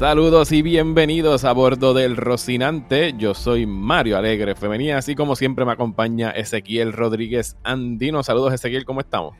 Saludos 0.00 0.50
y 0.50 0.62
bienvenidos 0.62 1.44
a 1.44 1.52
bordo 1.52 1.92
del 1.92 2.16
Rocinante. 2.16 3.12
Yo 3.18 3.34
soy 3.34 3.66
Mario 3.66 4.16
Alegre 4.16 4.54
Femenina, 4.54 4.96
así 4.96 5.14
como 5.14 5.36
siempre 5.36 5.66
me 5.66 5.72
acompaña 5.72 6.30
Ezequiel 6.30 6.94
Rodríguez 6.94 7.58
Andino. 7.64 8.22
Saludos 8.22 8.54
Ezequiel, 8.54 8.86
¿cómo 8.86 9.00
estamos? 9.00 9.36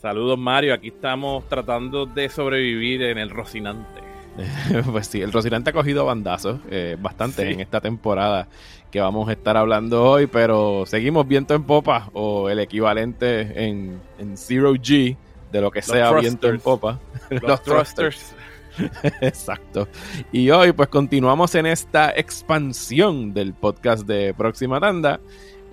Saludos 0.00 0.38
Mario, 0.38 0.72
aquí 0.72 0.86
estamos 0.86 1.48
tratando 1.48 2.06
de 2.06 2.28
sobrevivir 2.28 3.02
en 3.02 3.18
el 3.18 3.28
Rocinante. 3.28 4.02
pues 4.92 5.08
sí, 5.08 5.20
el 5.20 5.32
Rocinante 5.32 5.70
ha 5.70 5.72
cogido 5.72 6.04
bandazos 6.04 6.60
eh, 6.70 6.96
bastante 6.96 7.50
en 7.50 7.58
esta 7.58 7.80
temporada 7.80 8.46
que 8.92 9.00
vamos 9.00 9.28
a 9.28 9.32
estar 9.32 9.56
hablando 9.56 10.04
hoy, 10.04 10.28
pero 10.28 10.84
seguimos 10.86 11.26
viento 11.26 11.54
en 11.54 11.64
popa 11.64 12.10
o 12.12 12.48
el 12.48 12.60
equivalente 12.60 13.66
en, 13.66 14.00
Zero 14.36 14.74
G 14.74 15.16
de 15.50 15.60
lo 15.60 15.72
que 15.72 15.82
sea 15.82 16.12
viento 16.12 16.48
en 16.50 16.60
popa. 16.60 17.00
Los, 17.30 17.62
thrusters. 17.64 18.32
Exacto. 19.20 19.88
Y 20.32 20.50
hoy 20.50 20.72
pues 20.72 20.88
continuamos 20.88 21.54
en 21.54 21.66
esta 21.66 22.10
expansión 22.10 23.32
del 23.32 23.54
podcast 23.54 24.06
de 24.06 24.34
Próxima 24.34 24.80
Tanda, 24.80 25.20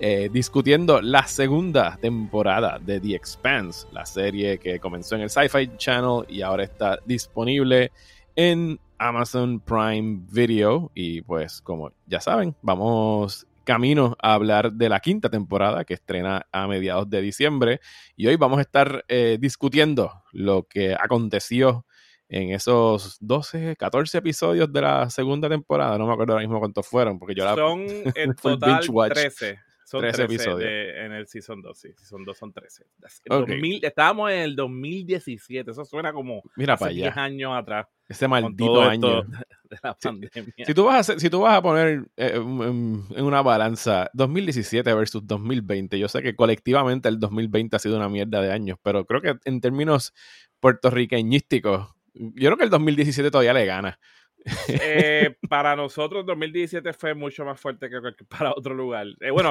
eh, 0.00 0.28
discutiendo 0.32 1.00
la 1.00 1.26
segunda 1.26 1.96
temporada 2.00 2.78
de 2.78 3.00
The 3.00 3.14
Expanse, 3.14 3.86
la 3.92 4.06
serie 4.06 4.58
que 4.58 4.78
comenzó 4.80 5.16
en 5.16 5.22
el 5.22 5.30
Sci-Fi 5.30 5.76
Channel 5.76 6.24
y 6.28 6.42
ahora 6.42 6.64
está 6.64 6.98
disponible 7.04 7.92
en 8.36 8.78
Amazon 8.98 9.60
Prime 9.60 10.22
Video. 10.30 10.90
Y 10.94 11.22
pues 11.22 11.60
como 11.60 11.92
ya 12.06 12.20
saben, 12.20 12.54
vamos 12.62 13.46
camino 13.64 14.16
a 14.20 14.34
hablar 14.34 14.72
de 14.72 14.88
la 14.88 15.00
quinta 15.00 15.28
temporada 15.28 15.84
que 15.84 15.94
estrena 15.94 16.46
a 16.50 16.66
mediados 16.66 17.08
de 17.08 17.20
diciembre. 17.20 17.80
Y 18.16 18.26
hoy 18.26 18.36
vamos 18.36 18.58
a 18.58 18.62
estar 18.62 19.04
eh, 19.08 19.38
discutiendo 19.40 20.22
lo 20.32 20.64
que 20.64 20.94
aconteció 20.94 21.86
en 22.32 22.50
esos 22.50 23.18
12, 23.20 23.76
14 23.76 24.18
episodios 24.18 24.72
de 24.72 24.80
la 24.80 25.10
segunda 25.10 25.50
temporada. 25.50 25.98
No 25.98 26.06
me 26.06 26.14
acuerdo 26.14 26.32
ahora 26.32 26.46
mismo 26.46 26.58
cuántos 26.58 26.86
fueron, 26.86 27.18
porque 27.18 27.34
yo 27.34 27.54
Son 27.54 27.80
en 28.16 28.34
total 28.34 28.80
13. 29.10 29.58
Son 29.84 30.00
13, 30.00 30.22
episodios. 30.22 30.70
en 30.70 31.12
el 31.12 31.26
Season 31.28 31.60
2, 31.60 31.78
sí. 31.78 31.92
Season 31.98 32.24
2 32.24 32.38
son 32.38 32.54
13. 32.54 32.86
estábamos 33.82 34.30
en 34.30 34.38
el 34.38 34.56
2017. 34.56 35.70
Eso 35.70 35.84
suena 35.84 36.14
como 36.14 36.42
Mira 36.56 36.72
hace 36.72 36.88
10 36.88 37.14
años 37.18 37.52
atrás. 37.54 37.86
Ese 38.08 38.26
maldito 38.26 38.80
año. 38.80 39.24
De 39.24 39.78
la 39.82 39.94
pandemia. 39.94 40.66
Si, 40.66 40.72
tú 40.72 40.84
vas 40.84 41.10
a, 41.10 41.18
si 41.18 41.28
tú 41.28 41.40
vas 41.40 41.58
a 41.58 41.62
poner 41.62 42.06
eh, 42.16 42.32
en, 42.34 43.04
una 43.22 43.42
balanza 43.42 44.08
2017 44.14 44.94
versus 44.94 45.26
2020, 45.26 45.98
yo 45.98 46.08
sé 46.08 46.22
que 46.22 46.34
colectivamente 46.34 47.10
el 47.10 47.18
2020 47.18 47.76
ha 47.76 47.78
sido 47.78 47.96
una 47.96 48.08
mierda 48.08 48.40
de 48.40 48.52
años, 48.52 48.78
pero 48.82 49.04
creo 49.04 49.20
que 49.20 49.34
en 49.44 49.60
términos 49.60 50.14
puertorriqueñísticos, 50.60 51.88
yo 52.14 52.48
creo 52.48 52.56
que 52.56 52.64
el 52.64 52.70
2017 52.70 53.30
todavía 53.30 53.52
le 53.52 53.66
gana. 53.66 53.98
Eh, 54.68 55.36
para 55.48 55.76
nosotros 55.76 56.26
2017 56.26 56.92
fue 56.92 57.14
mucho 57.14 57.44
más 57.44 57.60
fuerte 57.60 57.88
que 57.88 58.24
para 58.24 58.50
otro 58.50 58.74
lugar. 58.74 59.06
Eh, 59.20 59.30
bueno, 59.30 59.50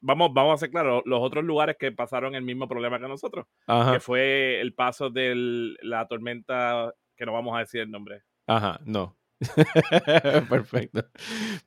vamos, 0.00 0.30
vamos 0.32 0.54
a 0.54 0.58
ser 0.58 0.70
claros, 0.70 1.02
los 1.04 1.20
otros 1.20 1.44
lugares 1.44 1.76
que 1.78 1.92
pasaron 1.92 2.34
el 2.34 2.42
mismo 2.42 2.68
problema 2.68 2.98
que 2.98 3.08
nosotros, 3.08 3.46
que 3.92 4.00
fue 4.00 4.60
el 4.60 4.74
paso 4.74 5.10
de 5.10 5.74
la 5.82 6.06
tormenta, 6.08 6.92
que 7.16 7.26
no 7.26 7.32
vamos 7.32 7.56
a 7.56 7.60
decir 7.60 7.80
el 7.80 7.90
nombre. 7.90 8.22
Ajá, 8.46 8.80
no. 8.84 9.16
Perfecto. 10.48 11.04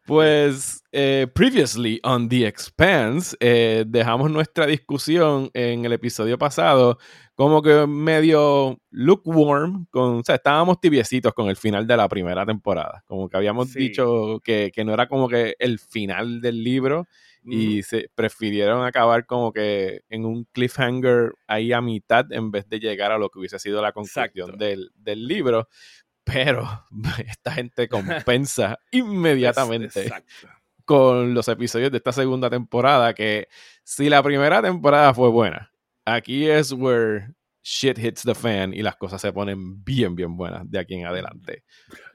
Pues 0.05 0.83
eh, 0.91 1.27
previously 1.33 1.99
on 2.03 2.27
The 2.27 2.47
Expanse, 2.47 3.35
eh, 3.39 3.85
dejamos 3.87 4.31
nuestra 4.31 4.65
discusión 4.65 5.51
en 5.53 5.85
el 5.85 5.93
episodio 5.93 6.37
pasado 6.37 6.97
como 7.35 7.61
que 7.61 7.87
medio 7.87 8.77
lukewarm, 8.89 9.85
con, 9.91 10.17
o 10.17 10.23
sea, 10.25 10.35
estábamos 10.35 10.81
tibiecitos 10.81 11.33
con 11.33 11.47
el 11.47 11.55
final 11.55 11.87
de 11.87 11.95
la 11.95 12.09
primera 12.09 12.45
temporada, 12.45 13.03
como 13.07 13.29
que 13.29 13.37
habíamos 13.37 13.73
dicho 13.73 14.41
que, 14.43 14.73
no 14.83 14.93
era 14.93 15.07
como 15.07 15.29
que 15.29 15.55
el 15.57 15.79
final 15.79 16.41
del 16.41 16.63
libro 16.63 17.07
y 17.45 17.81
se 17.83 18.11
prefirieron 18.13 18.83
acabar 18.83 19.25
como 19.25 19.53
que 19.53 20.01
en 20.09 20.25
un 20.25 20.45
cliffhanger 20.51 21.33
ahí 21.47 21.71
a 21.71 21.79
mitad 21.81 22.31
en 22.31 22.51
vez 22.51 22.67
de 22.67 22.79
llegar 22.79 23.13
a 23.13 23.17
lo 23.17 23.29
que 23.29 23.39
hubiese 23.39 23.57
sido 23.57 23.81
la 23.81 23.93
conclusión 23.93 24.57
del, 24.57 24.91
del 24.95 25.25
libro 25.25 25.69
pero 26.31 26.85
esta 27.27 27.51
gente 27.51 27.87
compensa 27.87 28.79
inmediatamente 28.91 30.11
con 30.85 31.33
los 31.33 31.47
episodios 31.47 31.91
de 31.91 31.97
esta 31.97 32.11
segunda 32.11 32.49
temporada 32.49 33.13
que 33.13 33.47
si 33.83 34.09
la 34.09 34.23
primera 34.23 34.61
temporada 34.61 35.13
fue 35.13 35.29
buena, 35.29 35.71
aquí 36.05 36.49
es 36.49 36.71
where 36.71 37.27
shit 37.61 37.99
hits 37.99 38.23
the 38.23 38.33
fan 38.33 38.73
y 38.73 38.81
las 38.81 38.95
cosas 38.95 39.21
se 39.21 39.31
ponen 39.31 39.83
bien, 39.83 40.15
bien 40.15 40.35
buenas 40.35 40.69
de 40.69 40.79
aquí 40.79 40.95
en 40.95 41.05
adelante. 41.05 41.63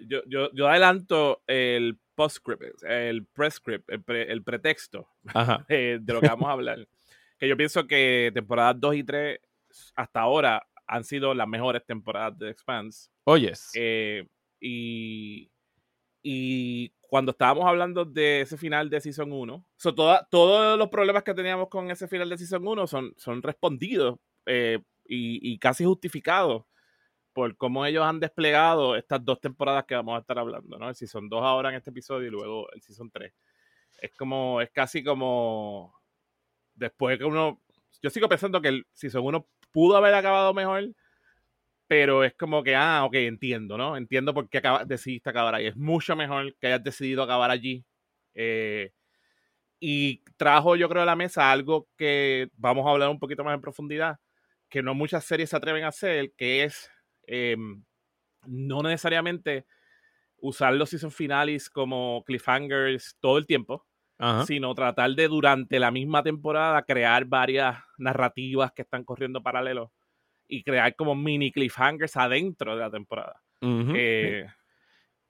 Yo, 0.01 0.23
yo, 0.27 0.51
yo 0.53 0.69
adelanto 0.69 1.43
el 1.47 1.99
postscript, 2.15 2.83
el 2.85 3.27
prescript, 3.27 3.89
el, 3.91 4.05
el 4.09 4.43
pretexto 4.43 5.09
eh, 5.69 5.99
de 6.01 6.13
lo 6.13 6.21
que 6.21 6.29
vamos 6.29 6.49
a 6.49 6.53
hablar. 6.53 6.87
que 7.39 7.49
yo 7.49 7.57
pienso 7.57 7.87
que 7.87 8.31
temporadas 8.35 8.81
2 8.81 8.95
y 8.97 9.05
3 9.05 9.39
hasta 9.97 10.21
ahora 10.21 10.63
han 10.87 11.05
sido 11.05 11.34
las 11.34 11.49
mejores 11.49 11.84
temporadas 11.84 12.39
de 12.39 12.50
Expanse. 12.50 13.11
Oyes. 13.25 13.69
Oh, 13.69 13.78
eh, 13.81 14.27
y, 14.61 15.50
y 16.22 16.91
cuando 17.15 17.31
estábamos 17.31 17.67
hablando 17.67 18.05
de 18.05 18.41
ese 18.41 18.56
final 18.56 18.91
de 18.91 19.00
Season 19.00 19.31
1, 19.31 19.65
todos 20.31 20.78
los 20.78 20.89
problemas 20.89 21.23
que 21.23 21.34
teníamos 21.34 21.69
con 21.69 21.91
ese 21.91 22.09
final 22.09 22.28
de 22.28 22.39
Season 22.39 22.67
1 22.67 22.87
son, 22.87 23.15
son 23.17 23.43
respondidos 23.43 24.19
eh, 24.47 24.81
y, 25.05 25.59
casi 25.59 25.84
justificados 25.84 26.65
por 27.33 27.56
cómo 27.56 27.84
ellos 27.84 28.05
han 28.05 28.21
desplegado 28.21 28.97
estas 28.97 29.25
dos 29.25 29.41
temporadas 29.41 29.84
que 29.84 29.94
vamos 29.94 30.17
a 30.17 30.21
estar 30.21 30.39
hablando, 30.39 30.78
¿no? 30.78 30.89
El 30.89 30.94
Season 30.94 31.28
2 31.28 31.43
ahora 31.43 31.69
en 31.69 31.77
este 31.77 31.91
episodio 31.91 32.28
y 32.28 32.31
luego 32.31 32.71
el 32.73 32.81
Season 32.81 33.11
3. 33.11 33.33
Es 34.00 34.15
como, 34.17 34.61
es 34.61 34.71
casi 34.71 35.05
como 35.05 35.94
después 36.75 37.19
que 37.19 37.25
uno, 37.25 37.61
yo 38.03 38.11
sigo 38.11 38.28
pensando 38.28 38.61
que 38.61 38.69
el 38.69 38.87
Season 38.93 39.25
1 39.25 39.47
pudo 39.75 39.97
haber 39.97 40.15
acabado 40.15 40.55
mejor, 40.55 40.95
pero 41.89 42.25
es 42.25 42.35
como 42.35 42.62
que, 42.62 42.77
ah, 42.77 43.05
ok, 43.05 43.15
entiendo, 43.17 43.77
¿no? 43.77 43.97
Entiendo 43.97 44.33
por 44.33 44.49
qué 44.49 44.62
decidiste 44.87 45.31
acabar 45.31 45.55
ahí. 45.57 45.67
Es 45.67 45.77
mucho 45.77 46.17
mejor 46.17 46.57
que 46.61 46.69
hayas 46.69 46.85
decidido 46.85 47.23
acabar 47.25 47.51
allí. 47.51 47.85
Eh, 48.35 48.93
y 49.81 50.23
trajo, 50.37 50.77
yo 50.77 50.89
creo, 50.89 51.03
a 51.03 51.07
la 51.07 51.17
mesa 51.17 51.51
algo 51.51 51.89
que 51.99 52.49
vamos 52.57 52.87
a 52.87 52.91
hablar 52.91 53.11
un 53.11 53.19
poquito 53.19 53.45
más 53.45 53.55
en 53.55 53.61
profundidad, 53.61 54.19
que 54.71 54.83
no 54.83 54.95
muchas 54.95 55.25
series 55.25 55.51
se 55.51 55.57
atreven 55.57 55.85
a 55.85 55.89
hacer, 55.89 56.33
que 56.37 56.65
es 56.65 56.91
em, 57.27 57.85
no 58.47 58.83
necesariamente 58.83 59.67
usar 60.39 60.75
los 60.75 60.91
season 60.91 61.11
finales 61.11 61.69
como 61.69 62.23
cliffhangers 62.25 63.17
todo 63.21 63.39
el 63.39 63.47
tiempo, 63.47 63.87
sino 64.47 64.75
tratar 64.75 65.11
de 65.11 65.29
durante 65.29 65.79
la 65.79 65.91
misma 65.91 66.23
temporada 66.23 66.83
crear 66.83 67.25
varias 67.25 67.79
narrativas 67.99 68.73
que 68.73 68.83
están 68.83 69.05
corriendo 69.05 69.43
paralelo 69.43 69.93
y 70.49 70.63
crear 70.63 70.95
como 70.95 71.15
mini 71.15 71.51
cliffhangers 71.51 72.17
adentro 72.17 72.75
de 72.75 72.81
la 72.81 72.91
temporada. 72.91 73.43
Eh, 73.61 74.47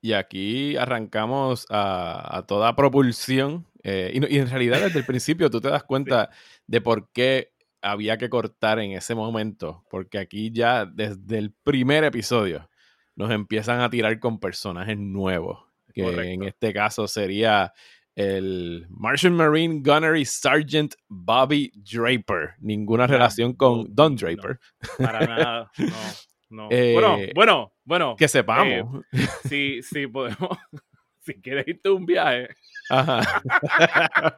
y 0.00 0.12
aquí 0.12 0.76
arrancamos 0.76 1.66
a, 1.70 2.44
toda 2.46 2.76
propulsión. 2.76 3.66
Eh, 3.82 4.12
y, 4.14 4.38
en 4.38 4.50
realidad 4.50 4.80
desde 4.80 4.98
el 4.98 5.06
principio 5.06 5.50
tú 5.50 5.60
te 5.60 5.68
das 5.68 5.84
cuenta 5.84 6.30
de 6.66 6.80
por 6.80 7.10
qué 7.12 7.52
había 7.80 8.16
que 8.18 8.28
cortar 8.28 8.78
en 8.80 8.92
ese 8.92 9.14
momento. 9.14 9.84
Porque 9.88 10.18
aquí 10.18 10.50
ya 10.52 10.84
desde 10.84 11.38
el 11.38 11.52
primer 11.52 12.04
episodio 12.04 12.68
nos 13.16 13.30
empiezan 13.30 13.80
a 13.80 13.90
tirar 13.90 14.18
con 14.18 14.40
personajes 14.40 14.98
nuevos. 14.98 15.64
Que 15.94 16.02
en 16.02 16.42
este 16.42 16.72
caso 16.72 17.06
sería 17.06 17.72
el 18.16 18.86
Martian 18.90 19.34
Marine 19.34 19.80
Gunnery 19.82 20.24
Sergeant 20.24 20.94
Bobby 21.08 21.72
Draper. 21.74 22.54
Ninguna 22.60 23.06
relación 23.06 23.54
con 23.54 23.92
Don 23.94 24.16
Draper. 24.16 24.58
para 24.98 25.26
nada, 25.26 25.70
no. 26.50 26.68
Eh, 26.70 26.92
bueno, 26.92 27.18
bueno, 27.34 27.72
bueno. 27.84 28.16
Que 28.16 28.28
sepamos. 28.28 29.04
Eh, 29.12 29.26
sí, 29.48 29.82
sí, 29.82 30.06
podemos. 30.06 30.38
si 31.20 31.40
quieres 31.40 31.66
irte 31.66 31.90
un 31.90 32.06
viaje. 32.06 32.48
Ajá. 32.88 33.42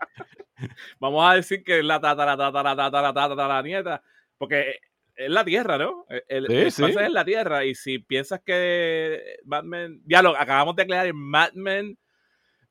Vamos 0.98 1.30
a 1.30 1.34
decir 1.34 1.62
que 1.62 1.80
es 1.80 1.84
la 1.84 2.00
tatara, 2.00 2.36
tatara, 2.36 2.74
tatara, 2.74 3.12
tatara, 3.12 3.48
la 3.48 3.62
nieta. 3.62 4.02
Porque 4.38 4.78
es 5.14 5.30
la 5.30 5.44
Tierra, 5.44 5.76
¿no? 5.76 6.06
El, 6.28 6.70
sí, 6.70 6.84
es 6.84 7.10
la 7.10 7.24
Tierra. 7.24 7.64
Y 7.66 7.74
si 7.74 7.98
piensas 7.98 8.40
que 8.40 9.36
Batman. 9.44 10.00
Ya 10.06 10.22
lo 10.22 10.34
acabamos 10.34 10.76
de 10.76 10.84
declarar 10.84 11.06
en 11.08 11.30
Batman 11.30 11.98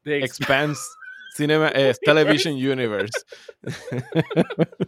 The 0.05 0.23
Expanse 0.23 0.79
Cinema, 1.35 1.69
eh, 1.75 1.93
Television 2.01 2.53
Universe. 2.53 3.25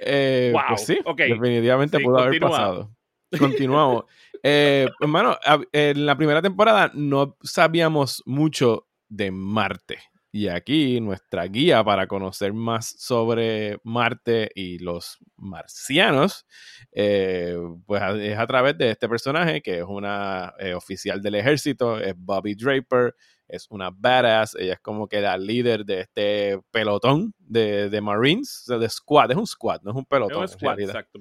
eh, 0.00 0.54
Pues 0.68 0.86
sí, 0.86 0.98
definitivamente 1.16 2.00
pudo 2.00 2.18
haber 2.18 2.40
pasado. 2.40 2.90
Continuamos. 3.38 4.04
eh, 4.42 4.88
hermano, 5.00 5.36
en 5.72 6.06
la 6.06 6.16
primera 6.16 6.40
temporada 6.40 6.90
no 6.94 7.36
sabíamos 7.42 8.22
mucho 8.24 8.86
de 9.08 9.30
Marte. 9.30 9.98
Y 10.32 10.48
aquí 10.48 11.00
nuestra 11.00 11.46
guía 11.46 11.82
para 11.82 12.06
conocer 12.06 12.52
más 12.52 12.94
sobre 12.98 13.78
Marte 13.84 14.50
y 14.54 14.78
los 14.80 15.16
marcianos, 15.36 16.44
eh, 16.92 17.56
pues 17.86 18.02
es 18.20 18.38
a 18.38 18.46
través 18.46 18.76
de 18.76 18.90
este 18.90 19.08
personaje 19.08 19.62
que 19.62 19.78
es 19.78 19.84
una 19.88 20.52
eh, 20.58 20.74
oficial 20.74 21.22
del 21.22 21.36
ejército, 21.36 21.98
es 21.98 22.14
Bobby 22.18 22.54
Draper, 22.54 23.14
es 23.48 23.66
una 23.70 23.90
badass, 23.90 24.56
ella 24.58 24.74
es 24.74 24.80
como 24.80 25.08
que 25.08 25.20
la 25.20 25.36
líder 25.38 25.84
de 25.84 26.00
este 26.00 26.60
pelotón 26.70 27.34
de, 27.38 27.88
de 27.88 28.00
Marines, 28.00 28.64
de 28.66 28.88
squad, 28.88 29.30
es 29.30 29.36
un 29.36 29.46
squad, 29.46 29.82
no 29.82 29.90
es 29.92 29.96
un 29.96 30.04
pelotón. 30.04 30.44
Es 30.44 30.52
un 30.52 30.58
squad, 30.58 30.80
exacto, 30.80 31.20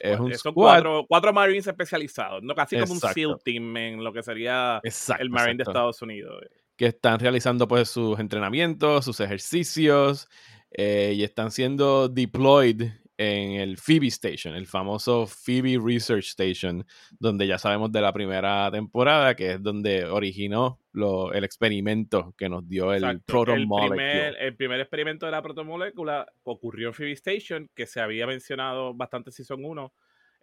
Es 0.00 0.18
un 0.18 0.34
squad. 0.34 0.82
Son 0.82 1.04
cuatro, 1.06 1.32
Marines 1.32 1.66
especializados, 1.66 2.42
¿no? 2.42 2.54
casi 2.54 2.78
como 2.78 2.92
un 2.94 3.00
SEAL 3.00 3.38
team 3.44 3.76
en 3.76 4.04
lo 4.04 4.12
que 4.12 4.22
sería 4.22 4.80
el 5.18 5.30
Marine 5.30 5.58
de 5.58 5.62
Estados 5.62 6.02
Unidos. 6.02 6.42
Que 6.76 6.86
están 6.86 7.20
realizando 7.20 7.68
pues 7.68 7.88
sus 7.88 8.18
entrenamientos, 8.18 9.04
sus 9.04 9.20
ejercicios, 9.20 10.28
eh, 10.72 11.12
y 11.14 11.22
están 11.22 11.50
siendo 11.50 12.08
deployed 12.08 12.90
en 13.16 13.52
el 13.52 13.76
Phoebe 13.76 14.08
Station, 14.08 14.54
el 14.54 14.66
famoso 14.66 15.26
Phoebe 15.26 15.78
Research 15.82 16.28
Station, 16.28 16.84
donde 17.18 17.46
ya 17.46 17.58
sabemos 17.58 17.92
de 17.92 18.00
la 18.00 18.12
primera 18.12 18.70
temporada, 18.70 19.34
que 19.34 19.52
es 19.52 19.62
donde 19.62 20.04
originó 20.04 20.80
lo, 20.92 21.32
el 21.32 21.44
experimento 21.44 22.34
que 22.36 22.48
nos 22.48 22.68
dio 22.68 22.92
el 22.92 23.20
protomolecula. 23.20 24.28
El, 24.28 24.36
el 24.36 24.56
primer, 24.56 24.80
experimento 24.80 25.26
de 25.26 25.32
la 25.32 25.42
protomolécula 25.42 26.26
ocurrió 26.44 26.88
en 26.88 26.94
Phoebe 26.94 27.12
Station, 27.12 27.70
que 27.74 27.86
se 27.86 28.00
había 28.00 28.26
mencionado 28.26 28.94
bastante 28.94 29.30
en 29.30 29.34
Season 29.34 29.64
1, 29.64 29.92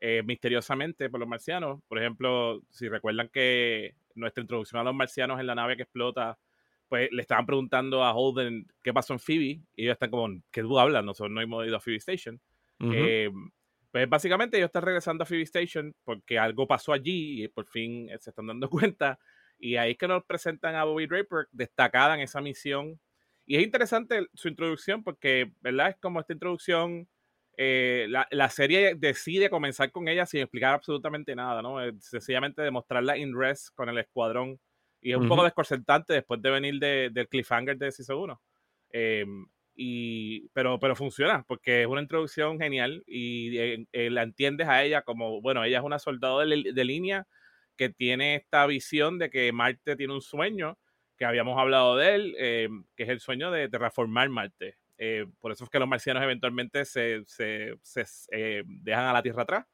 eh, 0.02 0.24
misteriosamente 0.24 1.10
por 1.10 1.20
los 1.20 1.30
marcianos. 1.30 1.82
Por 1.88 2.00
ejemplo, 2.00 2.62
si 2.70 2.88
recuerdan 2.88 3.30
que 3.30 3.96
nuestra 4.16 4.42
introducción 4.42 4.82
a 4.82 4.84
los 4.84 4.96
marcianos 4.96 5.40
en 5.40 5.48
la 5.48 5.56
nave 5.56 5.76
que 5.76 5.84
explota 5.84 6.38
pues 6.90 7.08
le 7.12 7.22
estaban 7.22 7.46
preguntando 7.46 8.04
a 8.04 8.14
Holden 8.14 8.66
qué 8.84 8.92
pasó 8.92 9.14
en 9.14 9.20
Phoebe 9.20 9.62
y 9.76 9.84
ellos 9.84 9.94
están 9.94 10.10
como, 10.10 10.28
¿qué 10.52 10.62
tú 10.62 10.80
hablas? 10.80 11.06
Nosotros 11.06 11.32
no 11.32 11.40
hemos 11.40 11.66
ido 11.66 11.78
a 11.78 11.80
Phoebe 11.80 11.98
Station. 11.98 12.42
Eh, 12.80 13.30
pues 13.92 14.08
básicamente 14.08 14.58
ellos 14.58 14.68
están 14.68 14.84
regresando 14.84 15.24
a 15.24 15.26
Phoebe 15.26 15.44
Station 15.44 15.96
porque 16.04 16.38
algo 16.38 16.68
pasó 16.68 16.94
allí 16.94 17.44
y 17.44 17.48
por 17.48 17.66
fin 17.68 18.10
eh, 18.10 18.18
se 18.20 18.30
están 18.30 18.48
dando 18.48 18.70
cuenta. 18.94 19.20
Y 19.58 19.76
ahí 19.76 19.92
es 19.92 19.98
que 19.98 20.08
nos 20.08 20.24
presentan 20.24 20.76
a 20.76 20.84
Bobby 20.86 21.08
Draper 21.08 21.48
destacada 21.52 22.16
en 22.16 22.22
esa 22.22 22.40
misión. 22.40 23.00
Y 23.46 23.58
es 23.58 23.64
interesante 23.64 24.28
su 24.34 24.48
introducción 24.48 25.04
porque, 25.04 25.52
¿verdad? 25.60 25.90
Es 25.90 25.98
como 25.98 26.20
esta 26.20 26.34
introducción, 26.34 27.10
eh, 27.58 28.08
la, 28.08 28.50
serie 28.50 28.96
decide 28.96 29.50
comenzar 29.50 29.92
con 29.92 30.08
ella 30.08 30.26
sin 30.26 30.42
explicar 30.42 30.76
absolutamente 30.76 31.36
nada, 31.36 31.62
¿no? 31.62 31.78
sencillamente 32.00 32.62
demostrarla 32.62 33.18
in 33.18 33.38
rest 33.38 33.74
con 33.74 33.90
el 33.90 33.98
escuadrón. 33.98 34.60
Y 35.02 35.12
es 35.12 35.18
un 35.18 35.28
poco 35.28 35.44
desconcertante 35.44 36.14
después 36.14 36.42
de 36.42 36.52
venir 36.52 36.80
del 36.80 37.28
cliffhanger 37.28 37.78
de 37.78 37.92
Season 37.92 38.18
1. 38.18 38.42
Eh, 38.92 39.26
y, 39.82 40.50
pero, 40.50 40.78
pero 40.78 40.94
funciona 40.94 41.46
porque 41.48 41.84
es 41.84 41.88
una 41.88 42.02
introducción 42.02 42.60
genial 42.60 43.02
y 43.08 43.58
eh, 43.58 43.88
eh, 43.94 44.10
la 44.10 44.24
entiendes 44.24 44.68
a 44.68 44.84
ella 44.84 45.04
como, 45.04 45.42
bueno, 45.42 45.64
ella 45.64 45.78
es 45.78 45.86
una 45.86 46.00
soldado 46.00 46.40
de, 46.40 46.84
línea 46.84 47.28
que 47.78 47.88
tiene 47.88 48.36
esta 48.36 48.66
visión 48.66 49.18
de 49.20 49.30
que 49.30 49.54
Marte 49.54 49.96
tiene 49.96 50.14
un 50.14 50.22
sueño, 50.22 50.78
que 51.18 51.24
habíamos 51.24 51.58
hablado 51.58 51.96
de 51.96 52.14
él, 52.14 52.36
eh, 52.38 52.68
que 52.98 53.04
es 53.04 53.10
el 53.10 53.22
sueño 53.22 53.52
de 53.52 53.70
terraformar 53.70 54.28
Marte. 54.28 54.76
por 55.40 55.54
eso 55.54 55.64
es 55.64 55.70
que 55.70 55.80
los 55.80 55.88
marcianos 55.88 56.24
eventualmente 56.24 56.84
se, 56.84 57.24
se 57.26 57.80
dejan 58.66 59.06
a 59.06 59.14
la 59.14 59.24
Tierra 59.24 59.44
atrás 59.44 59.66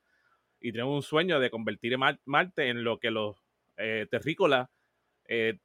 y 0.60 0.72
tienen 0.72 0.92
un 0.92 1.02
sueño 1.02 1.40
de 1.40 1.50
convertir 1.50 1.98
Marte 1.98 2.68
en 2.70 2.84
lo 2.84 3.00
que 3.00 3.10
los 3.10 3.44
terrícolas 3.76 4.70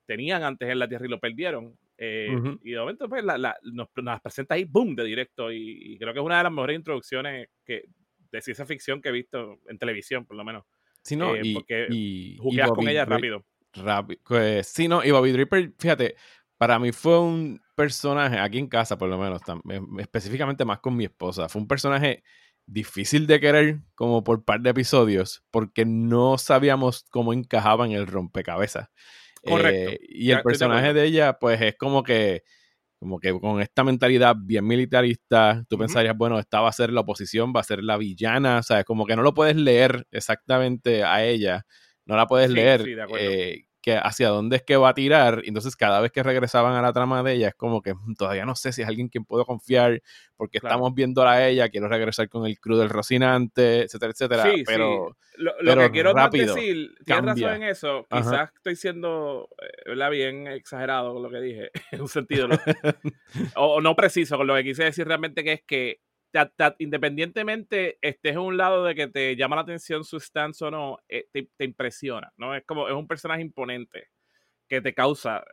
tenían 0.07 0.45
antes 0.45 0.71
en 0.71 0.79
la 0.79 0.89
Tierra 0.89 1.05
y 1.05 1.11
lo 1.11 1.21
perdieron. 1.21 1.77
Eh, 2.03 2.35
y 2.65 2.71
de 2.71 2.79
momento 2.79 3.11
pues, 3.11 3.23
nos, 3.63 4.21
presenta 4.23 4.55
ahí, 4.55 4.65
boom, 4.65 4.97
de 4.97 5.05
directo. 5.05 5.53
Y, 5.53 5.99
creo 5.99 6.15
que 6.15 6.19
es 6.19 6.25
una 6.25 6.39
de 6.39 6.45
las 6.45 6.53
mejores 6.53 6.77
introducciones 6.77 7.49
que, 7.63 7.85
de 8.33 8.41
ciencia 8.41 8.65
ficción 8.65 9.03
que 9.03 9.11
he 9.11 9.13
visto 9.13 9.59
en 9.69 9.79
televisión, 9.79 10.25
por 10.25 10.37
lo 10.37 10.45
menos. 10.45 10.65
Sí, 11.05 11.15
no, 11.15 11.35
eh, 11.37 11.41
y, 11.43 11.55
porque 11.55 12.37
jugueas 12.41 12.71
con 12.73 12.89
ella 12.89 13.05
rápido. 13.05 13.45
Rápido. 13.75 14.21
Pues, 14.27 14.67
sí, 14.67 14.89
no, 14.89 15.05
y 15.05 15.11
Bobby 15.11 15.31
Dripper, 15.31 15.75
fíjate, 15.79 16.17
para 16.57 16.79
mí 16.79 16.91
fue 16.91 17.21
un 17.21 17.61
personaje, 17.75 18.39
aquí 18.39 18.59
en 18.59 18.69
casa 18.69 18.97
por 18.97 19.11
lo 19.11 19.19
menos, 19.19 19.43
específicamente 19.99 20.65
más 20.65 20.81
con 20.81 20.97
mi 20.97 21.05
esposa, 21.05 21.51
fue 21.51 21.61
un 21.61 21.69
personaje 21.69 22.23
difícil 22.67 23.27
de 23.27 23.41
querer 23.41 23.81
como 23.95 24.25
por 24.25 24.45
par 24.45 24.61
de 24.61 24.71
episodios, 24.71 25.43
porque 25.51 25.85
no 25.85 26.39
sabíamos 26.39 27.05
cómo 27.11 27.35
encajaba 27.35 27.85
en 27.85 27.93
el 27.93 28.07
rompecabezas. 28.07 28.89
Correcto. 29.43 29.93
Eh, 29.93 29.99
y 30.09 30.31
el 30.31 30.43
personaje 30.43 30.93
de 30.93 31.05
ella, 31.05 31.39
pues 31.39 31.61
es 31.61 31.77
como 31.77 32.03
que, 32.03 32.43
como 32.99 33.19
que 33.19 33.33
con 33.39 33.61
esta 33.61 33.85
mentalidad 33.85 34.37
bien 34.39 34.67
militarista, 34.67 35.65
tú 35.69 35.79
pensarías, 35.79 36.17
bueno, 36.17 36.39
esta 36.39 36.61
va 36.61 36.69
a 36.69 36.73
ser 36.73 36.93
la 36.93 37.01
oposición, 37.01 37.53
va 37.55 37.61
a 37.61 37.65
ser 37.65 37.83
la 37.83 37.97
villana, 37.97 38.59
o 38.59 38.63
sea, 38.63 38.85
como 38.85 39.07
que 39.07 39.17
no 39.17 39.23
lo 39.23 39.33
puedes 39.33 39.57
leer 39.57 40.07
exactamente 40.11 41.03
a 41.05 41.25
ella, 41.25 41.65
no 42.05 42.17
la 42.17 42.27
puedes 42.27 42.51
leer. 42.51 42.83
Sí, 42.83 43.67
que 43.81 43.97
hacia 43.97 44.29
dónde 44.29 44.57
es 44.57 44.63
que 44.63 44.77
va 44.77 44.91
a 44.91 44.95
tirar. 44.95 45.43
Entonces, 45.45 45.77
cada 45.77 46.01
vez 46.01 46.13
que 46.13 46.23
regresaban 46.23 46.75
a 46.75 46.83
la 46.83 46.93
trama 46.93 47.23
de 47.23 47.35
ella, 47.35 47.49
es 47.49 47.55
como 47.55 47.83
que 47.83 47.95
mm, 47.95 48.15
todavía 48.15 48.45
no 48.45 48.55
sé 48.55 48.73
si 48.73 48.83
es 48.83 48.89
alguien 48.89 49.09
quien 49.09 49.25
puedo 49.25 49.45
confiar, 49.45 50.03
porque 50.37 50.59
estamos 50.59 50.95
viéndola 50.95 51.33
a 51.33 51.49
ella, 51.49 51.69
quiero 51.69 51.89
regresar 51.89 52.29
con 52.29 52.47
el 52.47 52.59
crew 52.59 52.77
del 52.77 52.91
Rocinante, 52.91 53.83
etcétera, 53.83 54.13
etcétera. 54.13 54.43
Sí, 54.45 54.65
pero, 54.67 55.17
Lo, 55.37 55.77
que 55.77 55.91
quiero 55.91 56.15
decir, 56.31 56.95
tienes 57.05 57.25
razón 57.25 57.55
en 57.55 57.63
eso. 57.65 58.07
Quizás 58.11 58.51
estoy 58.55 58.77
siendo 58.77 59.49
eh, 59.87 60.11
bien 60.11 60.47
exagerado 60.47 61.15
con 61.15 61.23
lo 61.23 61.31
que 61.31 61.41
dije, 61.41 61.71
en 61.93 62.03
un 62.03 62.09
sentido, 62.09 62.49
o 63.57 63.81
no 63.81 63.97
preciso 63.97 64.37
con 64.37 64.47
lo 64.47 64.55
que 64.57 64.65
quise 64.65 64.85
decir 64.85 65.07
realmente, 65.07 65.45
que 65.45 65.53
es 65.53 65.63
que 65.67 66.01
independientemente 66.79 67.99
estés 68.01 68.33
en 68.33 68.39
un 68.39 68.57
lado 68.57 68.85
de 68.85 68.95
que 68.95 69.09
te 69.09 69.37
llama 69.37 69.57
la 69.57 69.63
atención 69.63 70.05
su 70.05 70.21
stance 70.21 70.65
o 70.65 70.71
no, 70.71 70.99
eh, 71.09 71.29
te, 71.33 71.65
impresiona, 71.65 72.33
¿no? 72.37 72.55
Es 72.55 72.65
como, 72.65 72.89
es 72.89 72.95
un 72.95 73.07
personaje 73.07 73.43
imponente 73.43 74.09
que 74.69 74.81
te 74.81 74.95
causa, 74.95 75.45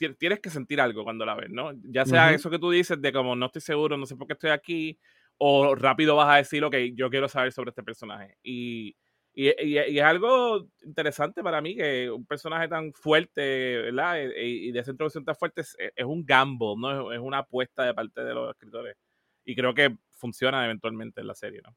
eh, 0.00 0.14
tienes 0.18 0.40
que 0.40 0.50
sentir 0.50 0.80
algo 0.80 1.04
cuando 1.04 1.24
la 1.24 1.34
ves, 1.34 1.50
¿no? 1.50 1.72
Ya 1.82 2.04
sea 2.04 2.32
eso 2.32 2.50
que 2.50 2.58
tú 2.58 2.70
dices 2.70 3.00
de 3.00 3.12
como 3.12 3.34
no 3.36 3.46
estoy 3.46 3.62
seguro, 3.62 3.96
no 3.96 4.06
sé 4.06 4.16
por 4.16 4.26
qué 4.26 4.34
estoy 4.34 4.50
aquí, 4.50 4.98
o 5.38 5.74
rápido 5.74 6.16
vas 6.16 6.32
a 6.32 6.36
decir, 6.36 6.62
ok, 6.64 6.76
yo 6.94 7.10
quiero 7.10 7.28
saber 7.28 7.52
sobre 7.52 7.70
este 7.70 7.82
personaje. 7.82 8.36
Y, 8.42 8.96
y, 9.32 9.48
y, 9.64 9.98
es 9.98 10.04
algo 10.04 10.68
interesante 10.84 11.42
para 11.42 11.60
mí 11.60 11.74
que 11.74 12.08
un 12.10 12.24
personaje 12.24 12.68
tan 12.68 12.92
fuerte, 12.92 13.82
¿verdad? 13.82 14.18
Y, 14.36 14.70
de 14.70 14.78
esa 14.78 14.92
introducción 14.92 15.24
tan 15.24 15.34
fuerte 15.34 15.62
es, 15.62 15.76
es 15.78 16.04
un 16.04 16.24
gamble, 16.24 16.74
¿no? 16.78 17.10
Es, 17.10 17.18
es, 17.18 17.20
una 17.20 17.38
apuesta 17.38 17.84
de 17.84 17.94
parte 17.94 18.22
de 18.22 18.34
los 18.34 18.50
escritores. 18.50 18.96
Y 19.44 19.54
creo 19.54 19.74
que 19.74 19.96
funciona 20.10 20.64
eventualmente 20.64 21.20
en 21.20 21.26
la 21.26 21.34
serie, 21.34 21.60
¿no? 21.62 21.76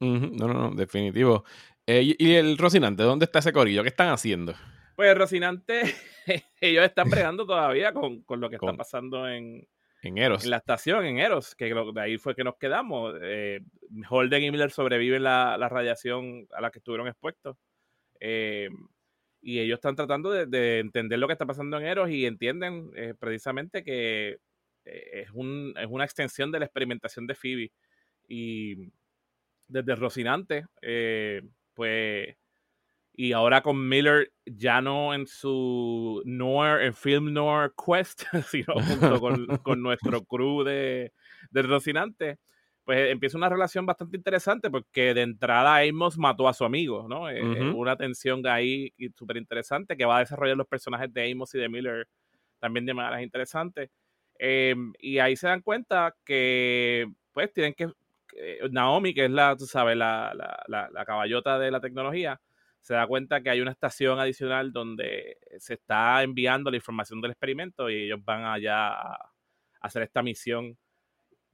No, 0.00 0.48
no, 0.48 0.54
no, 0.54 0.70
definitivo. 0.74 1.44
Eh, 1.86 2.14
y, 2.18 2.34
el 2.34 2.58
Rocinante? 2.58 3.02
¿Dónde 3.02 3.24
está 3.24 3.38
ese 3.38 3.52
corillo? 3.52 3.82
¿Qué 3.82 3.88
están 3.88 4.08
haciendo? 4.08 4.54
Pues 4.94 5.10
el 5.10 5.16
Rocinante, 5.16 5.82
ellos 6.60 6.84
están 6.84 7.08
bregando 7.10 7.46
todavía 7.46 7.92
con, 7.92 8.24
lo 8.28 8.50
que 8.50 8.56
está 8.56 8.74
pasando 8.74 9.28
en, 9.28 9.66
en 10.02 10.18
Eros. 10.18 10.44
En 10.44 10.50
la 10.50 10.58
estación, 10.58 11.06
en 11.06 11.18
Eros, 11.18 11.54
que 11.54 11.72
de 11.72 12.00
ahí 12.00 12.18
fue 12.18 12.34
que 12.34 12.44
nos 12.44 12.56
quedamos. 12.56 13.14
Eh, 13.22 13.60
Holden 14.08 14.42
y 14.42 14.50
Miller 14.50 14.70
sobreviven 14.70 15.22
la, 15.22 15.56
la, 15.58 15.68
radiación 15.68 16.46
a 16.52 16.60
la 16.60 16.70
que 16.70 16.78
estuvieron 16.78 17.08
expuestos. 17.08 17.56
Eh, 18.20 18.68
y 19.40 19.60
ellos 19.60 19.76
están 19.76 19.94
tratando 19.94 20.30
de, 20.30 20.80
entender 20.80 21.18
lo 21.18 21.28
que 21.28 21.34
está 21.34 21.46
pasando 21.46 21.78
en 21.78 21.86
Eros 21.86 22.10
y 22.10 22.26
entienden 22.26 22.90
precisamente 23.20 23.84
que 23.84 24.38
es, 24.86 25.30
un, 25.32 25.74
es 25.76 25.86
una 25.88 26.04
extensión 26.04 26.50
de 26.50 26.60
la 26.60 26.66
experimentación 26.66 27.26
de 27.26 27.34
Phoebe. 27.34 27.72
Y 28.28 28.90
desde 29.68 29.94
Rocinante, 29.96 30.66
eh, 30.82 31.42
pues, 31.74 32.36
y 33.14 33.32
ahora 33.32 33.62
con 33.62 33.88
Miller 33.88 34.32
ya 34.44 34.80
no 34.80 35.14
en 35.14 35.26
su 35.26 36.22
noir, 36.24 36.82
en 36.82 36.94
Film 36.94 37.32
Noir 37.32 37.72
Quest, 37.76 38.22
sino 38.50 38.74
junto 38.74 39.20
con, 39.20 39.46
con 39.62 39.82
nuestro 39.82 40.24
crew 40.24 40.62
de, 40.62 41.12
de, 41.50 41.62
Rocinante, 41.62 42.38
pues 42.84 43.10
empieza 43.10 43.38
una 43.38 43.48
relación 43.48 43.86
bastante 43.86 44.16
interesante 44.16 44.70
porque 44.70 45.14
de 45.14 45.22
entrada 45.22 45.78
Amos 45.78 46.18
mató 46.18 46.46
a 46.46 46.54
su 46.54 46.64
amigo, 46.64 47.06
¿no? 47.08 47.28
Eh, 47.28 47.42
una 47.42 47.96
tensión 47.96 48.46
ahí 48.46 48.92
súper 49.16 49.38
interesante 49.38 49.96
que 49.96 50.04
va 50.04 50.18
a 50.18 50.20
desarrollar 50.20 50.56
los 50.56 50.68
personajes 50.68 51.12
de 51.12 51.32
Amos 51.32 51.54
y 51.54 51.58
de 51.58 51.68
Miller 51.68 52.06
también 52.60 52.86
de 52.86 52.94
maneras 52.94 53.22
interesantes. 53.22 53.90
Em, 54.38 54.92
y 54.98 55.18
ahí 55.18 55.36
se 55.36 55.48
dan 55.48 55.62
cuenta 55.62 56.14
que, 56.24 57.06
pues, 57.32 57.52
tienen 57.52 57.74
que. 57.74 57.90
Naomi, 58.70 59.14
que 59.14 59.24
es 59.26 59.30
la, 59.30 59.56
tú 59.56 59.66
sabes, 59.66 59.96
la, 59.96 60.34
la, 60.34 60.90
la, 60.92 61.04
caballota 61.06 61.58
de 61.58 61.70
la 61.70 61.80
tecnología, 61.80 62.38
se 62.82 62.92
da 62.94 63.06
cuenta 63.06 63.40
que 63.40 63.48
hay 63.48 63.60
una 63.62 63.70
estación 63.70 64.20
adicional 64.20 64.72
donde 64.72 65.38
se 65.58 65.74
está 65.74 66.22
enviando 66.22 66.70
la 66.70 66.76
información 66.76 67.20
del 67.22 67.30
experimento 67.30 67.88
y 67.88 68.04
ellos 68.04 68.20
van 68.22 68.44
allá 68.44 68.90
a 68.90 69.32
hacer 69.80 70.02
esta 70.02 70.22
misión 70.22 70.76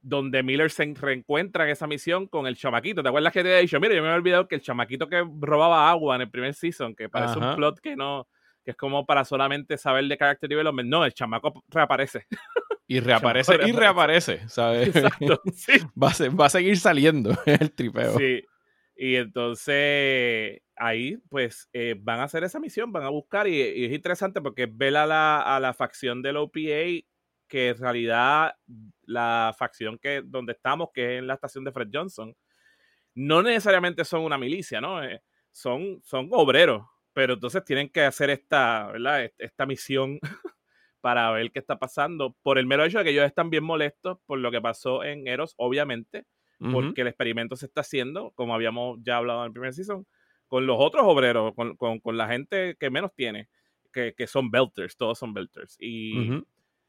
donde 0.03 0.43
Miller 0.43 0.69
se 0.69 0.93
reencuentra 0.99 1.63
en 1.63 1.71
esa 1.71 1.87
misión 1.87 2.27
con 2.27 2.45
el 2.45 2.57
chamaquito. 2.57 3.01
¿Te 3.01 3.07
acuerdas 3.07 3.31
que 3.31 3.41
te 3.41 3.57
he 3.57 3.61
dicho? 3.61 3.79
Mira, 3.79 3.95
yo 3.95 4.01
me 4.01 4.09
había 4.09 4.17
olvidado 4.17 4.47
que 4.49 4.55
el 4.55 4.61
chamaquito 4.61 5.07
que 5.07 5.25
robaba 5.39 5.89
agua 5.89 6.17
en 6.17 6.23
el 6.23 6.29
primer 6.29 6.53
season, 6.53 6.93
que 6.93 7.07
parece 7.07 7.39
un 7.39 7.55
plot 7.55 7.79
que 7.79 7.95
no, 7.95 8.27
que 8.65 8.71
es 8.71 8.77
como 8.77 9.05
para 9.05 9.23
solamente 9.23 9.77
saber 9.77 10.05
de 10.05 10.17
character 10.17 10.49
development. 10.49 10.89
No, 10.89 11.05
el 11.05 11.13
chamaco 11.13 11.63
reaparece. 11.69 12.27
Y 12.93 12.99
reaparece 12.99 13.57
y 13.65 13.71
reaparece, 13.71 14.47
¿sabes? 14.47 14.95
Exacto, 14.95 15.41
sí. 15.53 15.73
va, 16.01 16.09
a, 16.09 16.29
va 16.29 16.45
a 16.45 16.49
seguir 16.49 16.77
saliendo 16.77 17.35
el 17.45 17.71
tripeo. 17.71 18.17
Sí. 18.17 18.43
Y 18.95 19.15
entonces 19.15 20.61
ahí 20.75 21.17
pues 21.29 21.69
eh, 21.73 21.95
van 21.97 22.19
a 22.19 22.25
hacer 22.25 22.43
esa 22.43 22.59
misión, 22.59 22.91
van 22.91 23.03
a 23.03 23.09
buscar 23.09 23.47
y, 23.47 23.59
es 23.85 23.91
interesante 23.91 24.41
porque 24.41 24.67
ver 24.67 24.95
a 24.97 25.07
la, 25.07 25.41
a 25.41 25.59
la 25.59 25.73
facción 25.73 26.21
del 26.21 26.37
OPA 26.37 27.03
que 27.47 27.69
en 27.69 27.77
realidad 27.77 28.53
la 29.05 29.55
facción 29.57 29.97
que 29.97 30.21
donde 30.23 30.53
estamos, 30.53 30.89
que 30.93 31.15
es 31.15 31.19
en 31.19 31.27
la 31.27 31.33
estación 31.33 31.63
de 31.63 31.71
Fred 31.71 31.89
Johnson, 31.91 32.35
no 33.15 33.41
necesariamente 33.41 34.05
son 34.05 34.21
una 34.21 34.37
milicia, 34.37 34.81
¿no? 34.81 35.03
Eh, 35.03 35.21
son, 35.51 35.99
son 36.03 36.29
obreros, 36.31 36.83
pero 37.11 37.33
entonces 37.33 37.63
tienen 37.65 37.89
que 37.89 38.01
hacer 38.01 38.29
esta, 38.29 38.87
¿verdad? 38.91 39.31
Esta 39.39 39.65
misión 39.65 40.19
para 41.03 41.29
ver 41.31 41.51
qué 41.51 41.59
está 41.59 41.77
pasando, 41.79 42.33
por 42.43 42.57
el 42.57 42.65
mero 42.65 42.85
hecho 42.85 42.99
de 42.99 43.03
que 43.03 43.09
ellos 43.09 43.25
están 43.25 43.49
bien 43.49 43.65
molestos 43.65 44.19
por 44.25 44.39
lo 44.39 44.51
que 44.51 44.61
pasó 44.61 45.03
en 45.03 45.27
Eros, 45.27 45.53
obviamente, 45.57 46.25
porque 46.71 47.01
el 47.01 47.07
experimento 47.07 47.57
se 47.57 47.65
está 47.65 47.81
haciendo, 47.81 48.31
como 48.35 48.55
habíamos 48.55 48.99
ya 49.03 49.17
hablado 49.17 49.41
en 49.41 49.47
el 49.47 49.51
primer 49.51 49.73
season, 49.73 50.07
con 50.47 50.65
los 50.65 50.77
otros 50.79 51.03
obreros, 51.05 51.53
con, 51.55 51.75
con, 51.75 51.99
con 51.99 52.15
la 52.15 52.29
gente 52.29 52.77
que 52.79 52.89
menos 52.89 53.13
tiene, 53.13 53.49
que, 53.91 54.13
que, 54.15 54.27
son 54.27 54.49
belters, 54.49 54.95
todos 54.95 55.19
son 55.19 55.33
belters. 55.33 55.75
Y, 55.77 56.41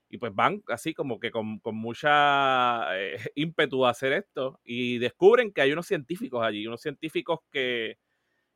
y 0.09 0.19
pues 0.19 0.33
van 0.33 0.63
así 0.69 0.95
como 0.95 1.19
que 1.19 1.33
con, 1.33 1.59
con 1.59 1.75
mucha 1.75 2.97
eh, 2.97 3.19
ímpetu 3.35 3.85
a 3.85 3.91
hacer 3.91 4.13
esto 4.13 4.61
y 4.63 4.99
descubren 4.99 5.53
que 5.53 5.61
hay 5.61 5.73
unos 5.73 5.89
científicos 5.89 6.41
allí, 6.41 6.69
unos 6.69 6.83
científicos 6.83 7.41
que, 7.51 7.99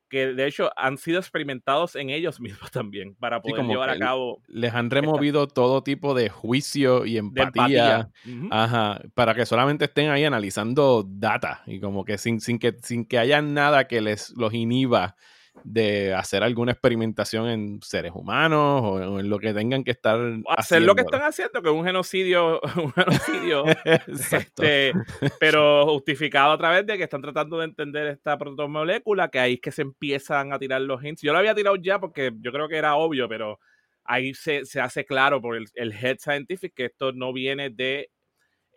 que 0.08 0.34
de 0.34 0.46
hecho 0.46 0.70
han 0.76 0.98
sido 0.98 1.18
experimentados 1.18 1.96
en 1.96 2.10
ellos 2.10 2.40
mismos 2.40 2.70
también 2.70 3.14
para 3.14 3.40
poder 3.42 3.64
llevar 3.64 3.90
a 3.90 3.98
cabo. 3.98 4.42
Les 4.48 4.74
han 4.74 4.90
removido 4.90 5.48
todo 5.48 5.82
tipo 5.82 6.14
de 6.14 6.28
juicio 6.28 7.06
y 7.06 7.18
empatía, 7.18 8.10
Ajá, 8.50 9.00
para 9.14 9.34
que 9.34 9.46
solamente 9.46 9.86
estén 9.86 10.10
ahí 10.10 10.24
analizando 10.24 11.04
data 11.06 11.62
y 11.66 11.80
como 11.80 12.04
que 12.04 12.18
sin, 12.18 12.40
sin, 12.40 12.58
que 12.58 12.76
sin 12.82 13.04
que 13.04 13.18
haya 13.18 13.42
nada 13.42 13.86
que 13.88 14.00
les 14.00 14.30
los 14.36 14.54
inhiba 14.54 15.16
de 15.64 16.14
hacer 16.14 16.42
alguna 16.42 16.72
experimentación 16.72 17.48
en 17.48 17.82
seres 17.82 18.12
humanos 18.14 18.82
o 18.84 19.20
en 19.20 19.28
lo 19.28 19.38
que 19.38 19.52
tengan 19.52 19.84
que 19.84 19.92
estar 19.92 20.18
hacer 20.56 20.82
lo 20.82 20.94
que 20.94 21.02
están 21.02 21.22
haciendo 21.22 21.62
que 21.62 21.68
es 21.68 21.74
un 21.74 21.84
genocidio 21.84 22.60
un 22.76 22.92
genocidio 22.92 23.64
este, 24.06 24.92
pero 25.40 25.86
justificado 25.86 26.52
a 26.52 26.58
través 26.58 26.86
de 26.86 26.96
que 26.96 27.04
están 27.04 27.22
tratando 27.22 27.58
de 27.58 27.66
entender 27.66 28.06
esta 28.06 28.36
protomolécula 28.38 29.28
que 29.28 29.38
ahí 29.38 29.54
es 29.54 29.60
que 29.60 29.72
se 29.72 29.82
empiezan 29.82 30.52
a 30.52 30.58
tirar 30.58 30.80
los 30.80 31.02
hints 31.02 31.22
yo 31.22 31.32
lo 31.32 31.38
había 31.38 31.54
tirado 31.54 31.76
ya 31.76 31.98
porque 31.98 32.32
yo 32.40 32.52
creo 32.52 32.68
que 32.68 32.76
era 32.76 32.96
obvio 32.96 33.28
pero 33.28 33.58
ahí 34.04 34.34
se, 34.34 34.64
se 34.64 34.80
hace 34.80 35.04
claro 35.04 35.40
por 35.40 35.56
el, 35.56 35.66
el 35.74 35.92
head 35.92 36.18
scientific 36.18 36.74
que 36.74 36.86
esto 36.86 37.12
no 37.12 37.32
viene 37.32 37.70
de 37.70 38.10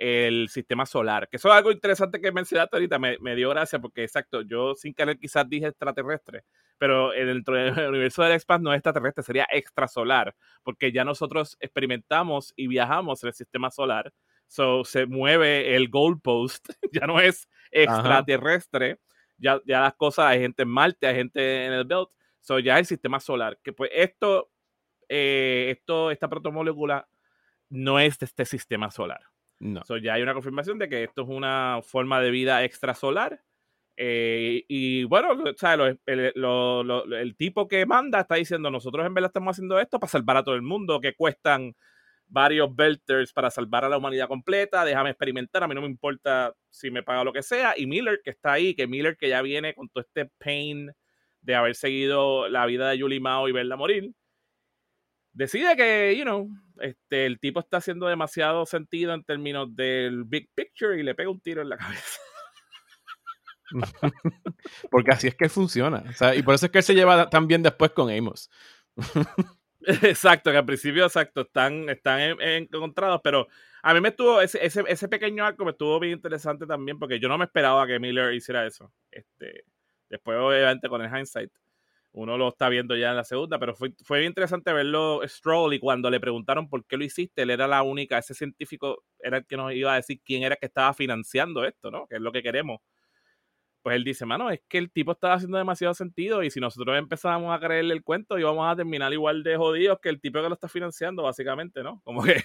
el 0.01 0.49
sistema 0.49 0.85
solar. 0.87 1.29
Que 1.29 1.37
eso 1.37 1.47
es 1.49 1.55
algo 1.55 1.71
interesante 1.71 2.19
que 2.19 2.31
mencionaste 2.31 2.75
ahorita, 2.75 2.97
me, 2.97 3.17
me, 3.19 3.35
dio 3.35 3.49
gracia 3.51 3.79
porque, 3.79 4.03
exacto, 4.03 4.41
yo 4.41 4.73
sin 4.73 4.95
querer 4.95 5.19
quizás 5.19 5.47
dije 5.47 5.67
extraterrestre, 5.67 6.43
pero 6.81 7.11
dentro 7.11 7.53
del 7.53 7.73
universo 7.89 8.23
del 8.23 8.31
Expanse 8.31 8.63
no 8.63 8.73
es 8.73 8.77
extraterrestre, 8.77 9.23
sería 9.23 9.47
extrasolar, 9.51 10.35
porque 10.63 10.91
ya 10.91 11.05
nosotros 11.05 11.55
experimentamos 11.59 12.53
y 12.55 12.65
viajamos 12.65 13.21
en 13.21 13.27
el 13.27 13.33
sistema 13.35 13.69
solar, 13.69 14.11
so 14.47 14.83
se 14.83 15.05
mueve 15.05 15.75
el 15.75 15.89
goalpost, 15.89 16.69
ya 16.91 17.05
no 17.05 17.21
es 17.21 17.47
extraterrestre, 17.69 18.97
ya, 19.37 19.61
ya 19.63 19.81
las 19.81 19.93
cosas, 19.93 20.25
hay 20.25 20.39
gente 20.39 20.63
en 20.63 20.69
Marte, 20.69 21.05
hay 21.05 21.17
gente 21.17 21.67
en 21.67 21.73
el 21.73 21.85
Belt, 21.85 22.09
so 22.39 22.57
ya 22.57 22.79
el 22.79 22.87
sistema 22.87 23.19
solar, 23.19 23.59
que 23.61 23.73
pues 23.73 23.91
esto, 23.93 24.49
eh, 25.07 25.67
esto, 25.77 26.09
esta 26.09 26.29
protomolécula 26.29 27.07
no 27.69 27.99
es 27.99 28.17
de 28.17 28.25
este 28.25 28.43
sistema 28.43 28.89
solar. 28.89 29.21
No. 29.59 29.85
So 29.85 29.97
ya 29.97 30.15
hay 30.15 30.23
una 30.23 30.33
confirmación 30.33 30.79
de 30.79 30.89
que 30.89 31.03
esto 31.03 31.21
es 31.21 31.29
una 31.29 31.81
forma 31.83 32.19
de 32.21 32.31
vida 32.31 32.63
extrasolar 32.63 33.43
eh, 33.97 34.63
y 34.67 35.03
bueno, 35.03 35.29
el, 36.05 37.35
tipo 37.35 37.67
que 37.67 37.85
manda 37.85 38.21
está 38.21 38.35
diciendo, 38.35 38.71
nosotros 38.71 39.05
en 39.05 39.13
verdad 39.13 39.29
estamos 39.29 39.55
haciendo 39.55 39.79
esto 39.79 39.99
para 39.99 40.09
salvar 40.09 40.37
a 40.37 40.43
todo 40.43 40.55
el 40.55 40.61
mundo, 40.61 40.99
que 40.99 41.13
cuestan 41.13 41.75
varios 42.27 42.73
belters 42.73 43.33
para 43.33 43.51
salvar 43.51 43.83
a 43.85 43.89
la 43.89 43.97
humanidad 43.97 44.27
completa, 44.27 44.85
déjame 44.85 45.09
experimentar, 45.09 45.63
a 45.63 45.67
mí 45.67 45.75
no 45.75 45.81
me 45.81 45.87
importa 45.87 46.53
si 46.69 46.89
me 46.89 47.03
paga 47.03 47.23
lo 47.23 47.33
que 47.33 47.43
sea. 47.43 47.73
Y 47.77 47.87
Miller, 47.87 48.21
que 48.23 48.31
está 48.31 48.53
ahí, 48.53 48.73
que 48.73 48.87
Miller 48.87 49.17
que 49.17 49.29
ya 49.29 49.41
viene 49.41 49.75
con 49.75 49.89
todo 49.89 50.03
este 50.03 50.31
pain 50.37 50.91
de 51.41 51.55
haber 51.55 51.75
seguido 51.75 52.47
la 52.47 52.65
vida 52.65 52.89
de 52.89 52.99
Julie 52.99 53.19
Mao 53.19 53.49
y 53.49 53.51
verla 53.51 53.75
morir, 53.75 54.13
decide 55.33 55.75
que, 55.75 56.15
you 56.17 56.23
know, 56.23 56.49
este, 56.79 57.25
el 57.25 57.39
tipo 57.39 57.59
está 57.59 57.77
haciendo 57.77 58.07
demasiado 58.07 58.65
sentido 58.65 59.13
en 59.13 59.23
términos 59.23 59.75
del 59.75 60.23
big 60.23 60.49
picture 60.55 60.99
y 60.99 61.03
le 61.03 61.15
pega 61.15 61.29
un 61.29 61.41
tiro 61.41 61.61
en 61.61 61.69
la 61.69 61.77
cabeza. 61.77 62.19
Porque 64.91 65.11
así 65.11 65.27
es 65.27 65.35
que 65.35 65.49
funciona. 65.49 66.03
y 66.35 66.43
por 66.43 66.55
eso 66.55 66.65
es 66.65 66.71
que 66.71 66.79
él 66.79 66.83
se 66.83 66.95
lleva 66.95 67.29
tan 67.29 67.47
bien 67.47 67.63
después 67.63 67.91
con 67.91 68.09
Amos. 68.09 68.49
exacto, 69.81 70.51
que 70.51 70.57
al 70.57 70.65
principio, 70.65 71.05
exacto, 71.05 71.41
están, 71.41 71.89
están 71.89 72.37
encontrados, 72.39 73.21
pero 73.23 73.47
a 73.83 73.93
mí 73.93 74.01
me 74.01 74.09
estuvo, 74.09 74.41
ese, 74.41 74.59
ese, 74.63 75.07
pequeño 75.07 75.43
arco 75.43 75.65
me 75.65 75.71
estuvo 75.71 75.99
bien 75.99 76.13
interesante 76.13 76.67
también, 76.67 76.99
porque 76.99 77.19
yo 77.19 77.27
no 77.27 77.37
me 77.37 77.45
esperaba 77.45 77.87
que 77.87 77.99
Miller 77.99 78.33
hiciera 78.33 78.65
eso. 78.65 78.93
Este, 79.09 79.63
después, 80.09 80.37
obviamente, 80.37 80.87
con 80.87 81.01
el 81.01 81.09
hindsight, 81.09 81.51
uno 82.13 82.37
lo 82.37 82.49
está 82.49 82.69
viendo 82.69 82.95
ya 82.95 83.11
en 83.11 83.15
la 83.15 83.23
segunda, 83.23 83.57
pero 83.57 83.73
fue, 83.73 83.93
fue 84.03 84.19
bien 84.19 84.31
interesante 84.31 84.73
verlo 84.73 85.21
Stroll 85.25 85.73
y 85.73 85.79
cuando 85.79 86.09
le 86.09 86.19
preguntaron 86.19 86.69
por 86.69 86.85
qué 86.85 86.97
lo 86.97 87.05
hiciste, 87.05 87.43
él 87.43 87.49
era 87.49 87.67
la 87.67 87.83
única, 87.83 88.17
ese 88.17 88.33
científico 88.33 89.03
era 89.19 89.37
el 89.37 89.45
que 89.45 89.57
nos 89.57 89.71
iba 89.73 89.93
a 89.93 89.95
decir 89.95 90.19
quién 90.23 90.43
era 90.43 90.57
que 90.57 90.65
estaba 90.65 90.93
financiando 90.93 91.63
esto, 91.63 91.89
¿no? 91.89 92.07
Que 92.07 92.15
es 92.15 92.21
lo 92.21 92.31
que 92.31 92.43
queremos 92.43 92.79
pues 93.81 93.95
él 93.95 94.03
dice, 94.03 94.25
mano, 94.25 94.49
es 94.51 94.61
que 94.67 94.77
el 94.77 94.91
tipo 94.91 95.13
estaba 95.13 95.35
haciendo 95.35 95.57
demasiado 95.57 95.93
sentido 95.93 96.43
y 96.43 96.51
si 96.51 96.59
nosotros 96.59 96.97
empezamos 96.97 97.55
a 97.55 97.59
creerle 97.59 97.93
el 97.93 98.03
cuento 98.03 98.37
íbamos 98.37 98.71
a 98.71 98.75
terminar 98.75 99.11
igual 99.13 99.43
de 99.43 99.57
jodidos 99.57 99.99
que 100.01 100.09
el 100.09 100.21
tipo 100.21 100.41
que 100.41 100.49
lo 100.49 100.53
está 100.53 100.67
financiando, 100.67 101.23
básicamente, 101.23 101.83
¿no? 101.83 102.01
Como 102.05 102.23
que, 102.23 102.43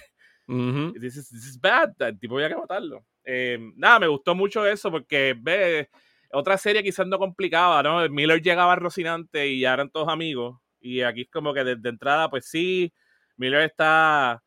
this, 0.99 1.17
is, 1.17 1.59
bad, 1.61 1.93
el 1.99 2.19
tipo 2.19 2.35
había 2.35 2.49
que 2.49 2.55
matarlo. 2.55 3.05
Em, 3.23 3.73
nada, 3.75 3.99
me 3.99 4.07
gustó 4.07 4.33
mucho 4.33 4.65
eso 4.65 4.89
porque, 4.89 5.35
ve, 5.39 5.89
otra 6.31 6.57
serie 6.57 6.83
quizás 6.83 7.07
no 7.07 7.19
complicaba, 7.19 7.83
¿no? 7.83 8.09
Miller 8.09 8.41
llegaba 8.41 8.73
a 8.73 8.75
Rocinante 8.77 9.47
y 9.47 9.61
ya 9.61 9.73
eran 9.73 9.89
todos 9.89 10.09
amigos 10.09 10.59
y 10.79 11.01
aquí 11.01 11.21
es 11.21 11.29
como 11.29 11.53
que 11.53 11.63
desde 11.63 11.89
entrada, 11.89 12.29
pues 12.29 12.45
sí, 12.45 12.93
Miller 13.35 13.61
está 13.61 14.43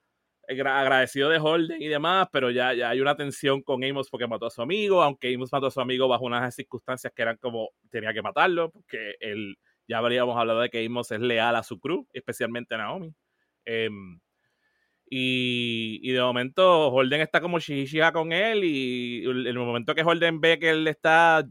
agradecido 0.51 1.29
de 1.29 1.39
Holden 1.39 1.81
y 1.81 1.89
demás, 1.89 2.29
pero 2.33 2.51
ya, 2.51 2.75
ya 2.75 2.91
hay 2.91 3.01
una 3.01 3.17
tensión 3.17 3.63
con 3.63 3.85
Amos 3.85 4.09
porque 4.11 4.27
mató 4.27 4.47
a 4.47 4.51
su 4.51 4.63
amigo, 4.63 5.03
aunque 5.03 5.35
Amos 5.35 5.53
mató 5.53 5.67
a 5.67 5.71
su 5.71 5.81
amigo 5.81 6.09
bajo 6.09 6.25
unas 6.25 6.55
circunstancias 6.55 7.13
que 7.15 7.23
eran 7.23 7.37
como 7.37 7.71
tenía 7.91 8.13
que 8.13 8.23
matarlo, 8.23 8.71
porque 8.71 9.15
él, 9.21 9.57
ya 9.87 9.99
habríamos 9.99 10.37
hablado 10.37 10.61
de 10.61 10.71
que 10.71 10.85
Amos 10.85 11.11
es 11.11 11.21
leal 11.21 11.57
a 11.57 11.63
su 11.63 11.79
crew, 11.79 12.07
especialmente 12.13 12.75
a 12.75 12.79
Naomi. 12.79 13.15
Em, 13.65 14.19
y, 15.09 16.01
y, 16.03 16.13
de 16.13 16.21
momento 16.21 16.89
Holden 16.89 17.21
está 17.21 17.41
como 17.41 17.59
chichija 17.59 18.13
con 18.13 18.33
él 18.33 18.65
y 18.65 19.25
en 19.25 19.47
el 19.47 19.59
momento 19.59 19.95
que 19.95 20.03
Holden 20.03 20.41
ve 20.41 20.59
que 20.59 20.71
él 20.71 20.87
está 20.87 21.45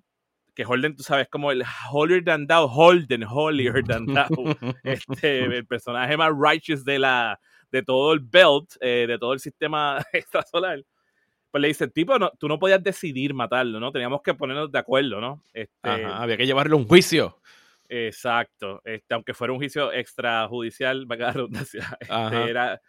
que 0.59 0.65
Holden, 0.65 0.95
tú 0.95 1.03
sabes, 1.03 1.29
como 1.29 1.51
el 1.51 1.63
holier 1.89 2.21
than 2.21 2.45
thou, 2.45 2.67
Holden, 2.67 3.23
holier 3.23 3.81
than 3.81 4.05
thou, 4.07 4.27
este, 4.83 5.45
el 5.45 5.65
personaje 5.65 6.17
más 6.17 6.31
righteous 6.37 6.83
de 6.83 6.99
la, 6.99 7.39
de 7.71 7.83
todo 7.83 8.13
el 8.13 8.19
belt, 8.19 8.75
eh, 8.81 9.05
de 9.07 9.17
todo 9.17 9.33
el 9.33 9.39
sistema 9.39 10.03
extrasolar, 10.13 10.83
pues 11.51 11.61
le 11.61 11.67
dice, 11.69 11.87
tipo, 11.87 12.19
no, 12.19 12.31
tú 12.39 12.47
no 12.47 12.59
podías 12.59 12.83
decidir 12.83 13.33
matarlo, 13.33 13.79
¿no? 13.79 13.91
Teníamos 13.91 14.21
que 14.21 14.33
ponernos 14.33 14.71
de 14.71 14.79
acuerdo, 14.79 15.19
¿no? 15.19 15.43
Este, 15.53 15.89
había 15.89 16.37
que 16.37 16.45
llevarlo 16.45 16.75
a 16.75 16.79
un 16.79 16.87
juicio. 16.87 17.39
Exacto, 17.87 18.81
este, 18.85 19.15
aunque 19.15 19.33
fuera 19.33 19.51
un 19.51 19.59
juicio 19.59 19.91
extrajudicial, 19.91 21.07
va 21.11 21.27
a 21.27 21.31
redundancia. 21.31 21.97
Este, 21.99 22.49
era, 22.49 22.79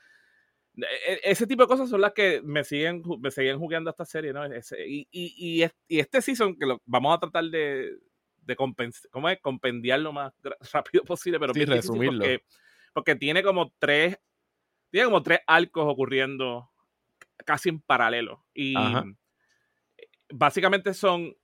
e, 0.76 1.12
e, 1.12 1.20
ese 1.24 1.46
tipo 1.46 1.62
de 1.62 1.68
cosas 1.68 1.88
son 1.88 2.02
las 2.02 2.12
que 2.12 2.42
me 2.42 2.64
siguen, 2.64 3.02
me 3.18 3.30
siguen 3.30 3.58
jugando 3.58 3.90
esta 3.90 4.04
serie, 4.04 4.32
¿no? 4.32 4.46
y, 4.46 5.08
y, 5.10 5.64
y, 5.88 5.98
este 5.98 6.20
season, 6.20 6.56
que 6.56 6.66
lo 6.66 6.82
vamos 6.84 7.16
a 7.16 7.20
tratar 7.20 7.44
de, 7.44 7.96
de 8.42 8.56
¿cómo 8.56 9.28
es? 9.28 9.40
compendiar 9.40 10.00
lo 10.00 10.12
más 10.12 10.34
rápido 10.72 11.04
posible, 11.04 11.40
pero 11.40 11.54
sí, 11.54 11.64
resumirlo. 11.64 12.18
Porque, 12.18 12.44
porque, 12.92 13.16
tiene 13.16 13.42
como 13.42 13.72
tres 13.78 14.18
tiene 14.90 15.06
como 15.06 15.22
tres 15.22 15.40
arcos 15.46 15.84
ocurriendo 15.86 16.70
casi 17.44 17.68
en 17.68 17.80
paralelo. 17.80 18.44
Y 18.54 18.74
básicamente 20.32 20.94
son 20.94 21.36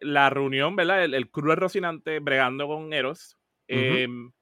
la 0.00 0.30
reunión, 0.30 0.76
¿verdad? 0.76 1.04
El, 1.04 1.14
el 1.14 1.30
crew 1.30 1.54
Rocinante 1.54 2.18
bregando 2.20 2.66
con 2.66 2.92
Eros. 2.92 3.38
Em, 3.68 4.32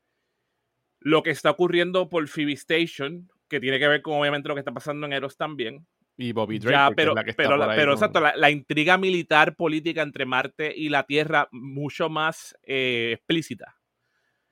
lo 0.99 1.23
que 1.23 1.31
está 1.31 1.51
ocurriendo 1.51 2.09
por 2.09 2.27
Phoebe 2.29 2.53
Station, 2.53 3.31
que 3.49 3.61
tiene 3.61 3.79
que 3.79 3.89
ver 3.89 4.03
con 4.03 4.19
obviamente 4.19 4.49
lo 4.49 4.55
que 4.55 4.61
está 4.61 4.73
pasando 4.73 5.07
en 5.07 5.13
Eros 5.13 5.37
también. 5.37 5.87
Y 6.17 6.33
Bobby 6.33 6.59
Drake. 6.59 6.95
pero, 6.97 7.15
la 7.15 7.25
pero, 7.25 7.59
pero 7.75 7.93
exacto, 7.95 8.21
la, 8.21 8.51
intriga 8.51 8.99
militar 8.99 9.57
política 9.57 10.03
entre 10.03 10.27
Marte 10.27 10.73
y 10.77 10.91
la 10.91 11.05
Tierra 11.05 11.49
mucho 11.51 12.11
más 12.11 12.55
eh, 12.63 13.13
explícita. 13.15 13.77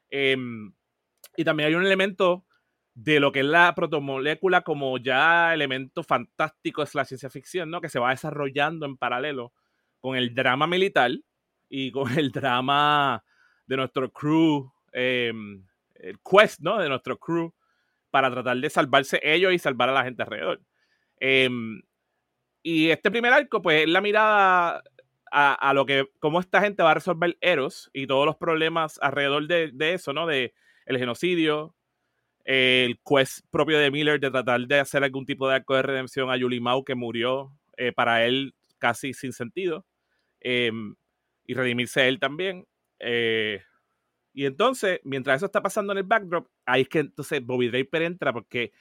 Em, 0.08 0.72
y 1.36 1.44
también 1.44 1.68
hay 1.68 1.74
un 1.74 1.84
elemento 1.84 2.46
de 3.00 3.20
lo 3.20 3.30
que 3.30 3.40
es 3.40 3.46
la 3.46 3.76
protomolécula 3.76 4.62
como 4.62 4.98
ya 4.98 5.54
elemento 5.54 6.02
fantástico 6.02 6.82
de 6.82 6.90
la 6.94 7.04
ciencia 7.04 7.30
ficción, 7.30 7.70
¿no? 7.70 7.80
Que 7.80 7.88
se 7.88 8.00
va 8.00 8.10
desarrollando 8.10 8.86
en 8.86 8.96
paralelo 8.96 9.52
con 10.00 10.16
el 10.16 10.34
drama 10.34 10.66
militar 10.66 11.12
y 11.68 11.92
con 11.92 12.18
el 12.18 12.32
drama 12.32 13.22
de 13.66 13.76
nuestro 13.76 14.10
crew, 14.10 14.72
em, 14.90 15.64
el 15.94 16.18
quest, 16.28 16.58
¿no? 16.60 16.78
De 16.78 16.88
nuestro 16.88 17.16
crew 17.18 17.54
para 18.10 18.32
tratar 18.32 18.56
de 18.56 18.68
salvarse 18.68 19.20
ellos 19.22 19.52
y 19.52 19.60
salvar 19.60 19.90
a 19.90 19.92
la 19.92 20.02
gente 20.02 20.24
alrededor. 20.24 20.60
Em, 21.20 21.80
y 22.64 22.90
este 22.90 23.12
primer 23.12 23.32
arco, 23.32 23.62
pues, 23.62 23.82
es 23.82 23.88
la 23.88 24.00
mirada 24.00 24.82
a, 25.30 25.72
lo 25.72 25.86
que, 25.86 26.08
cómo 26.18 26.40
esta 26.40 26.60
gente 26.60 26.82
va 26.82 26.90
a 26.90 26.94
resolver 26.94 27.38
Eros 27.40 27.90
y 27.92 28.08
todos 28.08 28.26
los 28.26 28.36
problemas 28.36 28.98
alrededor 29.00 29.46
de, 29.46 29.70
de 29.72 29.92
eso, 29.94 30.12
¿no? 30.12 30.26
De 30.26 30.52
el 30.86 30.98
genocidio, 30.98 31.76
el 32.48 32.98
quest 33.04 33.40
propio 33.50 33.78
de 33.78 33.90
Miller 33.90 34.18
de 34.18 34.30
tratar 34.30 34.66
de 34.66 34.80
hacer 34.80 35.04
algún 35.04 35.26
tipo 35.26 35.46
de 35.46 35.56
arco 35.56 35.74
de 35.74 35.82
redención 35.82 36.30
a 36.30 36.38
Julie 36.40 36.62
Mau 36.62 36.82
que 36.82 36.94
murió 36.94 37.52
eh, 37.76 37.92
para 37.92 38.24
él 38.24 38.54
casi 38.78 39.12
sin 39.12 39.34
sentido 39.34 39.84
em, 40.40 40.94
y 41.44 41.52
redimirse 41.52 42.08
él 42.08 42.18
también. 42.18 42.66
Eh, 43.00 43.60
y 44.32 44.46
entonces, 44.46 44.98
mientras 45.04 45.36
eso 45.36 45.46
está 45.46 45.60
pasando 45.60 45.92
en 45.92 45.98
el 45.98 46.04
backdrop, 46.04 46.48
ahí 46.64 46.82
es 46.82 46.88
que 46.88 47.00
entonces 47.00 47.44
Bobby 47.44 47.68
Draper 47.68 48.00
entra 48.00 48.32
porque 48.32 48.72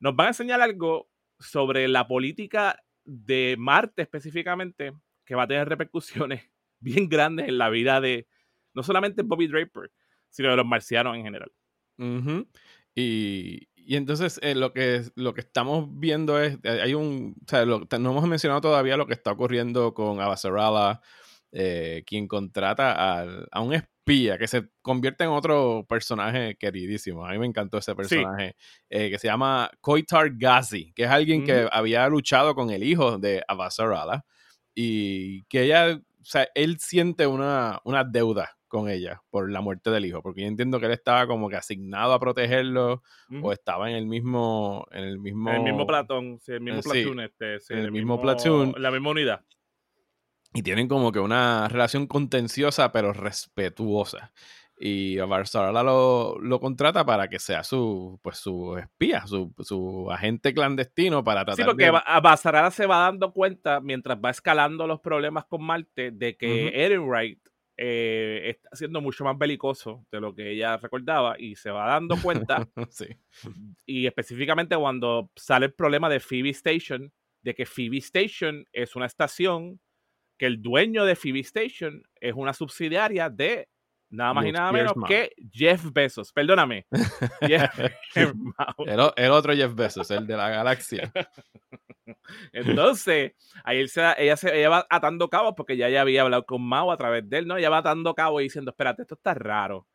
nos 0.00 0.16
van 0.16 0.26
a 0.26 0.30
enseñar 0.30 0.60
algo 0.60 1.08
sobre 1.38 1.86
la 1.86 2.08
política 2.08 2.82
de 3.04 3.54
Marte 3.56 4.02
específicamente 4.02 4.92
que 5.24 5.36
va 5.36 5.44
a 5.44 5.46
tener 5.46 5.68
repercusiones 5.68 6.50
bien 6.80 7.08
grandes 7.08 7.46
en 7.46 7.58
la 7.58 7.70
vida 7.70 8.00
de 8.00 8.26
no 8.72 8.82
solamente 8.82 9.22
Bobby 9.22 9.46
Draper, 9.46 9.92
sino 10.30 10.50
de 10.50 10.56
los 10.56 10.66
marcianos 10.66 11.14
en 11.14 11.22
general. 11.22 11.52
Y, 12.94 13.68
entonces 13.86 14.38
eh, 14.42 14.54
lo, 14.54 14.72
que, 14.72 15.02
lo 15.14 15.34
que 15.34 15.42
estamos 15.42 15.88
viendo 15.90 16.40
es, 16.40 16.58
eh, 16.62 16.80
hay 16.82 16.94
un, 16.94 17.36
o 17.44 17.48
sea, 17.48 17.66
no 17.66 17.86
hemos 17.90 18.26
mencionado 18.26 18.62
todavía 18.62 18.96
lo 18.96 19.06
que 19.06 19.12
está 19.12 19.32
ocurriendo 19.32 19.92
con 19.92 20.20
Abasarala, 20.20 21.02
eh, 21.52 22.02
quien 22.06 22.26
contrata 22.26 23.22
a 23.52 23.60
un 23.60 23.74
espía 23.74 24.38
que 24.38 24.48
se 24.48 24.68
convierte 24.82 25.24
en 25.24 25.30
otro 25.30 25.84
personaje 25.88 26.56
queridísimo. 26.56 27.26
A 27.26 27.32
mí 27.32 27.38
me 27.38 27.46
encantó 27.46 27.78
ese 27.78 27.94
personaje, 27.94 28.56
que 28.88 29.18
se 29.18 29.28
llama 29.28 29.70
Koitar 29.80 30.30
Ghazi, 30.36 30.92
que 30.94 31.04
es 31.04 31.10
alguien 31.10 31.44
que 31.44 31.68
había 31.70 32.08
luchado 32.08 32.54
con 32.54 32.70
el 32.70 32.82
hijo 32.82 33.18
de 33.18 33.42
Abasarala 33.46 34.24
y 34.74 35.44
que 35.44 35.62
ella, 35.62 35.94
o 35.94 36.24
sea, 36.24 36.48
él 36.54 36.78
siente 36.80 37.26
una, 37.26 37.80
una 37.84 38.02
deuda 38.02 38.56
con 38.74 38.88
ella 38.88 39.22
por 39.30 39.52
la 39.52 39.60
muerte 39.60 39.90
del 39.90 40.04
hijo, 40.04 40.20
porque 40.20 40.40
yo 40.40 40.48
entiendo 40.48 40.80
que 40.80 40.86
él 40.86 40.92
estaba 40.92 41.28
como 41.28 41.48
que 41.48 41.54
asignado 41.54 42.12
a 42.12 42.18
protegerlo 42.18 43.04
o 43.40 43.52
estaba 43.52 43.88
en 43.88 43.94
el 43.94 44.06
mismo 44.06 44.84
en 44.90 45.04
el 45.04 45.20
mismo 45.20 45.52
el 45.52 45.62
mismo 45.62 45.86
platón, 45.86 46.40
sí, 46.40 46.54
el 46.54 46.60
mismo 46.60 46.80
eh, 46.80 46.82
platoon, 46.82 47.20
este, 47.20 47.54
en 47.72 47.78
el, 47.78 47.92
mismo, 47.92 48.20
platoon, 48.20 48.74
la 48.78 48.90
misma 48.90 49.10
unidad. 49.10 49.44
Y 50.52 50.62
tienen 50.62 50.88
como 50.88 51.12
que 51.12 51.20
una 51.20 51.68
relación 51.68 52.08
contenciosa 52.08 52.90
pero 52.90 53.12
respetuosa. 53.12 54.32
Y 54.76 55.18
Barzarala 55.18 55.84
lo, 55.84 56.36
lo 56.40 56.58
contrata 56.58 57.06
para 57.06 57.28
que 57.28 57.38
sea 57.38 57.62
su, 57.62 58.18
pues, 58.24 58.38
su 58.38 58.76
espía, 58.76 59.24
su, 59.24 59.54
su 59.60 60.10
agente 60.10 60.52
clandestino 60.52 61.22
para 61.22 61.44
tratar 61.44 61.64
Sí, 61.64 61.70
porque 61.70 61.92
de... 61.92 62.70
se 62.72 62.86
va 62.86 62.98
dando 62.98 63.32
cuenta, 63.32 63.80
mientras 63.80 64.18
va 64.18 64.30
escalando 64.30 64.88
los 64.88 64.98
problemas 64.98 65.44
con 65.44 65.62
Marte, 65.62 66.10
de 66.10 66.36
que 66.36 66.96
uh 66.98 67.06
Wright 67.06 67.53
eh, 67.76 68.50
está 68.50 68.76
siendo 68.76 69.00
mucho 69.00 69.24
más 69.24 69.36
belicoso 69.36 70.06
de 70.10 70.20
lo 70.20 70.34
que 70.34 70.52
ella 70.52 70.76
recordaba 70.76 71.36
y 71.38 71.56
se 71.56 71.70
va 71.70 71.88
dando 71.88 72.16
cuenta. 72.20 72.68
Y 73.86 74.06
específicamente 74.06 74.76
cuando 74.76 75.30
sale 75.34 75.66
el 75.66 75.74
problema 75.74 76.08
de 76.08 76.20
Phoebe 76.20 76.50
Station, 76.50 77.12
de 77.42 77.54
que 77.54 77.66
Phoebe 77.66 77.98
Station 77.98 78.64
es 78.72 78.96
una 78.96 79.06
estación 79.06 79.80
que 80.38 80.46
el 80.46 80.62
dueño 80.62 81.04
de 81.04 81.16
Phoebe 81.16 81.40
Station 81.40 82.02
es 82.20 82.34
una 82.34 82.54
subsidiaria 82.54 83.28
de 83.28 83.68
nada 84.14 84.34
más 84.34 84.46
y 84.46 84.52
nada 84.52 84.72
menos 84.72 84.94
que 85.06 85.32
Jeff 85.52 85.92
Bezos. 85.92 86.32
Perdóname. 86.32 86.86
el, 88.10 88.32
el, 89.16 89.30
otro 89.30 89.54
Jeff 89.54 89.74
Bezos, 89.74 90.10
el 90.10 90.26
de 90.26 90.36
la 90.36 90.48
galaxia. 90.48 91.12
Entonces, 92.52 93.32
ahí 93.64 93.78
ella, 93.78 94.36
se, 94.36 94.58
ella 94.58 94.68
va 94.68 94.86
atando 94.88 95.28
cabos 95.28 95.54
porque 95.56 95.76
ya, 95.76 95.88
ya 95.88 96.02
había 96.02 96.22
hablado 96.22 96.44
con 96.44 96.62
Mao 96.62 96.92
a 96.92 96.96
través 96.96 97.28
de 97.28 97.38
él, 97.38 97.46
¿no? 97.46 97.56
Ella 97.56 97.70
va 97.70 97.78
atando 97.78 98.14
cabos 98.14 98.40
y 98.40 98.44
diciendo, 98.44 98.70
espérate, 98.70 99.02
esto 99.02 99.14
está 99.14 99.34
raro. 99.34 99.86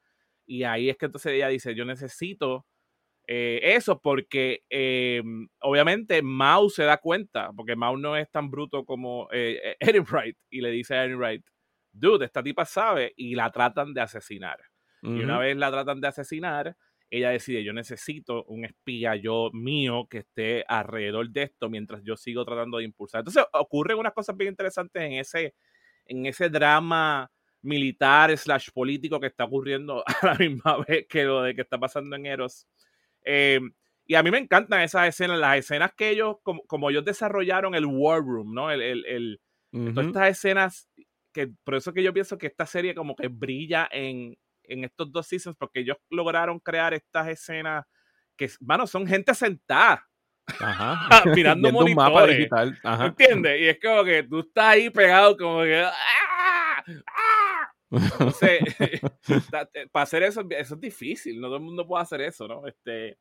Y 0.45 0.63
ahí 0.63 0.89
es 0.89 0.97
que 0.97 1.05
entonces 1.05 1.33
ella 1.33 1.47
dice, 1.47 1.75
yo 1.75 1.85
necesito 1.85 2.65
eh, 3.27 3.75
eso 3.75 4.01
porque 4.01 4.63
eh, 4.71 5.21
obviamente 5.61 6.23
Mao 6.23 6.67
se 6.69 6.83
da 6.83 6.97
cuenta, 6.97 7.51
porque 7.55 7.75
Mao 7.75 7.95
no 7.95 8.17
es 8.17 8.29
tan 8.31 8.49
bruto 8.49 8.85
como 8.85 9.27
eh, 9.31 9.75
Erin 9.79 10.03
Wright, 10.09 10.35
y 10.49 10.61
le 10.61 10.71
dice 10.71 10.95
a 10.95 11.03
Erin 11.03 11.17
Wright, 11.17 11.45
dude, 11.91 12.25
esta 12.25 12.43
tipa 12.43 12.65
sabe, 12.65 13.13
y 13.15 13.35
la 13.35 13.51
tratan 13.51 13.93
de 13.93 14.01
asesinar. 14.01 14.59
Y 15.01 15.21
una 15.21 15.39
vez 15.39 15.55
la 15.55 15.71
tratan 15.71 16.01
de 16.01 16.09
asesinar, 16.09 16.75
ella 17.09 17.29
decide, 17.29 17.63
yo 17.63 17.71
necesito 17.71 18.43
un 18.45 18.65
espía 18.65 19.15
yo 19.15 19.49
mío 19.53 20.07
que 20.09 20.19
esté 20.19 20.65
alrededor 20.67 21.29
de 21.29 21.43
esto 21.43 21.69
mientras 21.69 22.03
yo 22.03 22.17
sigo 22.17 22.43
tratando 22.43 22.77
de 22.77 22.83
impulsar. 22.83 23.19
Entonces 23.19 23.45
ocurren 23.53 23.97
unas 23.97 24.13
cosas 24.13 24.35
bien 24.35 24.49
interesantes 24.49 25.01
en 25.01 25.13
ese, 25.13 25.55
en 26.05 26.25
ese 26.25 26.49
drama 26.49 27.31
militar 27.61 28.37
slash 28.37 28.69
político 28.73 29.19
que 29.19 29.27
está 29.27 29.45
ocurriendo 29.45 30.03
a 30.21 30.25
la 30.25 30.35
misma 30.35 30.83
vez 30.85 31.07
que 31.07 31.23
lo 31.23 31.43
de 31.43 31.55
que 31.55 31.61
está 31.61 31.77
pasando 31.79 32.15
en 32.15 32.25
Eros. 32.25 32.67
Em, 33.23 33.71
y 34.05 34.15
a 34.15 34.23
mí 34.23 34.31
me 34.31 34.37
encantan 34.37 34.81
esas 34.81 35.07
escenas, 35.07 35.39
las 35.39 35.57
escenas 35.59 35.93
que 35.95 36.09
ellos, 36.09 36.37
como, 36.43 36.89
ellos 36.89 37.05
desarrollaron 37.05 37.75
el 37.75 37.85
War 37.85 38.21
Room, 38.21 38.53
¿no? 38.53 38.71
El, 38.71 38.81
el, 38.81 39.05
el 39.05 39.41
Todas 39.71 40.07
estas 40.07 40.29
escenas, 40.29 40.88
que 41.33 41.51
por 41.63 41.75
eso 41.75 41.93
que 41.93 42.03
yo 42.03 42.13
pienso 42.13 42.37
que 42.37 42.47
esta 42.47 42.65
serie 42.65 42.95
como 42.95 43.15
que 43.15 43.27
brilla 43.27 43.87
en, 43.91 44.37
en 44.63 44.83
estos 44.83 45.11
dos 45.11 45.27
seasons 45.27 45.55
porque 45.57 45.81
ellos 45.81 45.97
lograron 46.09 46.59
crear 46.59 46.93
estas 46.93 47.27
escenas 47.27 47.85
que, 48.35 48.49
mano, 48.61 48.87
son 48.87 49.05
gente 49.05 49.33
sentada. 49.33 50.07
Ajá. 50.59 51.23
mirando 51.35 51.71
monitores. 51.71 52.49
Ajá. 52.83 53.05
¿Entiendes? 53.07 53.61
Y 53.61 53.67
es 53.67 53.79
como 53.79 54.03
que 54.03 54.23
tú 54.23 54.39
estás 54.39 54.65
ahí 54.65 54.89
pegado 54.89 55.37
como 55.37 55.61
que... 55.63 55.83
¡ah! 55.83 56.83
¡ah! 57.07 57.71
Entonces, 57.91 58.59
para 59.91 60.03
hacer 60.03 60.23
eso, 60.23 60.45
eso 60.49 60.75
es 60.75 60.81
difícil, 60.81 61.41
no 61.41 61.47
todo 61.47 61.57
el 61.57 61.63
mundo 61.63 61.87
puede 61.87 62.03
hacer 62.03 62.21
eso, 62.21 62.47
¿no? 62.47 62.67
Este, 62.67 63.17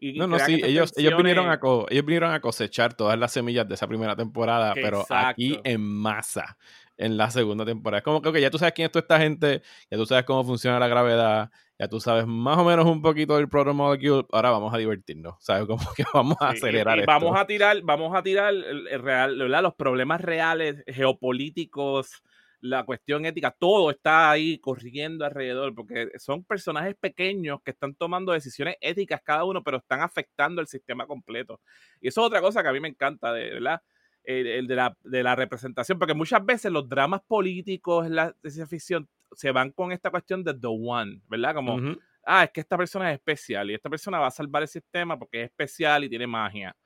no, 0.00 0.26
no, 0.26 0.38
sí, 0.38 0.60
ellos, 0.62 0.92
ellos, 0.96 1.16
vinieron 1.16 1.48
a 1.48 1.58
ellos 1.90 2.04
vinieron 2.04 2.32
a 2.32 2.40
cosechar 2.40 2.94
todas 2.94 3.18
las 3.18 3.32
semillas 3.32 3.66
de 3.68 3.74
esa 3.74 3.86
primera 3.86 4.14
temporada, 4.16 4.74
pero 4.74 5.04
aquí 5.08 5.60
en 5.64 5.82
masa 5.82 6.56
en 6.98 7.16
la 7.16 7.30
segunda 7.30 7.64
temporada. 7.64 7.98
Es 7.98 8.04
como 8.04 8.20
que 8.20 8.40
ya 8.40 8.50
tú 8.50 8.58
sabes 8.58 8.74
quién 8.74 8.86
es 8.86 8.92
toda 8.92 9.02
esta 9.02 9.18
gente, 9.18 9.62
ya 9.90 9.96
tú 9.96 10.04
sabes 10.04 10.24
cómo 10.24 10.44
funciona 10.44 10.78
la 10.78 10.88
gravedad, 10.88 11.50
ya 11.78 11.88
tú 11.88 12.00
sabes 12.00 12.26
más 12.26 12.58
o 12.58 12.64
menos 12.64 12.84
un 12.86 13.00
poquito 13.00 13.36
del 13.36 13.48
Proto 13.48 13.70
ahora 13.70 14.50
vamos 14.50 14.74
a 14.74 14.78
divertirnos, 14.78 15.36
¿sabes? 15.38 15.66
Como 15.66 15.92
que 15.96 16.04
vamos 16.12 16.36
a 16.40 16.50
acelerar 16.50 16.98
y, 16.98 17.06
Vamos 17.06 17.38
a 17.38 17.46
tirar, 17.46 17.80
vamos 17.82 18.14
a 18.14 18.22
tirar 18.22 18.52
el, 18.52 19.00
real, 19.00 19.38
los 19.38 19.74
problemas 19.74 20.20
reales, 20.20 20.82
geopolíticos, 20.88 22.22
la 22.60 22.84
cuestión 22.84 23.24
ética, 23.24 23.54
todo 23.56 23.90
está 23.90 24.32
ahí 24.32 24.58
corriendo 24.58 25.24
alrededor, 25.24 25.72
porque 25.76 26.08
son 26.18 26.42
personajes 26.42 26.96
pequeños 26.96 27.60
que 27.64 27.70
están 27.70 27.94
tomando 27.94 28.32
decisiones 28.32 28.74
éticas 28.80 29.20
cada 29.22 29.44
uno, 29.44 29.62
pero 29.62 29.76
están 29.76 30.00
afectando 30.00 30.60
el 30.60 30.66
sistema 30.66 31.06
completo. 31.06 31.60
Y 32.00 32.08
eso 32.08 32.22
es 32.22 32.26
otra 32.26 32.40
cosa 32.40 32.62
que 32.62 32.68
a 32.68 32.72
mí 32.72 32.80
me 32.80 32.88
encanta, 32.88 33.32
de 33.32 33.50
verdad 33.50 33.80
el, 34.28 34.66
de, 34.66 34.74
la, 34.74 34.96
de, 35.04 35.22
la, 35.22 35.34
representación, 35.34 35.98
porque 35.98 36.12
muchas 36.12 36.44
veces 36.44 36.70
los 36.70 36.86
dramas 36.86 37.22
políticos 37.26 38.10
la 38.10 38.34
ciencia 38.42 38.66
ficción 38.66 39.08
se 39.32 39.50
van 39.52 39.70
con 39.70 39.90
esta 39.90 40.10
cuestión 40.10 40.44
de 40.44 40.52
the 40.52 40.66
one, 40.66 41.20
¿verdad? 41.28 41.54
Como, 41.54 41.96
ah, 42.26 42.44
es 42.44 42.50
que 42.50 42.60
esta 42.60 42.76
persona 42.76 43.10
es 43.10 43.18
especial 43.18 43.70
y 43.70 43.74
esta 43.74 43.88
persona 43.88 44.18
va 44.18 44.26
a 44.26 44.30
salvar 44.30 44.62
el 44.62 44.68
sistema 44.68 45.18
porque 45.18 45.42
es 45.42 45.50
especial 45.50 46.04
y 46.04 46.10
tiene 46.10 46.26
magia 46.26 46.76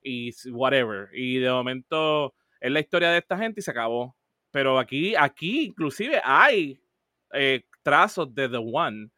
y 0.00 0.30
whatever. 0.50 1.08
Y 1.12 1.38
de 1.38 1.50
momento 1.50 2.34
es 2.60 2.70
la 2.70 2.80
historia 2.80 3.10
de 3.10 3.18
esta 3.18 3.36
gente 3.36 3.60
y 3.60 3.62
se 3.62 3.72
acabó. 3.72 4.16
Pero 4.52 4.78
aquí, 4.78 5.14
aquí 5.16 5.66
inclusive 5.66 6.20
hay 6.22 6.80
eh, 7.32 7.64
trazos 7.82 8.32
de 8.32 8.48
the 8.48 8.58
one, 8.58 9.08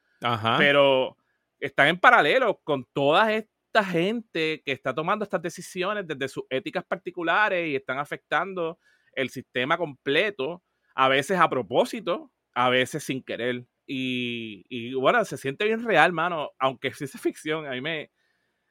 pero 0.56 1.16
están 1.60 1.88
en 1.88 1.98
paralelo 1.98 2.60
con 2.64 2.86
todas 2.92 3.28
estas 3.30 3.53
gente 3.82 4.62
que 4.64 4.72
está 4.72 4.94
tomando 4.94 5.24
estas 5.24 5.40
decisiones 5.40 6.06
desde 6.06 6.28
sus 6.28 6.44
éticas 6.50 6.84
particulares 6.84 7.66
y 7.66 7.74
están 7.74 7.98
afectando 7.98 8.78
el 9.14 9.30
sistema 9.30 9.78
completo, 9.78 10.62
a 10.94 11.08
veces 11.08 11.38
a 11.38 11.48
propósito, 11.48 12.30
a 12.54 12.68
veces 12.68 13.02
sin 13.02 13.22
querer. 13.22 13.66
Y, 13.86 14.94
bueno, 14.94 15.24
se 15.24 15.36
siente 15.36 15.64
bien 15.64 15.84
real, 15.84 16.12
mano, 16.12 16.50
aunque 16.58 16.88
es 16.88 16.98
ciencia 16.98 17.18
ficción, 17.20 17.66
a 17.66 17.70
mí 17.70 17.80
me, 17.80 18.10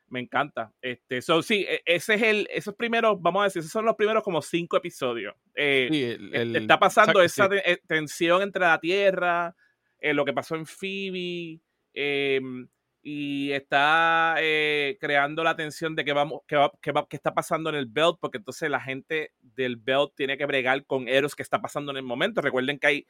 me 0.07 0.19
encanta. 0.19 0.73
Este, 0.81 1.21
so, 1.21 1.41
sí, 1.41 1.65
e, 1.67 1.81
ese 1.85 2.15
es 2.15 2.21
el, 2.21 2.47
esos 2.51 2.75
primeros, 2.75 3.21
vamos 3.21 3.41
a 3.41 3.45
decir, 3.45 3.59
esos 3.59 3.71
son 3.71 3.85
los 3.85 3.95
primeros 3.95 4.23
como 4.23 4.41
cinco 4.41 4.77
episodios. 4.77 5.35
Eh, 5.55 6.17
está 6.55 6.79
pasando 6.79 7.21
esa 7.21 7.49
eh, 7.51 7.79
tensión 7.87 8.41
entre 8.41 8.61
la 8.61 8.79
Tierra, 8.79 9.55
eh, 9.99 10.13
lo 10.13 10.25
que 10.25 10.33
pasó 10.33 10.55
en 10.55 10.65
Phoebe, 10.65 11.59
em, 11.93 12.67
y 13.05 13.51
está 13.51 14.35
eh, 14.39 14.97
creando 14.99 15.43
la 15.43 15.57
tensión 15.57 15.93
de 15.93 16.05
que 16.05 16.13
vamos, 16.13 16.41
que, 16.47 16.55
va, 16.55 16.71
que, 16.81 16.93
va, 16.93 17.05
que, 17.05 17.17
está 17.17 17.33
pasando 17.33 17.69
en 17.69 17.75
el 17.75 17.85
belt, 17.85 18.15
porque 18.21 18.37
entonces 18.37 18.69
la 18.69 18.79
gente 18.79 19.33
del 19.41 19.75
belt 19.75 20.13
tiene 20.15 20.37
que 20.37 20.45
bregar 20.45 20.85
con 20.85 21.09
Eros 21.09 21.35
que 21.35 21.43
está 21.43 21.61
pasando 21.61 21.91
en 21.91 21.97
el 21.97 22.03
momento. 22.03 22.41
Recuerden 22.41 22.79
que 22.79 22.87
hay, 22.87 23.07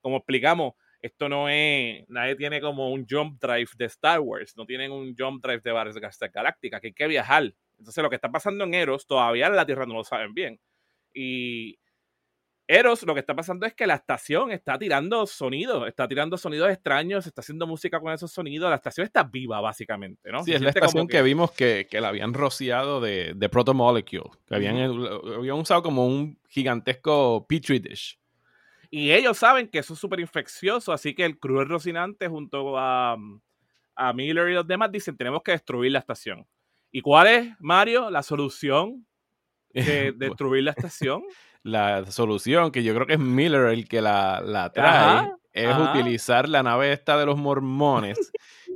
como 0.00 0.16
explicamos, 0.16 0.74
esto 1.00 1.28
no 1.28 1.48
es, 1.48 2.04
nadie 2.08 2.34
tiene 2.34 2.60
como 2.60 2.90
un 2.90 3.06
jump 3.08 3.40
drive 3.40 3.70
de 3.76 3.84
Star 3.84 4.18
Wars, 4.18 4.56
no 4.56 4.66
tienen 4.66 4.90
un 4.90 5.14
jump 5.16 5.44
drive 5.44 5.60
de 5.62 5.70
Battlestar 5.70 6.30
Galáctica, 6.30 6.80
que 6.80 6.88
hay 6.88 6.92
que 6.92 7.06
viajar. 7.06 7.54
Entonces 7.78 8.02
lo 8.02 8.10
que 8.10 8.16
está 8.16 8.32
pasando 8.32 8.64
en 8.64 8.74
Eros 8.74 9.06
todavía 9.06 9.46
en 9.46 9.54
la 9.54 9.64
Tierra 9.64 9.86
no 9.86 9.94
lo 9.94 10.02
saben 10.02 10.34
bien. 10.34 10.58
Y 11.14 11.78
Eros, 12.68 13.04
lo 13.04 13.14
que 13.14 13.20
está 13.20 13.34
pasando 13.36 13.64
es 13.64 13.74
que 13.74 13.86
la 13.86 13.94
estación 13.94 14.50
está 14.50 14.76
tirando 14.76 15.24
sonidos, 15.26 15.86
está 15.86 16.08
tirando 16.08 16.36
sonidos 16.36 16.68
extraños, 16.70 17.24
está 17.24 17.40
haciendo 17.40 17.64
música 17.66 18.00
con 18.00 18.12
esos 18.12 18.32
sonidos. 18.32 18.68
La 18.68 18.76
estación 18.76 19.04
está 19.04 19.22
viva, 19.22 19.60
básicamente, 19.60 20.32
¿no? 20.32 20.42
Sí, 20.42 20.52
es 20.52 20.60
la 20.60 20.70
estación 20.70 21.06
que... 21.06 21.22
vimos 21.22 21.52
que, 21.52 21.86
que, 21.88 22.00
la 22.00 22.08
habían 22.08 22.34
rociado 22.34 23.00
de, 23.00 23.34
de 23.36 23.48
Protomolecule, 23.48 24.30
que 24.48 24.54
habían, 24.54 24.76
habían 24.76 25.56
usado 25.56 25.82
como 25.82 26.06
un 26.06 26.40
gigantesco 26.48 27.46
petri 27.48 27.78
dish. 27.78 28.18
Y 28.90 29.12
ellos 29.12 29.38
saben 29.38 29.68
que 29.68 29.78
eso 29.78 29.94
es 29.94 30.00
súper 30.00 30.18
infeccioso, 30.18 30.92
así 30.92 31.14
que 31.14 31.24
el 31.24 31.38
cruel 31.38 31.68
Rocinante 31.68 32.26
junto 32.26 32.76
a, 32.78 33.16
a 33.94 34.12
Miller 34.12 34.48
y 34.48 34.54
los 34.54 34.66
demás 34.66 34.90
dicen, 34.90 35.16
tenemos 35.16 35.42
que 35.42 35.52
destruir 35.52 35.92
la 35.92 36.00
estación. 36.00 36.46
¿Y 36.90 37.00
cuál 37.00 37.26
es, 37.26 37.54
Mario, 37.60 38.10
la 38.10 38.22
solución 38.22 39.06
de 39.72 40.12
destruir 40.16 40.64
la 40.64 40.72
estación? 40.72 41.22
La 41.66 42.06
solución, 42.06 42.70
que 42.70 42.82
yo 42.84 42.94
creo 42.94 43.06
que 43.06 43.14
es 43.14 43.18
Miller 43.18 43.66
el 43.66 43.88
que 43.88 44.00
la, 44.00 44.40
la 44.40 44.70
trae, 44.70 45.32
es 45.52 45.76
utilizar 45.76 46.48
la 46.48 46.62
nave 46.62 46.92
esta 46.92 47.18
de 47.18 47.26
los 47.26 47.36
mormones, 47.36 48.30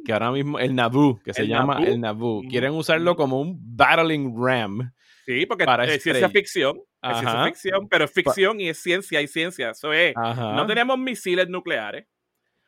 que 0.05 0.13
ahora 0.13 0.33
mismo, 0.33 0.59
el 0.59 0.75
Naboo, 0.75 1.21
que 1.23 1.33
se 1.33 1.47
llama 1.47 1.83
el 1.85 2.01
Naboo. 2.01 2.43
Quieren 2.49 2.73
usarlo 2.73 3.15
como 3.17 3.41
un 3.41 3.57
battling 3.77 4.35
ram. 4.37 4.93
Sí, 5.25 5.47
porque 5.47 5.65
es 5.87 6.03
ciencia 6.03 6.29
ficción. 6.29 6.81
Es 7.03 7.19
ciencia 7.19 7.45
ficción, 7.45 7.89
pero 7.89 8.05
es 8.07 8.13
ficción 8.13 8.61
y 8.61 8.69
es 8.69 8.83
ciencia 8.83 9.21
y 9.21 9.29
ciencia. 9.29 9.71
Eso 9.71 9.93
es. 9.93 10.15
No 10.17 10.67
tenemos 10.67 10.99
misiles 10.99 11.49
nucleares. 11.49 12.07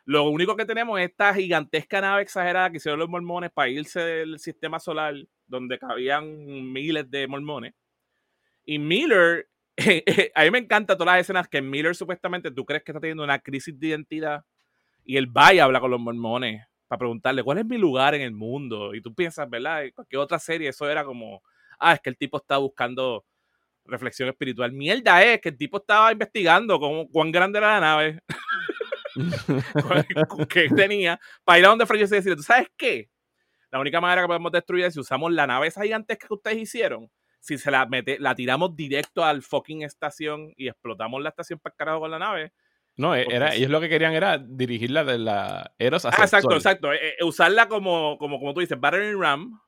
Lo 0.04 0.28
único 0.28 0.56
que 0.56 0.64
tenemos 0.64 1.00
es 1.00 1.10
esta 1.10 1.32
gigantesca 1.32 2.00
nave 2.00 2.22
exagerada 2.22 2.70
que 2.70 2.76
hicieron 2.76 2.98
los 2.98 3.08
mormones 3.08 3.50
para 3.52 3.68
irse 3.68 4.00
del 4.00 4.38
sistema 4.38 4.78
solar, 4.78 5.14
donde 5.46 5.78
cabían 5.78 6.72
miles 6.72 7.08
de 7.10 7.26
mormones. 7.28 7.74
Y 8.64 8.78
Miller 8.78 9.48
a 10.34 10.44
mí 10.44 10.50
me 10.50 10.58
encanta 10.58 10.96
todas 10.96 11.14
las 11.14 11.22
escenas 11.22 11.48
que 11.48 11.62
Miller 11.62 11.94
supuestamente 11.94 12.50
tú 12.50 12.64
crees 12.64 12.82
que 12.82 12.92
está 12.92 13.00
teniendo 13.00 13.24
una 13.24 13.38
crisis 13.38 13.78
de 13.78 13.88
identidad 13.88 14.44
y 15.04 15.16
él 15.16 15.34
va 15.34 15.54
y 15.54 15.58
habla 15.58 15.80
con 15.80 15.90
los 15.90 16.00
mormones 16.00 16.64
para 16.86 16.98
preguntarle 16.98 17.42
cuál 17.42 17.58
es 17.58 17.64
mi 17.64 17.78
lugar 17.78 18.14
en 18.14 18.20
el 18.20 18.32
mundo. 18.32 18.94
Y 18.94 19.00
tú 19.00 19.14
piensas, 19.14 19.48
¿verdad? 19.48 19.84
En 19.84 19.92
cualquier 19.92 20.20
otra 20.20 20.38
serie 20.38 20.68
eso 20.68 20.88
era 20.88 21.04
como, 21.04 21.42
ah, 21.78 21.94
es 21.94 22.00
que 22.00 22.10
el 22.10 22.16
tipo 22.16 22.36
está 22.36 22.58
buscando 22.58 23.24
reflexión 23.84 24.28
espiritual. 24.28 24.72
Mierda 24.72 25.22
es 25.24 25.40
que 25.40 25.48
el 25.48 25.56
tipo 25.56 25.78
estaba 25.78 26.12
investigando 26.12 26.78
cómo, 26.78 27.08
cuán 27.08 27.32
grande 27.32 27.58
era 27.58 27.74
la 27.74 27.80
nave, 27.80 28.20
que 30.48 30.68
tenía, 30.68 31.18
para 31.44 31.58
ir 31.58 31.64
a 31.64 31.68
donde 31.68 31.86
Francis 31.86 32.12
y 32.12 32.16
decirle, 32.16 32.36
¿tú 32.36 32.42
sabes 32.42 32.68
qué? 32.76 33.08
La 33.70 33.80
única 33.80 34.00
manera 34.00 34.22
que 34.22 34.28
podemos 34.28 34.52
destruir 34.52 34.84
es 34.84 34.94
si 34.94 35.00
usamos 35.00 35.32
la 35.32 35.46
nave 35.46 35.66
esa 35.66 35.82
gigantesca 35.82 36.28
que 36.28 36.34
ustedes 36.34 36.58
hicieron 36.58 37.10
si 37.42 37.58
se 37.58 37.72
la 37.72 37.84
mete, 37.86 38.18
la 38.20 38.36
tiramos 38.36 38.76
directo 38.76 39.24
al 39.24 39.42
fucking 39.42 39.82
estación 39.82 40.54
y 40.56 40.68
explotamos 40.68 41.20
la 41.20 41.30
estación 41.30 41.58
para 41.58 41.74
carajo 41.74 42.00
con 42.00 42.10
la 42.12 42.18
nave. 42.20 42.52
No, 42.96 43.16
e, 43.16 43.26
era, 43.28 43.54
ellos 43.54 43.68
lo 43.68 43.80
que 43.80 43.88
querían 43.88 44.12
era 44.12 44.38
dirigirla 44.38 45.02
de 45.02 45.18
la 45.18 45.74
Eros 45.78 46.04
hacia 46.04 46.22
ah, 46.22 46.24
exacto, 46.24 46.54
exacto. 46.54 46.92
E, 46.92 47.16
e, 47.18 47.24
usarla 47.24 47.68
como, 47.68 48.16
como, 48.18 48.38
como 48.38 48.54
tú 48.54 48.60
dices, 48.60 48.78
battering 48.78 49.20
ram. 49.20 49.60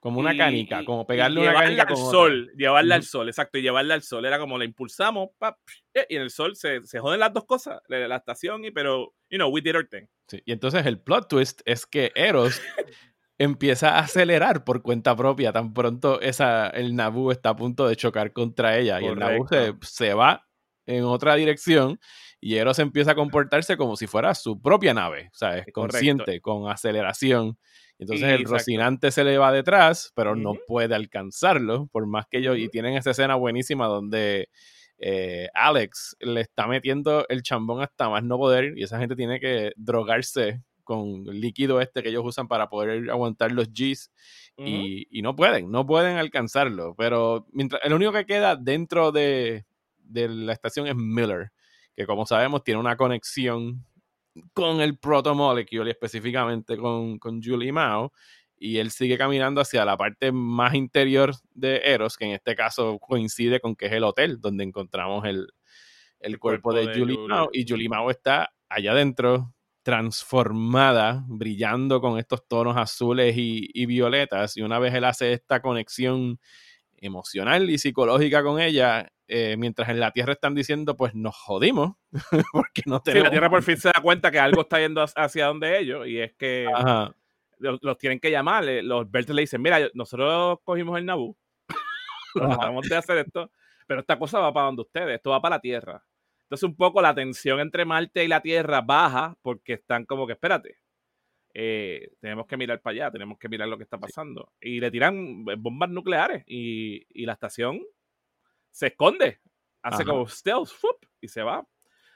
Como 0.00 0.20
una 0.20 0.36
canica, 0.36 0.84
como 0.84 1.06
pegarle 1.06 1.40
una 1.40 1.54
canica 1.54 1.84
al 1.84 1.96
sol, 1.96 2.52
llevarla 2.58 2.96
al 2.96 3.04
sol, 3.04 3.28
exacto, 3.28 3.56
y 3.56 3.62
llevarla 3.62 3.94
al 3.94 4.02
sol. 4.02 4.26
Era 4.26 4.38
como 4.38 4.58
la 4.58 4.66
impulsamos, 4.66 5.30
y 5.94 6.16
en 6.16 6.20
el 6.20 6.30
sol 6.30 6.56
se, 6.56 6.84
se 6.84 6.98
joden 6.98 7.20
las 7.20 7.32
dos 7.32 7.46
cosas, 7.46 7.80
la, 7.88 8.14
estación 8.14 8.66
y 8.66 8.70
pero, 8.70 9.14
you 9.30 9.38
know, 9.38 9.48
we 9.48 9.62
did 9.62 9.76
our 9.76 9.88
thing. 9.88 10.04
Sí, 10.28 10.42
y 10.44 10.52
entonces 10.52 10.84
el 10.84 11.00
plot 11.00 11.28
twist 11.28 11.62
es 11.64 11.86
que 11.86 12.12
Eros 12.16 12.60
empieza 13.38 13.96
a 13.96 14.00
acelerar 14.00 14.64
por 14.64 14.82
cuenta 14.82 15.16
propia. 15.16 15.52
Tan 15.52 15.72
pronto 15.72 16.20
esa, 16.20 16.68
el 16.68 16.94
Naboo 16.94 17.32
está 17.32 17.50
a 17.50 17.56
punto 17.56 17.88
de 17.88 17.96
chocar 17.96 18.32
contra 18.32 18.78
ella 18.78 19.00
y 19.00 19.06
el 19.06 19.18
Naboo 19.18 19.46
se, 19.82 20.14
va 20.14 20.46
en 20.86 21.04
otra 21.04 21.34
dirección 21.34 21.98
y 22.40 22.56
Eros 22.56 22.78
empieza 22.78 23.12
a 23.12 23.14
comportarse 23.14 23.76
como 23.76 23.96
si 23.96 24.06
fuera 24.06 24.34
su 24.34 24.60
propia 24.60 24.92
nave, 24.92 25.30
o 25.32 25.36
sea, 25.36 25.56
es 25.56 25.66
consciente, 25.72 26.40
con 26.40 26.70
aceleración. 26.70 27.58
Entonces 27.98 28.28
el 28.28 28.44
Rocinante 28.44 29.10
se 29.10 29.24
le 29.24 29.38
va 29.38 29.50
detrás, 29.50 30.12
pero 30.14 30.36
no 30.36 30.54
puede 30.66 30.94
alcanzarlo, 30.94 31.86
por 31.90 32.06
más 32.06 32.26
que 32.26 32.38
ellos, 32.38 32.58
y 32.58 32.68
tienen 32.68 32.94
esa 32.96 33.12
escena 33.12 33.36
buenísima 33.36 33.86
donde 33.86 34.50
eh, 34.98 35.48
Alex 35.54 36.16
le 36.20 36.40
está 36.42 36.66
metiendo 36.66 37.26
el 37.28 37.42
chambón 37.42 37.82
hasta 37.82 38.08
más 38.08 38.22
no 38.22 38.36
poder 38.36 38.76
y 38.76 38.82
esa 38.82 38.98
gente 38.98 39.16
tiene 39.16 39.40
que 39.40 39.72
drogarse 39.76 40.62
con 40.84 41.26
el 41.26 41.40
líquido 41.40 41.80
este 41.80 42.02
que 42.02 42.10
ellos 42.10 42.22
usan 42.24 42.46
para 42.46 42.68
poder 42.68 43.10
aguantar 43.10 43.50
los 43.50 43.68
Gs 43.72 44.10
y, 44.56 45.22
no 45.22 45.34
pueden, 45.34 45.70
no 45.70 45.86
pueden 45.86 46.16
alcanzarlo. 46.16 46.94
Pero 46.96 47.46
mientras, 47.52 47.82
el 47.84 47.92
único 47.92 48.12
que 48.12 48.26
queda 48.26 48.56
dentro 48.56 49.10
de, 49.10 49.64
la 50.12 50.52
estación 50.52 50.86
es 50.86 50.94
Miller, 50.94 51.50
que 51.96 52.06
como 52.06 52.26
sabemos 52.26 52.62
tiene 52.62 52.80
una 52.80 52.96
conexión 52.96 53.84
con 54.52 54.80
el 54.80 54.98
protomolecule 54.98 55.88
y 55.88 55.90
específicamente 55.90 56.76
con, 56.76 57.18
con 57.18 57.42
Julie 57.42 57.72
Mao. 57.72 58.12
Y 58.56 58.78
él 58.78 58.90
sigue 58.90 59.18
caminando 59.18 59.60
hacia 59.60 59.84
la 59.84 59.96
parte 59.96 60.30
más 60.32 60.74
interior 60.74 61.34
de 61.52 61.82
Eros, 61.84 62.16
que 62.16 62.24
en 62.24 62.30
este 62.30 62.54
caso 62.54 62.98
coincide 62.98 63.60
con 63.60 63.74
que 63.74 63.86
es 63.86 63.92
el 63.92 64.04
hotel 64.04 64.40
donde 64.40 64.64
encontramos 64.64 65.24
el, 65.24 65.48
cuerpo, 66.38 66.72
de, 66.72 66.98
Julie, 66.98 67.18
Mao. 67.18 67.50
Y 67.52 67.66
Julie 67.68 67.88
Mao 67.88 68.10
está 68.10 68.54
allá 68.68 68.92
adentro 68.92 69.53
transformada, 69.84 71.24
brillando 71.28 72.00
con 72.00 72.18
estos 72.18 72.48
tonos 72.48 72.76
azules 72.76 73.34
y, 73.36 73.86
violetas. 73.86 74.56
Y 74.56 74.62
una 74.62 74.78
vez 74.78 74.94
él 74.94 75.04
hace 75.04 75.34
esta 75.34 75.60
conexión 75.60 76.40
emocional 76.96 77.68
y 77.68 77.76
psicológica 77.76 78.42
con 78.42 78.60
ella, 78.60 79.12
eh, 79.28 79.56
mientras 79.58 79.90
en 79.90 80.00
la 80.00 80.10
Tierra 80.10 80.32
están 80.32 80.54
diciendo, 80.54 80.96
pues 80.96 81.14
nos 81.14 81.36
jodimos, 81.36 81.96
porque 82.52 82.82
no 82.86 83.00
tenemos... 83.02 83.24
la 83.24 83.30
Tierra 83.30 83.50
por 83.50 83.62
fin 83.62 83.76
se 83.76 83.88
da 83.94 84.00
cuenta 84.02 84.30
que 84.30 84.38
algo 84.38 84.62
está 84.62 84.80
yendo 84.80 85.04
hacia 85.14 85.46
donde 85.46 85.78
ellos, 85.78 86.06
y 86.08 86.18
es 86.18 86.32
que 86.32 86.66
los, 87.58 87.98
tienen 87.98 88.20
que 88.20 88.30
llamar. 88.30 88.66
Eh, 88.66 88.82
los 88.82 89.10
Bertes 89.10 89.34
le 89.34 89.42
dicen, 89.42 89.60
mira, 89.60 89.78
nosotros 89.92 90.60
cogimos 90.64 90.98
el 90.98 91.04
Naboo, 91.04 91.36
tratamos 92.34 92.88
de 92.88 92.96
hacer 92.96 93.18
esto, 93.18 93.50
pero 93.86 94.00
esta 94.00 94.18
cosa 94.18 94.38
va 94.38 94.50
para 94.50 94.66
donde 94.66 94.82
ustedes, 94.82 95.16
esto 95.16 95.28
va 95.30 95.42
para 95.42 95.56
la 95.56 95.60
Tierra. 95.60 96.02
Entonces 96.54 96.68
un 96.68 96.76
poco 96.76 97.02
la 97.02 97.16
tensión 97.16 97.58
entre 97.58 97.84
Marte 97.84 98.24
y 98.24 98.28
la 98.28 98.40
Tierra 98.40 98.80
baja 98.80 99.36
porque 99.42 99.72
están 99.72 100.04
como 100.04 100.24
que, 100.24 100.34
espérate, 100.34 100.78
eh, 101.52 102.12
tenemos 102.20 102.46
que 102.46 102.56
mirar 102.56 102.80
para 102.80 102.94
allá, 102.94 103.10
tenemos 103.10 103.38
que 103.38 103.48
mirar 103.48 103.66
lo 103.66 103.76
que 103.76 103.82
está 103.82 103.98
pasando. 103.98 104.52
Y 104.60 104.78
le 104.78 104.92
tiran 104.92 105.44
bombas 105.44 105.90
nucleares 105.90 106.44
y, 106.46 107.04
y 107.10 107.26
la 107.26 107.32
estación 107.32 107.80
se 108.70 108.86
esconde, 108.86 109.40
hace 109.82 110.04
como 110.04 110.28
stealth 110.28 110.70
y 111.20 111.26
se 111.26 111.42
va. 111.42 111.66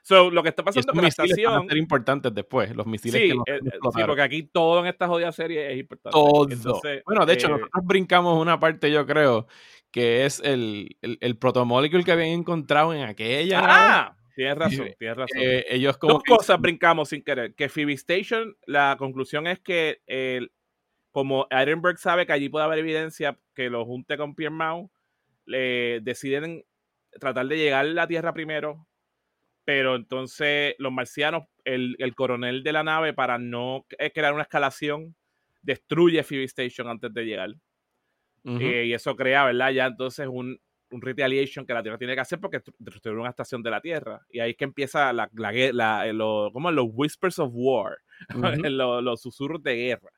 So, 0.02 0.30
lo 0.30 0.40
que 0.44 0.50
está 0.50 0.62
pasando 0.62 0.92
con 0.92 1.02
la 1.02 1.08
estación. 1.08 1.52
Van 1.52 1.64
a 1.64 1.68
ser 1.68 1.76
importantes 1.76 2.32
después, 2.32 2.76
los 2.76 2.86
misiles 2.86 3.20
sí, 3.20 3.28
que 3.28 3.52
eh, 3.52 3.58
eh, 3.64 3.78
sí, 3.92 4.02
porque 4.06 4.22
aquí 4.22 4.44
todo 4.44 4.80
en 4.80 4.86
esta 4.86 5.08
jodida 5.08 5.32
serie 5.32 5.72
es 5.72 5.80
importante. 5.80 6.12
Todo. 6.12 6.46
bueno, 7.04 7.26
de 7.26 7.32
hecho, 7.32 7.48
nosotros 7.48 7.84
brincamos 7.84 8.40
una 8.40 8.60
parte, 8.60 8.88
yo 8.92 9.04
creo, 9.04 9.48
que 9.90 10.26
es 10.26 10.40
el, 10.44 10.96
el, 11.02 11.18
el 11.20 11.36
protomolecule 11.36 12.04
que 12.04 12.12
habían 12.12 12.28
encontrado 12.28 12.94
en 12.94 13.02
aquella. 13.02 13.60
¡Ah! 13.64 14.17
Tienes 14.38 14.56
razón, 14.56 14.94
tienes 14.96 15.16
razón. 15.16 15.36
Eh, 15.42 15.66
ellos 15.68 15.98
como 15.98 16.12
Dos 16.12 16.22
cosas 16.22 16.60
brincamos 16.60 17.08
sin 17.08 17.24
querer. 17.24 17.56
Que 17.56 17.68
Phoebe 17.68 17.94
Station, 17.94 18.56
la 18.66 18.94
conclusión 18.96 19.48
es 19.48 19.58
que 19.58 20.00
el, 20.06 20.52
como 21.10 21.48
Edinburgh 21.50 21.98
sabe 21.98 22.24
que 22.24 22.34
allí 22.34 22.48
puede 22.48 22.64
haber 22.64 22.78
evidencia 22.78 23.36
que 23.52 23.68
lo 23.68 23.84
junte 23.84 24.16
con 24.16 24.36
Pierre 24.36 24.54
Mau, 24.54 24.92
le 25.44 25.98
deciden 26.02 26.64
tratar 27.18 27.48
de 27.48 27.56
llegar 27.56 27.84
a 27.84 27.88
la 27.88 28.06
Tierra 28.06 28.32
primero, 28.32 28.86
pero 29.64 29.96
entonces 29.96 30.76
los 30.78 30.92
marcianos, 30.92 31.42
el, 31.64 31.96
coronel 32.14 32.62
de 32.62 32.72
la 32.72 32.84
nave, 32.84 33.14
para 33.14 33.38
no 33.38 33.86
crear 34.14 34.34
una 34.34 34.42
escalación, 34.42 35.16
destruye 35.62 36.22
Phoebe 36.22 36.44
Station 36.44 36.86
antes 36.86 37.12
de 37.12 37.24
llegar. 37.24 37.50
Eh, 38.44 38.84
y 38.86 38.92
eso 38.92 39.16
crea, 39.16 39.46
¿verdad? 39.46 39.72
Ya 39.72 39.86
entonces 39.86 40.28
un, 40.30 40.60
un 40.90 41.02
retaliation 41.02 41.66
que 41.66 41.74
la 41.74 41.82
Tierra 41.82 41.98
tiene 41.98 42.14
que 42.14 42.20
hacer 42.20 42.40
porque 42.40 42.62
destruyeron 42.78 43.20
una 43.20 43.30
estación 43.30 43.62
de 43.62 43.70
la 43.70 43.80
Tierra. 43.80 44.20
Y 44.30 44.40
ahí 44.40 44.50
es 44.50 44.56
que 44.56 44.64
empieza 44.64 45.12
la, 45.12 45.30
la, 45.34 45.52
la 45.72 46.08
eh, 46.08 46.16
como 46.52 46.70
los 46.70 46.86
whispers 46.92 47.38
of 47.38 47.50
war, 47.54 47.98
los, 49.02 49.20
susurros 49.20 49.62
de 49.62 49.76
guerra. 49.76 50.10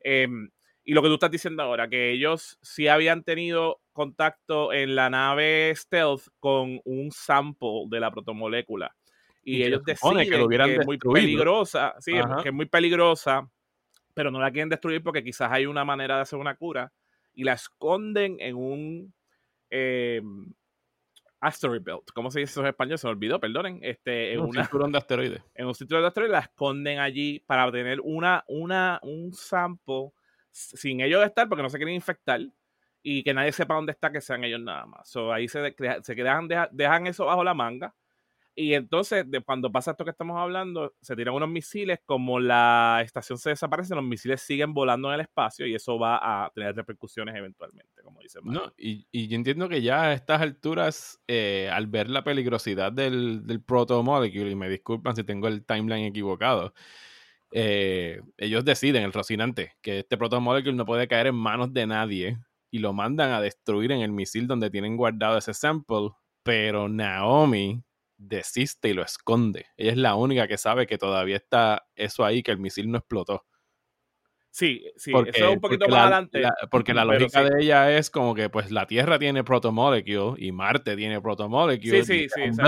Em, 0.00 0.50
y 0.84 0.94
lo 0.94 1.02
que 1.02 1.08
tú 1.08 1.14
estás 1.14 1.30
diciendo 1.30 1.62
ahora, 1.62 1.88
que 1.88 2.10
ellos 2.10 2.58
sí 2.62 2.88
habían 2.88 3.22
tenido 3.22 3.80
contacto 3.92 4.72
en 4.72 4.94
la 4.94 5.10
nave 5.10 5.72
Stealth 5.76 6.28
con 6.38 6.80
un 6.84 7.12
sample 7.12 7.84
de 7.88 8.00
la 8.00 8.10
protomolécula. 8.10 8.94
Y, 9.42 9.62
ellos 9.62 9.82
deciden 9.84 10.28
que, 10.28 10.74
es 10.74 10.86
muy 10.86 10.98
peligrosa, 10.98 11.94
sí, 11.98 12.12
que 12.42 12.48
es 12.50 12.54
muy 12.54 12.66
peligrosa 12.66 13.48
pero 14.14 14.30
no 14.30 14.40
la 14.40 14.50
quieren 14.50 14.68
destruir 14.68 15.02
porque 15.02 15.24
quizás 15.24 15.50
hay 15.50 15.66
una 15.66 15.84
manera 15.84 16.16
de 16.16 16.22
hacer 16.22 16.38
una 16.38 16.56
cura 16.56 16.92
y 17.34 17.44
la 17.44 17.54
esconden 17.54 18.36
en 18.40 18.56
un 18.56 19.14
eh, 19.70 20.22
asteroid 21.40 21.82
belt. 21.82 22.10
¿Cómo 22.14 22.30
se 22.30 22.40
dice 22.40 22.52
eso 22.52 22.60
en 22.60 22.68
español? 22.68 22.98
Se 22.98 23.06
me 23.06 23.12
olvidó, 23.12 23.40
perdonen. 23.40 23.78
Este, 23.82 24.32
en 24.32 24.40
un 24.40 24.50
una, 24.50 24.62
cinturón 24.62 24.92
de 24.92 24.98
asteroides. 24.98 25.42
En 25.54 25.66
un 25.66 25.74
cinturón 25.74 26.02
de 26.02 26.08
asteroides 26.08 26.32
la 26.32 26.40
esconden 26.40 26.98
allí 26.98 27.40
para 27.40 27.66
obtener 27.66 28.00
una, 28.02 28.44
una, 28.48 29.00
un 29.02 29.32
sample 29.32 30.10
sin 30.50 31.00
ellos 31.00 31.24
estar 31.24 31.48
porque 31.48 31.62
no 31.62 31.70
se 31.70 31.78
quieren 31.78 31.94
infectar 31.94 32.40
y 33.02 33.22
que 33.22 33.32
nadie 33.32 33.52
sepa 33.52 33.74
dónde 33.74 33.92
está, 33.92 34.12
que 34.12 34.20
sean 34.20 34.44
ellos 34.44 34.60
nada 34.60 34.84
más. 34.86 35.08
So, 35.08 35.32
ahí 35.32 35.48
se, 35.48 35.74
se 36.02 36.16
quedan, 36.16 36.48
dejan 36.72 37.06
eso 37.06 37.26
bajo 37.26 37.44
la 37.44 37.54
manga 37.54 37.94
y 38.60 38.74
entonces, 38.74 39.24
de 39.30 39.40
cuando 39.40 39.72
pasa 39.72 39.92
esto 39.92 40.04
que 40.04 40.10
estamos 40.10 40.38
hablando, 40.38 40.94
se 41.00 41.16
tiran 41.16 41.34
unos 41.34 41.48
misiles, 41.48 41.98
como 42.04 42.38
la 42.38 43.00
estación 43.02 43.38
se 43.38 43.50
desaparece, 43.50 43.94
los 43.94 44.04
misiles 44.04 44.42
siguen 44.42 44.74
volando 44.74 45.08
en 45.08 45.14
el 45.14 45.20
espacio 45.22 45.66
y 45.66 45.74
eso 45.74 45.98
va 45.98 46.18
a 46.20 46.50
tener 46.50 46.76
repercusiones 46.76 47.34
eventualmente, 47.34 48.02
como 48.02 48.20
dice 48.20 48.38
No, 48.42 48.70
y, 48.76 49.06
y, 49.10 49.28
yo 49.28 49.36
entiendo 49.36 49.66
que 49.66 49.80
ya 49.80 50.02
a 50.02 50.12
estas 50.12 50.42
alturas, 50.42 51.22
eh, 51.26 51.70
al 51.72 51.86
ver 51.86 52.10
la 52.10 52.22
peligrosidad 52.22 52.92
del, 52.92 53.46
del 53.46 53.62
protomolecule, 53.62 54.50
y 54.50 54.56
me 54.56 54.68
disculpan 54.68 55.16
si 55.16 55.24
tengo 55.24 55.48
el 55.48 55.64
timeline 55.64 56.04
equivocado, 56.04 56.74
eh, 57.52 58.20
ellos 58.36 58.62
deciden, 58.66 59.04
el 59.04 59.14
Rocinante, 59.14 59.72
que 59.80 60.00
este 60.00 60.18
protomolecule 60.18 60.76
no 60.76 60.84
puede 60.84 61.08
caer 61.08 61.28
en 61.28 61.34
manos 61.34 61.72
de 61.72 61.86
nadie 61.86 62.38
y 62.70 62.80
lo 62.80 62.92
mandan 62.92 63.32
a 63.32 63.40
destruir 63.40 63.90
en 63.92 64.02
el 64.02 64.12
misil 64.12 64.46
donde 64.46 64.68
tienen 64.68 64.98
guardado 64.98 65.38
ese 65.38 65.54
sample, 65.54 66.10
pero 66.42 66.90
Naomi 66.90 67.82
desiste 68.20 68.90
y 68.90 68.92
lo 68.92 69.02
esconde. 69.02 69.66
Ella 69.76 69.92
es 69.92 69.96
la 69.96 70.14
única 70.14 70.46
que 70.46 70.58
sabe 70.58 70.86
que 70.86 70.98
todavía 70.98 71.36
está 71.36 71.86
eso 71.96 72.24
ahí, 72.24 72.42
que 72.42 72.50
el 72.50 72.58
misil 72.58 72.90
no 72.90 72.98
explotó. 72.98 73.46
Sí, 74.50 74.84
sí, 74.96 75.12
eso 75.12 75.46
es 75.46 75.54
un 75.54 75.60
poquito 75.60 75.88
más 75.88 76.00
adelante. 76.00 76.42
porque 76.70 76.92
la 76.92 77.04
lógica 77.04 77.44
de 77.44 77.62
ella 77.62 77.96
es 77.96 78.10
como 78.10 78.34
que 78.34 78.50
pues 78.50 78.70
la 78.72 78.86
Tierra 78.86 79.18
tiene 79.18 79.44
protomolecule 79.44 80.34
y 80.44 80.52
Marte 80.52 80.96
tiene 80.96 81.20
protomolecule. 81.20 82.04
Sí, 82.04 82.28
sí, 82.28 82.28
sí. 82.28 82.62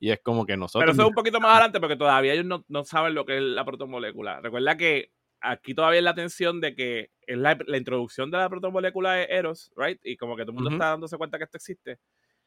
y 0.00 0.10
es 0.10 0.20
como 0.22 0.46
que 0.46 0.56
nosotros... 0.56 0.82
Pero 0.82 0.92
eso 0.92 1.02
es 1.02 1.08
un 1.08 1.14
poquito 1.14 1.40
más 1.40 1.52
adelante 1.52 1.78
porque 1.78 1.96
todavía 1.96 2.32
ellos 2.32 2.46
no, 2.46 2.64
no 2.68 2.84
saben 2.84 3.14
lo 3.14 3.26
que 3.26 3.36
es 3.36 3.42
la 3.42 3.64
protomolécula. 3.66 4.40
Recuerda 4.40 4.76
que 4.76 5.12
aquí 5.40 5.74
todavía 5.74 5.98
es 5.98 6.04
la 6.04 6.10
atención 6.10 6.60
de 6.60 6.74
que 6.74 7.10
es 7.26 7.36
la, 7.36 7.56
introducción 7.76 8.30
de 8.30 8.38
la 8.38 8.48
protomolécula 8.48 9.12
de 9.12 9.24
Eros, 9.24 9.70
right? 9.76 10.00
Y 10.02 10.16
como 10.16 10.36
que 10.36 10.42
todo 10.42 10.52
el 10.52 10.56
mundo 10.56 10.70
está 10.70 10.86
dándose 10.86 11.18
cuenta 11.18 11.38
que 11.38 11.44
esto 11.44 11.58
existe. 11.58 11.98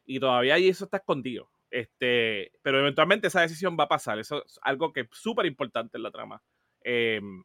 Y 0.04 0.18
todavía 0.18 0.54
ahí 0.54 0.68
eso 0.68 0.84
está 0.84 0.96
escondido. 0.96 1.48
Este, 1.72 2.52
pero 2.60 2.80
eventualmente 2.80 3.28
esa 3.28 3.40
decisión 3.40 3.78
va 3.80 3.84
a 3.84 3.88
pasar. 3.88 4.18
Eso 4.18 4.44
es 4.44 4.60
algo 4.62 4.92
que 4.92 5.00
es 5.00 5.06
súper 5.10 5.46
importante 5.46 5.96
en 5.96 6.02
la 6.02 6.10
trama. 6.10 6.42
Em, 6.84 7.42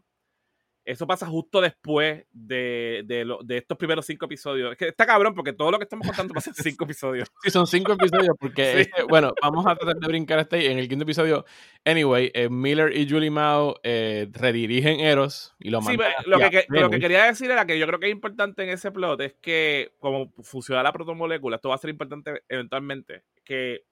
eso 0.84 1.08
pasa 1.08 1.26
justo 1.26 1.62
después 1.62 2.26
de, 2.32 3.04
de, 3.06 3.58
estos 3.58 3.78
primeros 3.78 4.06
cinco 4.06 4.26
episodios. 4.26 4.74
Es 4.74 4.78
que 4.78 4.88
está 4.90 5.06
cabrón 5.06 5.34
porque 5.34 5.54
todo 5.54 5.72
lo 5.72 5.78
que 5.78 5.84
estamos 5.84 6.06
contando 6.08 6.34
pasa 6.34 6.50
en 6.50 6.56
cinco 6.76 6.84
episodios. 6.84 7.30
Sí, 7.42 7.52
son 7.52 7.68
cinco 7.68 7.94
episodios 7.94 8.36
porque, 8.38 8.90
bueno, 9.10 9.34
vamos 9.42 9.66
a 9.66 9.78
tratar 9.78 9.96
de 9.96 10.08
brincar 10.08 10.40
este 10.40 10.72
en 10.72 10.78
el 10.78 10.90
quinto 10.90 11.04
episodio. 11.04 11.46
Anyway, 11.86 12.30
eh, 12.34 12.50
Miller 12.50 12.98
y 12.98 13.10
Julie 13.10 13.32
Mao 13.32 13.80
eh, 13.84 14.28
redirigen 14.34 15.00
Eros 15.00 15.56
y 15.58 15.70
lo 15.70 15.80
mandan. 15.80 16.12
Sí, 16.22 16.30
lo 16.30 16.38
que, 16.50 16.66
lo 16.68 16.90
que 16.90 17.00
quería 17.00 17.24
decir 17.24 17.50
era 17.50 17.66
que 17.66 17.80
yo 17.80 17.88
creo 17.88 18.00
que 18.02 18.08
es 18.08 18.12
importante 18.12 18.64
en 18.64 18.70
ese 18.70 18.92
plot 18.92 19.22
es 19.22 19.36
que 19.42 19.94
como 20.00 20.34
funciona 20.42 20.84
la 20.84 20.92
protomolécula, 20.92 21.56
esto 21.56 21.70
va 21.70 21.76
a 21.76 21.80
ser 21.80 21.92
importante 21.92 22.44
eventualmente, 22.50 23.24
que 23.46 23.86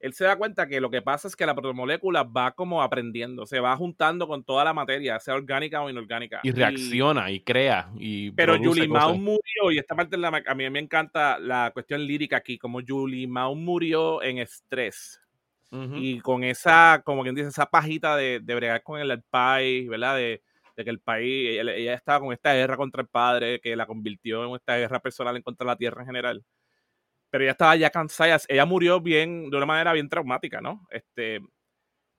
él 0.00 0.14
se 0.14 0.24
da 0.24 0.36
cuenta 0.36 0.68
que 0.68 0.80
lo 0.80 0.90
que 0.90 1.02
pasa 1.02 1.26
es 1.26 1.34
que 1.34 1.44
la 1.44 1.54
protomolécula 1.54 2.22
va 2.22 2.52
como 2.52 2.82
aprendiendo, 2.82 3.46
se 3.46 3.58
va 3.58 3.76
juntando 3.76 4.28
con 4.28 4.44
toda 4.44 4.64
la 4.64 4.72
materia, 4.72 5.18
sea 5.18 5.34
orgánica 5.34 5.82
o 5.82 5.90
inorgánica. 5.90 6.40
Y 6.44 6.52
reacciona 6.52 7.30
y, 7.30 7.40
crea. 7.40 7.90
Y 7.96 8.30
pero 8.32 8.56
Julie 8.58 8.86
Mao 8.86 9.16
murió, 9.16 9.72
y 9.72 9.78
esta 9.78 9.96
parte 9.96 10.16
la, 10.16 10.42
a 10.46 10.54
mí 10.54 10.70
me 10.70 10.78
encanta 10.78 11.38
la 11.38 11.72
cuestión 11.72 12.06
lírica 12.06 12.36
aquí, 12.36 12.58
como 12.58 12.80
Julie 12.86 13.26
Mao 13.26 13.54
murió 13.54 14.22
en 14.22 14.38
estrés. 14.38 15.20
Y 15.70 16.20
con 16.20 16.44
esa, 16.44 17.02
como 17.04 17.22
quien 17.22 17.34
dice, 17.34 17.48
esa 17.48 17.66
pajita 17.66 18.16
de, 18.16 18.40
de 18.40 18.54
bregar 18.54 18.82
con 18.82 18.98
el, 18.98 19.22
país, 19.24 19.86
¿verdad? 19.86 20.16
De, 20.16 20.42
de, 20.74 20.84
que 20.84 20.88
el 20.88 20.98
país, 20.98 21.60
ella, 21.60 21.74
ella 21.74 21.92
estaba 21.92 22.20
con 22.20 22.32
esta 22.32 22.54
guerra 22.54 22.78
contra 22.78 23.02
el 23.02 23.08
padre, 23.08 23.60
que 23.60 23.76
la 23.76 23.84
convirtió 23.84 24.46
en 24.46 24.54
esta 24.54 24.78
guerra 24.78 25.00
personal 25.00 25.36
en 25.36 25.42
contra 25.42 25.66
de 25.66 25.72
la 25.72 25.76
tierra 25.76 26.00
en 26.00 26.06
general 26.06 26.42
pero 27.30 27.44
ella 27.44 27.52
estaba 27.52 27.76
ya 27.76 27.90
cansada, 27.90 28.38
ella 28.48 28.66
murió 28.66 29.00
bien, 29.00 29.50
de 29.50 29.56
una 29.56 29.66
manera 29.66 29.92
bien 29.92 30.08
traumática, 30.08 30.60
¿no? 30.60 30.86
Este, 30.90 31.40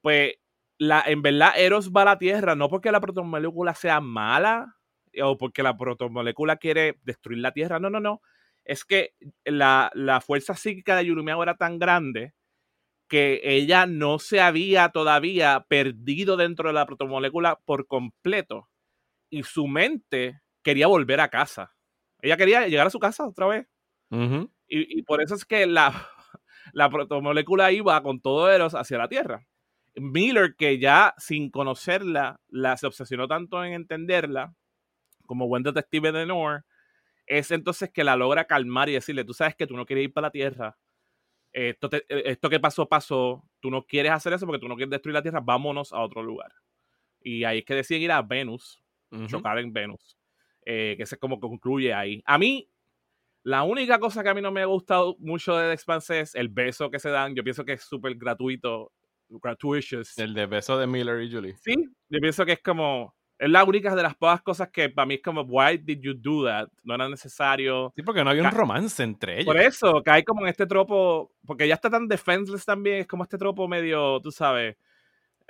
pues, 0.02 0.36
la, 0.78 1.04
en 1.06 1.22
verdad, 1.22 1.54
Eros 1.58 1.92
va 1.92 2.04
a 2.04 2.06
la 2.06 2.20
Tierra 2.20 2.56
no 2.56 2.70
porque 2.70 2.92
la 2.92 3.02
protomolécula 3.02 3.76
sea 3.76 4.00
mala 4.00 4.78
o 5.22 5.38
porque 5.38 5.64
la 5.64 5.78
protomolécula 5.78 6.58
quiere 6.58 7.00
destruir 7.04 7.40
la 7.40 7.52
Tierra, 7.52 7.80
no, 7.80 7.90
no, 7.90 8.00
no. 8.00 8.22
Es 8.64 8.86
que 8.86 9.14
la, 9.46 9.92
fuerza 10.26 10.56
psíquica 10.56 10.96
de 10.96 11.06
Yurumiao 11.06 11.42
era 11.44 11.56
tan 11.56 11.80
grande 11.80 12.34
que 13.10 13.42
ella 13.44 13.88
no 13.88 14.20
se 14.20 14.40
había 14.40 14.90
todavía 14.90 15.66
perdido 15.68 16.38
dentro 16.38 16.70
de 16.70 16.74
la 16.74 16.86
protomolécula 16.86 17.60
por 17.66 17.88
completo 17.88 18.70
y 19.32 19.44
su 19.44 19.68
mente 19.68 20.42
quería 20.64 20.88
volver 20.88 21.20
a 21.20 21.30
casa. 21.30 21.76
Ella 22.22 22.38
quería 22.38 22.68
llegar 22.68 22.88
a 22.88 22.92
su 22.92 23.00
casa 23.00 23.26
otra 23.26 23.48
vez. 23.48 23.68
Y, 24.70 25.02
por 25.02 25.22
eso 25.22 25.36
es 25.36 25.46
que 25.46 25.66
la, 25.66 26.08
la 26.74 26.90
protomolécula 26.90 27.72
iba 27.72 28.02
con 28.04 28.22
todo 28.22 28.52
Eros 28.52 28.76
hacia 28.76 28.98
la 28.98 29.08
Tierra. 29.10 29.46
Miller, 29.96 30.56
que 30.56 30.78
ya 30.78 31.14
sin 31.18 31.50
conocerla, 31.50 32.40
la, 32.50 32.78
se 32.78 32.88
obsesionó 32.88 33.28
tanto 33.28 33.64
en 33.64 33.74
entenderla, 33.74 34.54
como 35.26 35.48
buen 35.48 35.64
detective 35.64 36.12
de 36.12 36.26
Noor, 36.26 36.66
es 37.26 37.52
entonces 37.52 37.92
que 37.92 38.04
la 38.04 38.16
logra 38.16 38.46
calmar 38.46 38.90
y 38.90 38.94
decirle, 38.94 39.24
tú 39.24 39.34
sabes 39.34 39.56
que 39.56 39.68
tú 39.68 39.76
no 39.76 39.86
quieres 39.86 40.06
ir 40.06 40.14
para 40.14 40.28
la 40.28 40.32
Tierra, 40.32 40.78
esto, 41.52 41.90
esto 42.08 42.50
que 42.50 42.60
pasó, 42.60 42.88
pasó, 42.88 43.44
tú 43.60 43.72
no 43.72 43.86
quieres 43.86 44.12
hacer 44.12 44.34
eso 44.34 44.46
porque 44.46 44.60
tú 44.60 44.68
no 44.68 44.76
quieres 44.76 44.92
destruir 44.92 45.16
la 45.16 45.22
Tierra, 45.22 45.40
vámonos 45.40 45.94
a 45.94 46.00
otro 46.00 46.24
lugar. 46.24 46.52
Y 47.22 47.44
ahí 47.44 47.60
es 47.60 47.66
que 47.66 47.76
deciden 47.76 48.04
ir 48.04 48.12
a 48.12 48.22
Venus, 48.22 48.82
chocar 49.28 49.58
en 49.60 49.74
Venus, 49.74 50.18
eh, 50.66 50.94
que 50.96 51.04
es 51.04 51.18
como 51.20 51.40
concluye 51.40 51.94
ahí. 51.94 52.24
A 52.26 52.38
mí, 52.38 52.70
la 53.44 53.64
única 53.64 54.00
cosa 54.00 54.24
que 54.24 54.30
a 54.30 54.34
mí 54.34 54.42
no 54.42 54.52
me 54.52 54.62
ha 54.62 54.66
gustado 54.66 55.16
mucho 55.20 55.56
de 55.56 55.68
The 55.68 55.74
Expanse 55.74 56.20
es 56.20 56.36
el 56.36 56.50
beso 56.50 56.90
que 56.90 57.00
se 57.00 57.10
dan. 57.10 57.36
Yo 57.36 57.44
pienso 57.44 57.64
que 57.64 57.74
es 57.74 57.84
súper 57.84 58.16
gratuito, 58.16 58.92
gratuitous. 59.30 60.18
El 60.18 60.34
de 60.34 60.46
beso 60.46 60.78
de 60.78 60.88
Miller 60.88 61.22
y 61.22 61.32
Julie. 61.32 61.56
Sí, 61.62 61.76
yo 62.10 62.20
pienso 62.20 62.46
que 62.46 62.54
es 62.54 62.62
como. 62.62 63.16
Es 63.38 63.50
la 63.50 63.64
única 63.64 63.96
de 63.96 64.04
las 64.04 64.16
pocas 64.16 64.42
cosas 64.42 64.70
que 64.70 64.90
para 64.90 65.06
mí 65.06 65.14
es 65.14 65.22
como, 65.22 65.44
why 65.44 65.78
did 65.78 66.02
you 66.02 66.14
do 66.14 66.46
that? 66.46 66.68
No 66.84 66.96
era 66.96 67.08
necesario. 67.08 67.94
Sí, 67.96 68.02
porque 68.04 68.22
no 68.22 68.32
había 68.32 68.44
un 68.44 68.52
romance 68.52 69.02
entre 69.02 69.36
ellos. 69.36 69.46
Por 69.46 69.58
eso, 69.58 70.02
cae 70.04 70.26
como 70.26 70.42
en 70.42 70.50
este 70.50 70.68
tropo, 70.68 71.32
porque 71.46 71.66
ya 71.66 71.76
está 71.76 71.90
tan 71.90 72.10
defenseless 72.10 72.66
también, 72.66 72.98
es 72.98 73.08
como 73.08 73.24
este 73.24 73.38
tropo 73.38 73.66
medio, 73.70 74.20
tú 74.20 74.30
sabes, 74.30 74.76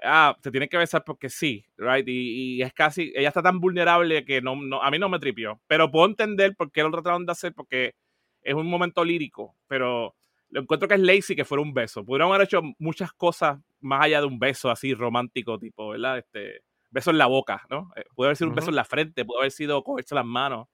ah, 0.04 0.36
se 0.42 0.52
tiene 0.52 0.70
que 0.70 0.78
besar 0.78 1.04
porque 1.04 1.30
sí, 1.30 1.66
right? 1.78 2.08
Y, 2.08 2.62
es 2.62 2.74
casi, 2.74 3.12
ella 3.16 3.30
está 3.30 3.42
tan 3.42 3.60
vulnerable 3.60 4.26
que 4.26 4.42
no, 4.42 4.56
no, 4.56 4.82
a 4.82 4.92
mí 4.92 5.00
no 5.00 5.10
me 5.10 5.20
tripió. 5.20 5.60
Pero 5.68 5.92
puedo 5.92 6.06
entender 6.08 6.56
por 6.56 6.72
qué 6.72 6.84
lo 6.84 6.92
trataron 6.92 7.26
de 7.26 7.32
hacer, 7.32 7.54
porque 7.54 7.96
es 8.42 8.54
un 8.54 8.68
momento 8.68 9.04
lírico, 9.04 9.56
pero 9.68 10.16
lo 10.50 10.62
encuentro 10.62 10.88
que 10.88 10.96
es 10.96 11.02
lazy 11.02 11.36
que 11.36 11.46
fuera 11.46 11.62
un 11.62 11.74
beso. 11.74 12.04
Pudieron 12.04 12.30
haber 12.30 12.46
hecho 12.46 12.62
muchas 12.80 13.14
cosas 13.14 13.60
más 13.82 14.06
allá 14.06 14.22
de 14.22 14.28
un 14.28 14.40
beso 14.40 14.70
así 14.70 14.94
romántico, 14.94 15.60
tipo, 15.60 15.90
¿verdad? 15.90 16.18
Este, 16.20 16.64
beso 16.90 17.12
en 17.12 17.18
la 17.18 17.28
boca, 17.28 17.66
¿no? 17.70 17.92
Eh, 17.96 18.04
puede 18.16 18.30
haber 18.30 18.38
sido 18.38 18.50
un 18.50 18.56
beso 18.56 18.70
en 18.70 18.76
la 18.76 18.86
frente, 18.86 19.26
puede 19.26 19.42
haber 19.42 19.52
sido 19.52 19.84
cogerse 19.84 20.16
las 20.16 20.26
manos. 20.26 20.68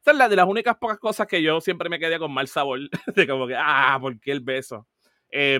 Esa 0.00 0.10
es 0.10 0.18
la 0.18 0.28
de 0.28 0.36
las 0.36 0.46
únicas 0.46 0.76
pocas 0.76 0.98
cosas 0.98 1.26
que 1.26 1.42
yo 1.42 1.60
siempre 1.60 1.88
me 1.88 1.98
quedé 1.98 2.18
con 2.18 2.32
mal 2.32 2.48
sabor, 2.48 2.80
de 3.14 3.26
como 3.26 3.46
que, 3.46 3.56
ah, 3.56 3.96
¿por 4.00 4.20
qué 4.20 4.32
el 4.32 4.40
beso? 4.40 4.86
Eh, 5.30 5.58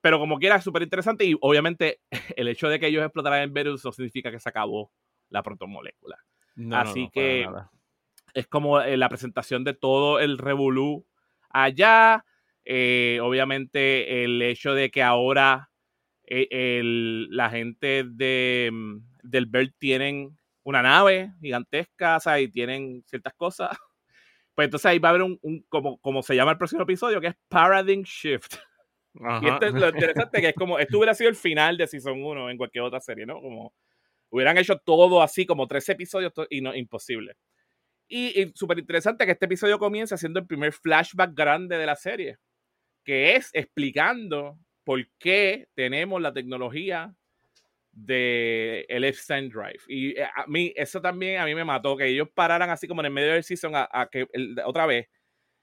pero 0.00 0.18
como 0.18 0.38
quiera, 0.38 0.56
es 0.56 0.64
súper 0.64 0.82
interesante 0.82 1.24
y 1.24 1.36
obviamente 1.40 2.00
el 2.36 2.48
hecho 2.48 2.68
de 2.68 2.80
que 2.80 2.86
ellos 2.86 3.04
explotaran 3.04 3.42
en 3.42 3.52
Venus 3.52 3.84
no 3.84 3.92
significa 3.92 4.30
que 4.30 4.40
se 4.40 4.48
acabó 4.48 4.92
la 5.28 5.42
protomolécula. 5.42 6.18
Así 6.72 7.08
que 7.12 7.48
es 8.34 8.46
como 8.46 8.80
eh, 8.80 8.96
la 8.96 9.08
presentación 9.08 9.64
de 9.64 9.74
todo 9.74 10.20
el 10.20 10.38
revolú 10.38 11.06
allá. 11.48 12.24
Eh, 12.64 13.18
obviamente 13.22 14.24
el 14.24 14.42
hecho 14.42 14.74
de 14.74 14.90
que 14.90 15.02
ahora 15.02 15.70
eh, 16.24 16.82
la 17.30 17.48
gente 17.50 18.04
de, 18.04 18.68
mm, 18.70 18.96
del 19.22 19.46
BERT 19.46 19.74
tienen 19.78 20.38
una 20.62 20.82
nave 20.82 21.32
gigantesca 21.40 22.20
y 22.40 22.48
tienen 22.48 23.02
ciertas 23.06 23.34
cosas. 23.34 23.70
Pues 24.52 24.66
entonces 24.66 24.86
ahí 24.86 24.98
va 24.98 25.08
a 25.08 25.10
haber 25.10 25.22
un, 25.22 25.38
un 25.42 25.64
como, 25.70 25.98
como 26.00 26.22
se 26.22 26.34
llama 26.34 26.50
el 26.50 26.58
próximo 26.58 26.82
episodio, 26.82 27.20
que 27.20 27.28
es 27.28 27.34
Paradigm 27.48 28.02
Shift. 28.02 28.56
Y 29.14 29.48
esto 29.48 29.66
es 29.66 29.74
lo 29.74 29.88
interesante 29.88 30.40
que 30.40 30.48
es 30.48 30.54
como, 30.54 30.78
esto 30.78 30.98
hubiera 30.98 31.14
sido 31.14 31.30
el 31.30 31.36
final 31.36 31.76
de 31.76 31.86
Season 31.86 32.22
1 32.22 32.50
en 32.50 32.56
cualquier 32.56 32.84
otra 32.84 33.00
serie, 33.00 33.26
¿no? 33.26 33.40
Como 33.40 33.74
hubieran 34.30 34.56
hecho 34.58 34.78
todo 34.78 35.22
así, 35.22 35.44
como 35.46 35.66
tres 35.66 35.88
episodios 35.88 36.32
y 36.48 36.60
no, 36.60 36.74
imposible. 36.74 37.36
Y, 38.08 38.52
súper 38.54 38.78
interesante 38.78 39.24
que 39.24 39.32
este 39.32 39.46
episodio 39.46 39.78
comience 39.78 40.14
haciendo 40.14 40.40
el 40.40 40.46
primer 40.46 40.72
flashback 40.72 41.32
grande 41.34 41.78
de 41.78 41.86
la 41.86 41.96
serie, 41.96 42.38
que 43.04 43.36
es 43.36 43.50
explicando 43.52 44.58
por 44.84 45.00
qué 45.18 45.68
tenemos 45.74 46.20
la 46.20 46.32
tecnología 46.32 47.14
de 47.92 48.84
el 48.88 49.04
Epstein 49.04 49.48
Drive. 49.48 49.80
Y 49.86 50.18
eh, 50.18 50.24
a 50.24 50.46
mí, 50.46 50.72
eso 50.74 51.00
también 51.00 51.40
a 51.40 51.44
mí 51.44 51.54
me 51.54 51.64
mató, 51.64 51.96
que 51.96 52.06
ellos 52.06 52.28
pararan 52.34 52.70
así 52.70 52.88
como 52.88 53.00
en 53.02 53.06
el 53.06 53.12
medio 53.12 53.32
del 53.32 53.44
season 53.44 53.72
a, 53.74 54.08
que 54.10 54.26
otra 54.64 54.86
vez, 54.86 55.08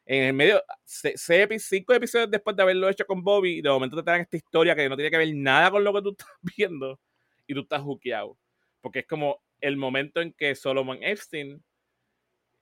en 0.10 0.24
el 0.24 0.34
medio, 0.34 0.64
cinco 0.86 1.94
episodios 1.94 2.32
después 2.32 2.56
de 2.56 2.64
haberlo 2.64 2.88
hecho 2.88 3.06
con 3.06 3.22
Bobby, 3.22 3.62
de 3.62 3.70
momento 3.70 3.98
te 3.98 4.04
traen 4.04 4.22
esta 4.22 4.38
historia 4.38 4.74
que 4.74 4.88
no 4.88 4.96
tiene 4.96 5.12
que 5.12 5.18
ver 5.18 5.36
nada 5.36 5.70
con 5.70 5.84
lo 5.84 5.94
que 5.94 6.02
tú 6.02 6.10
estás 6.18 6.30
viendo 6.58 7.00
y 7.46 7.54
tú 7.54 7.62
estás 7.62 7.82
hookeado. 7.82 8.38
Porque 8.80 9.00
es 9.00 9.06
como 9.06 9.44
el 9.60 9.76
momento 9.76 10.22
en 10.22 10.32
que 10.32 10.56
Solomon 10.56 11.04
Epstein 11.04 11.62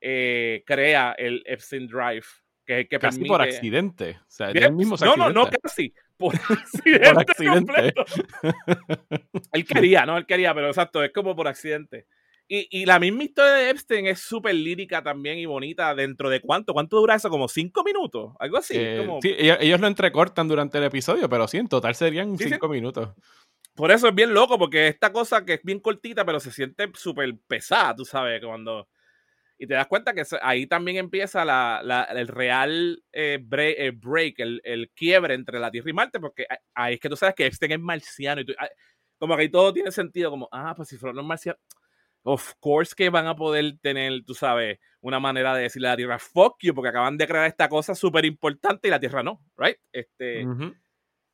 eh, 0.01 0.63
crea 0.65 1.13
el 1.17 1.43
Epstein 1.45 1.87
Drive. 1.87 2.25
Que, 2.65 2.87
que 2.87 2.97
casi 2.97 3.23
por 3.25 3.43
accidente. 3.43 4.17
O 4.21 4.25
sea, 4.27 4.51
mismo 4.71 4.95
no, 4.99 5.15
no, 5.15 5.29
no, 5.29 5.49
casi. 5.61 5.93
Por 6.17 6.33
accidente. 6.33 7.09
por 7.13 7.19
accidente. 7.21 7.93
él 9.53 9.65
quería, 9.65 10.03
no, 10.07 10.17
él 10.17 10.25
quería, 10.25 10.51
pero 10.55 10.69
exacto, 10.69 11.03
es 11.03 11.11
como 11.11 11.35
por 11.35 11.47
accidente. 11.47 12.07
Y, 12.47 12.67
y 12.69 12.85
la 12.85 12.99
misma 12.99 13.23
historia 13.23 13.53
de 13.53 13.69
Epstein 13.71 14.05
es 14.05 14.19
súper 14.19 14.53
lírica 14.53 15.01
también 15.01 15.39
y 15.39 15.45
bonita. 15.45 15.95
¿Dentro 15.95 16.29
de 16.29 16.41
cuánto? 16.41 16.73
¿Cuánto 16.73 16.97
dura 16.97 17.15
eso? 17.15 17.29
¿Como 17.29 17.47
cinco 17.47 17.83
minutos? 17.83 18.33
Algo 18.39 18.57
así. 18.57 18.75
Eh, 18.77 19.07
sí, 19.21 19.35
ellos, 19.37 19.79
lo 19.79 19.87
entrecortan 19.87 20.47
durante 20.47 20.77
el 20.77 20.83
episodio, 20.83 21.27
pero 21.27 21.47
sí, 21.47 21.57
en 21.57 21.67
total 21.67 21.95
serían 21.95 22.37
cinco 22.37 22.69
minutos. 22.69 23.09
Por 23.73 23.91
eso 23.91 24.07
es 24.07 24.15
bien 24.15 24.33
loco, 24.33 24.57
porque 24.57 24.87
esta 24.87 25.11
cosa 25.11 25.43
que 25.43 25.55
es 25.55 25.63
bien 25.63 25.79
cortita, 25.79 26.25
pero 26.25 26.39
se 26.39 26.51
siente 26.51 26.89
súper 26.93 27.35
pesada, 27.47 27.95
tú 27.95 28.05
sabes, 28.05 28.41
cuando... 28.43 28.87
Y 29.57 29.67
te 29.67 29.73
das 29.73 29.87
cuenta 29.87 30.13
que 30.13 30.23
ahí 30.41 30.67
también 30.67 30.97
empieza 30.97 31.45
la, 31.45 31.81
la, 31.81 32.03
el 32.03 32.27
real 32.27 33.01
eh, 33.13 33.39
eh, 33.51 33.91
break, 33.95 34.39
el, 34.39 34.61
el, 34.65 34.91
quiebre 34.91 35.33
entre 35.33 35.59
la 35.59 35.71
Tierra 35.71 35.89
y 35.89 35.93
Marte, 35.93 36.19
porque 36.19 36.45
ahí 36.73 36.95
es 36.95 36.99
que 36.99 37.07
tú 37.07 37.15
sabes 37.15 37.35
que 37.35 37.45
Epstein 37.45 37.71
es 37.71 37.79
marciano 37.79 38.41
y 38.41 38.45
como 39.17 39.35
que 39.35 39.43
ahí 39.43 39.49
todo 39.49 39.71
tiene 39.71 39.91
sentido, 39.91 40.29
como, 40.29 40.49
ah, 40.51 40.73
pues 40.75 40.89
si 40.89 40.97
fueron 40.97 41.15
los 41.15 41.25
marcianos, 41.25 41.61
of 42.27 42.53
course 42.59 42.95
que 42.95 43.09
van 43.09 43.27
a 43.27 43.35
poder 43.35 43.77
tener, 43.81 44.23
tú 44.25 44.33
sabes, 44.33 44.79
una 44.99 45.19
manera 45.19 45.55
de 45.55 45.61
decirle 45.61 45.89
a 45.89 45.91
la 45.91 45.97
Tierra, 45.97 46.19
fuck 46.19 46.57
you, 46.61 46.73
porque 46.73 46.89
acaban 46.89 47.17
de 47.17 47.27
crear 47.27 47.45
esta 47.45 47.69
cosa 47.69 47.93
súper 47.93 48.25
importante 48.25 48.87
y 48.87 48.91
la 48.91 48.99
Tierra 48.99 49.21
no, 49.21 49.43
right? 49.55 49.77
Este, 49.91 50.43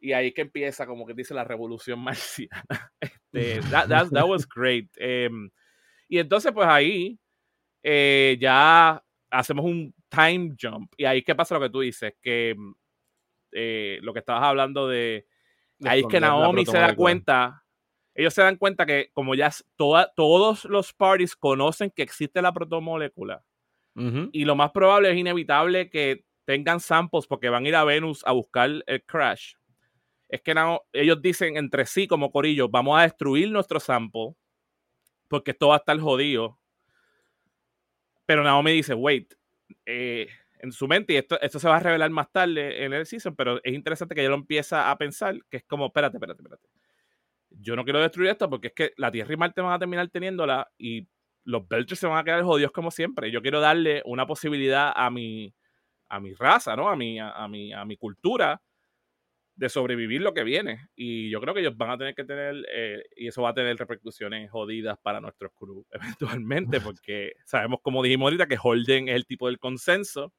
Y 0.02 0.12
ahí 0.12 0.34
que 0.34 0.42
empieza, 0.42 0.86
como 0.86 1.08
que 1.08 1.14
dice, 1.14 1.34
la 1.34 1.46
revolución 1.46 1.98
marciana. 2.04 2.92
Este, 3.00 3.62
that, 3.72 3.88
that, 3.88 4.28
was 4.28 4.46
great. 4.46 4.90
Em, 4.98 5.50
y 6.10 6.20
entonces, 6.20 6.52
pues 6.52 6.68
ahí 6.68 7.18
eh, 7.84 8.38
ya 8.42 9.02
hacemos 9.30 9.64
un 9.64 9.96
time 10.10 10.56
jump. 10.62 10.92
Y 10.98 11.06
ahí, 11.06 11.24
¿qué 11.24 11.36
pasa 11.36 11.56
lo 11.56 11.62
que 11.62 11.70
tú 11.70 11.80
dices? 11.80 12.16
Que 12.22 12.54
eh, 13.54 14.00
lo 14.02 14.12
que 14.12 14.20
estabas 14.20 14.44
hablando 14.44 14.90
de... 14.90 15.26
ahí 15.86 16.02
es 16.02 16.08
que 16.08 16.20
Naomi 16.20 16.66
se 16.66 16.78
da 16.78 16.94
cuenta 16.98 17.64
ellos 18.14 18.34
se 18.34 18.42
dan 18.42 18.58
cuenta 18.58 18.86
que 18.86 19.10
como 19.14 19.36
ya 19.36 19.52
todos 19.76 20.66
los 20.66 20.94
parties 20.94 21.36
conocen 21.36 21.92
que 21.92 22.04
existe 22.04 22.42
la 22.42 22.52
protomolécula 22.54 23.44
y 23.94 24.46
lo 24.46 24.56
más 24.56 24.72
probable 24.72 25.12
es 25.12 25.18
inevitable 25.18 25.90
que 25.90 26.26
tengan 26.46 26.80
samples 26.80 27.28
porque 27.28 27.50
van 27.50 27.66
a 27.66 27.68
ir 27.68 27.76
a 27.76 27.84
Venus 27.84 28.24
a 28.26 28.32
buscar 28.32 28.70
el 28.86 29.04
crash. 29.04 29.56
Es 30.30 30.42
que 30.42 30.56
ellos 30.94 31.22
dicen 31.22 31.58
entre 31.58 31.86
sí 31.86 32.08
como 32.08 32.32
corillo, 32.32 32.70
vamos 32.70 32.98
a 32.98 33.04
destruir 33.04 33.52
nuestro 33.52 33.80
sample 33.80 34.34
porque 35.28 35.52
esto 35.52 35.68
va 35.70 35.76
a 35.76 35.78
estar 35.80 36.00
jodido. 36.00 36.58
Pero 38.26 38.44
Naomi 38.44 38.72
dice, 38.72 38.94
wait, 38.94 39.34
eh, 39.86 40.28
en 40.60 40.72
su 40.72 40.88
mente, 40.88 41.14
y 41.14 41.18
esto, 41.18 41.40
esto 41.42 41.60
se 41.60 41.68
va 41.68 41.78
a 41.78 41.80
revelar 41.80 42.10
más 42.12 42.32
tarde 42.32 42.86
en 42.86 42.94
el 42.94 43.06
season, 43.06 43.36
pero 43.36 43.62
es 43.64 43.74
interesante 43.74 44.16
que 44.16 44.22
ella 44.22 44.30
lo 44.30 44.36
empieza 44.36 44.90
a 44.90 44.98
pensar, 44.98 45.38
que 45.50 45.58
es 45.58 45.64
como, 45.64 45.88
espérate, 45.88 46.16
espérate, 46.16 46.42
espérate 46.42 46.81
yo 47.62 47.76
no 47.76 47.84
quiero 47.84 48.02
destruir 48.02 48.32
esto 48.32 48.50
porque 48.50 48.68
es 48.68 48.74
que 48.74 48.94
la 48.98 49.12
Tierra 49.12 49.34
y 49.34 49.38
Marte 49.38 49.62
van 49.62 49.74
a 49.74 49.80
terminar 49.80 50.10
teniéndola 50.10 50.70
y 50.78 51.08
los 51.44 51.68
Belchers 51.68 52.00
se 52.00 52.08
van 52.08 52.18
a 52.18 52.24
quedar 52.24 52.44
jodidos 52.44 52.72
como 52.72 52.92
siempre. 52.92 53.32
Yo 53.32 53.42
quiero 53.42 53.60
darle 53.60 54.02
una 54.06 54.26
posibilidad 54.28 54.92
a 54.96 55.10
mi, 55.10 55.54
a 56.10 56.20
mi 56.20 56.34
raza, 56.34 56.76
¿no? 56.76 56.90
A 56.90 56.96
mi, 56.96 57.20
a, 57.20 57.48
mi, 57.48 57.74
a 57.74 57.86
mi 57.86 57.98
cultura 57.98 58.62
de 59.56 59.70
sobrevivir 59.70 60.22
lo 60.22 60.34
que 60.34 60.44
viene. 60.44 60.90
Y 60.96 61.30
yo 61.30 61.42
creo 61.42 61.54
que 61.54 61.62
ellos 61.62 61.78
van 61.78 61.92
a 61.92 61.98
tener 61.98 62.16
que 62.16 62.24
tener, 62.24 62.66
eh, 62.74 63.04
y 63.16 63.28
eso 63.28 63.42
va 63.42 63.50
a 63.50 63.54
tener 63.54 63.78
repercusiones 63.78 64.50
jodidas 64.50 64.98
para 65.02 65.20
nuestros 65.20 65.52
crew 65.54 65.86
eventualmente, 65.92 66.80
porque 66.82 67.34
sabemos, 67.46 67.80
como 67.82 68.04
dijimos 68.04 68.28
ahorita, 68.28 68.48
que 68.48 68.58
Holden 68.62 69.10
es 69.10 69.16
el 69.16 69.26
tipo 69.26 69.48
del 69.48 69.60
consenso. 69.60 70.34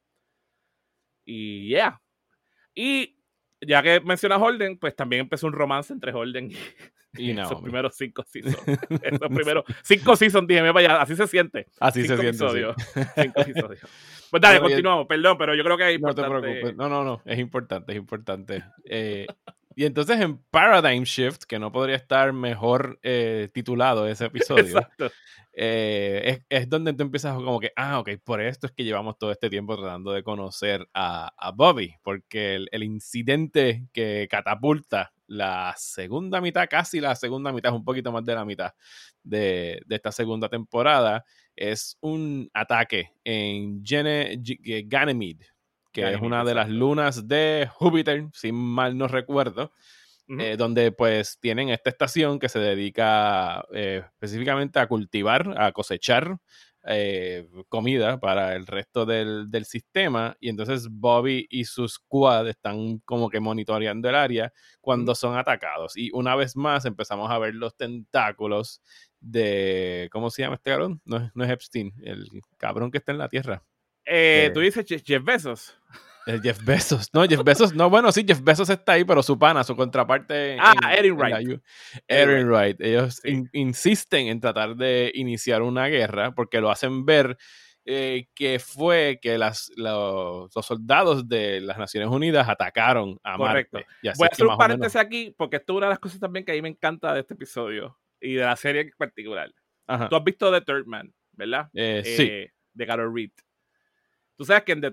Y 1.24 1.68
yeah. 1.68 2.00
Y 2.74 3.16
ya 3.61 3.82
que 3.82 4.00
menciona 4.00 4.38
Holden, 4.38 4.78
pues 4.78 4.96
también 4.96 5.20
empezó 5.20 5.46
un 5.46 5.52
romance 5.52 5.92
entre 5.92 6.12
Holden 6.12 6.50
y, 6.50 6.56
y 7.14 7.33
no, 7.35 7.42
esos 7.42 7.62
primeros 7.62 7.96
cinco 7.96 8.25
seasons. 8.27 8.57
esos 9.03 9.29
primeros 9.35 9.64
cinco 9.83 10.16
seasons, 10.16 10.46
dije, 10.46 10.70
vaya, 10.70 11.01
así 11.01 11.16
se 11.16 11.27
siente. 11.27 11.66
Así 11.81 12.07
se 12.07 12.16
siente. 12.16 12.33
Cinco 13.16 13.40
episodios. 13.40 13.81
Pues 14.31 14.40
dale, 14.40 14.61
continuamos, 14.61 15.07
perdón, 15.07 15.37
pero 15.37 15.55
yo 15.55 15.62
creo 15.62 15.77
que 15.77 15.88
es 15.90 15.94
importante. 15.94 16.31
No 16.31 16.40
te 16.40 16.42
preocupes. 16.42 16.77
No, 16.77 16.88
no, 16.88 17.05
no, 17.05 17.22
es 17.25 17.38
importante, 17.38 17.92
es 17.92 17.98
importante. 17.98 18.64
Eh, 18.85 19.27
y 19.75 19.85
entonces 19.85 20.20
en 20.20 20.38
Paradigm 20.51 21.05
Shift, 21.05 21.44
que 21.44 21.59
no 21.59 21.72
podría 21.72 21.96
estar 21.96 22.33
mejor 22.33 22.98
eh, 23.03 23.48
titulado 23.53 24.07
ese 24.07 24.27
episodio, 24.27 24.81
eh, 25.55 26.40
es, 26.48 26.68
donde 26.68 26.92
tú 26.94 27.03
empiezas 27.03 27.35
como 27.35 27.61
que, 27.61 27.72
ah, 27.77 28.01
ok, 28.01 28.11
por 28.25 28.40
esto 28.40 28.66
es 28.66 28.72
que 28.72 28.85
llevamos 28.85 29.18
todo 29.18 29.31
este 29.33 29.51
tiempo 29.51 29.77
tratando 29.77 30.12
de 30.12 30.22
conocer 30.22 30.88
a, 30.94 31.53
Bobby, 31.55 31.94
porque 32.03 32.66
el, 32.70 32.83
incidente 32.83 33.87
que 33.92 34.29
catapulta 34.31 35.12
la 35.33 35.75
segunda 35.79 36.40
mitad, 36.40 36.68
casi 36.68 37.01
la 37.01 37.14
segunda 37.16 37.53
mitad, 37.53 37.75
un 37.75 37.85
poquito 37.85 38.12
más 38.12 38.25
de 38.25 38.35
la 38.35 38.45
mitad 38.45 38.73
de, 39.23 39.83
esta 39.88 40.12
segunda 40.12 40.49
temporada, 40.49 41.25
es 41.57 41.97
un 42.01 42.51
ataque 42.53 43.12
en 43.25 43.83
Gene, 43.85 44.38
Ganymede, 44.87 45.47
que 45.90 46.12
es 46.12 46.21
una 46.21 46.45
de 46.45 46.55
las 46.55 46.68
lunas 46.68 47.27
de 47.27 47.68
Júpiter, 47.73 48.27
si 48.35 48.53
mal 48.53 48.97
no 48.97 49.09
recuerdo, 49.09 49.73
eh, 50.38 50.57
donde 50.57 50.92
pues 50.92 51.38
tienen 51.40 51.71
esta 51.71 51.90
estación 51.90 52.38
que 52.38 52.49
se 52.49 52.59
dedica 52.59 53.64
eh, 53.73 54.03
específicamente 54.05 54.79
a 54.79 54.87
cultivar, 54.87 55.55
a 55.59 55.73
cosechar 55.73 56.38
eh, 56.85 57.49
comida 57.68 58.18
para 58.18 58.57
el 58.57 58.66
resto 58.66 59.07
del, 59.07 59.51
del, 59.51 59.64
sistema 59.64 60.37
y 60.40 60.49
entonces 60.49 60.88
Bobby 60.90 61.47
y 61.49 61.64
sus 61.64 61.95
squad 61.95 62.49
están 62.49 62.99
como 63.05 63.31
que 63.31 63.38
monitoreando 63.38 64.09
el 64.09 64.16
área 64.16 64.53
cuando 64.81 65.14
son 65.14 65.38
atacados 65.38 65.97
y 65.97 66.11
una 66.12 66.35
vez 66.35 66.57
más 66.57 66.85
empezamos 66.85 67.31
a 67.31 67.38
ver 67.38 67.55
los 67.55 67.77
tentáculos 67.77 68.83
de 69.21 70.09
¿cómo 70.11 70.31
se 70.31 70.42
llama 70.42 70.57
este 70.57 70.71
cabrón? 70.71 71.01
No, 71.05 71.31
no 71.35 71.45
es 71.45 71.51
Epstein, 71.51 71.95
el 72.03 72.27
cabrón 72.57 72.90
que 72.90 72.99
está 72.99 73.12
en 73.12 73.18
la 73.18 73.29
Tierra. 73.29 73.62
Eh, 74.05 74.51
tú 74.53 74.61
dices 74.61 74.85
Jeff 74.87 75.25
Bezos. 75.25 75.79
Jeff 76.42 76.64
Bezos. 76.64 77.08
No, 77.12 77.24
Jeff 77.24 77.42
Bezos. 77.42 77.74
No, 77.74 77.90
bueno, 77.90 78.12
sí, 78.12 78.24
Jeff 78.26 78.42
Bezos 78.42 78.68
está 78.70 78.92
ahí, 78.92 79.04
pero 79.04 79.22
su 79.22 79.38
pana, 79.38 79.64
su 79.64 79.76
contraparte. 79.76 80.56
Ah, 80.61 80.94
Erin 80.96 81.16
Wright. 81.16 81.61
Erin 82.06 82.48
Wright. 82.48 82.80
Ellos 82.80 83.20
insisten 83.52 84.28
en 84.28 84.40
tratar 84.40 84.76
de 84.76 85.11
iniciar 85.14 85.62
una 85.62 85.87
guerra 85.88 86.32
porque 86.35 86.61
lo 86.61 86.70
hacen 86.70 87.04
ver 87.04 87.37
eh, 87.85 88.28
que 88.35 88.61
fue 88.61 89.18
que 89.20 89.38
las, 89.38 89.72
los, 89.76 90.52
soldados 90.52 91.28
de 91.28 91.61
las 91.61 91.78
Naciones 91.78 92.11
Unidas 92.11 92.48
atacaron 92.48 93.18
a 93.24 93.37
Correcto. 93.37 93.78
Marte. 93.78 94.14
Voy 94.16 94.26
a 94.26 94.32
hacer 94.32 94.46
un 94.46 94.56
paréntesis 94.56 94.96
aquí 94.96 95.35
porque 95.37 95.56
esto 95.56 95.72
es 95.72 95.76
una 95.78 95.87
de 95.87 95.90
las 95.90 95.98
cosas 95.98 96.20
también 96.20 96.44
que 96.44 96.52
a 96.52 96.54
mí 96.54 96.62
me 96.62 96.68
encanta 96.68 97.12
de 97.12 97.20
este 97.20 97.35
episodio 97.35 97.98
y 98.20 98.35
de 98.35 98.44
la 98.44 98.54
serie 98.54 98.82
en 98.82 98.90
particular. 98.96 99.52
Tú 100.08 100.16
has 100.16 100.24
visto 100.24 100.52
The 100.52 100.61
Third 100.61 100.87
Man, 100.87 101.12
¿verdad? 101.32 101.68
Eh, 101.74 102.02
sí. 102.04 102.46
De 102.72 102.87
Carol 102.87 103.12
Reed. 103.12 103.32
Tú 104.42 104.46
sabes 104.46 104.64
que 104.64 104.72
en 104.72 104.81
The 104.81 104.92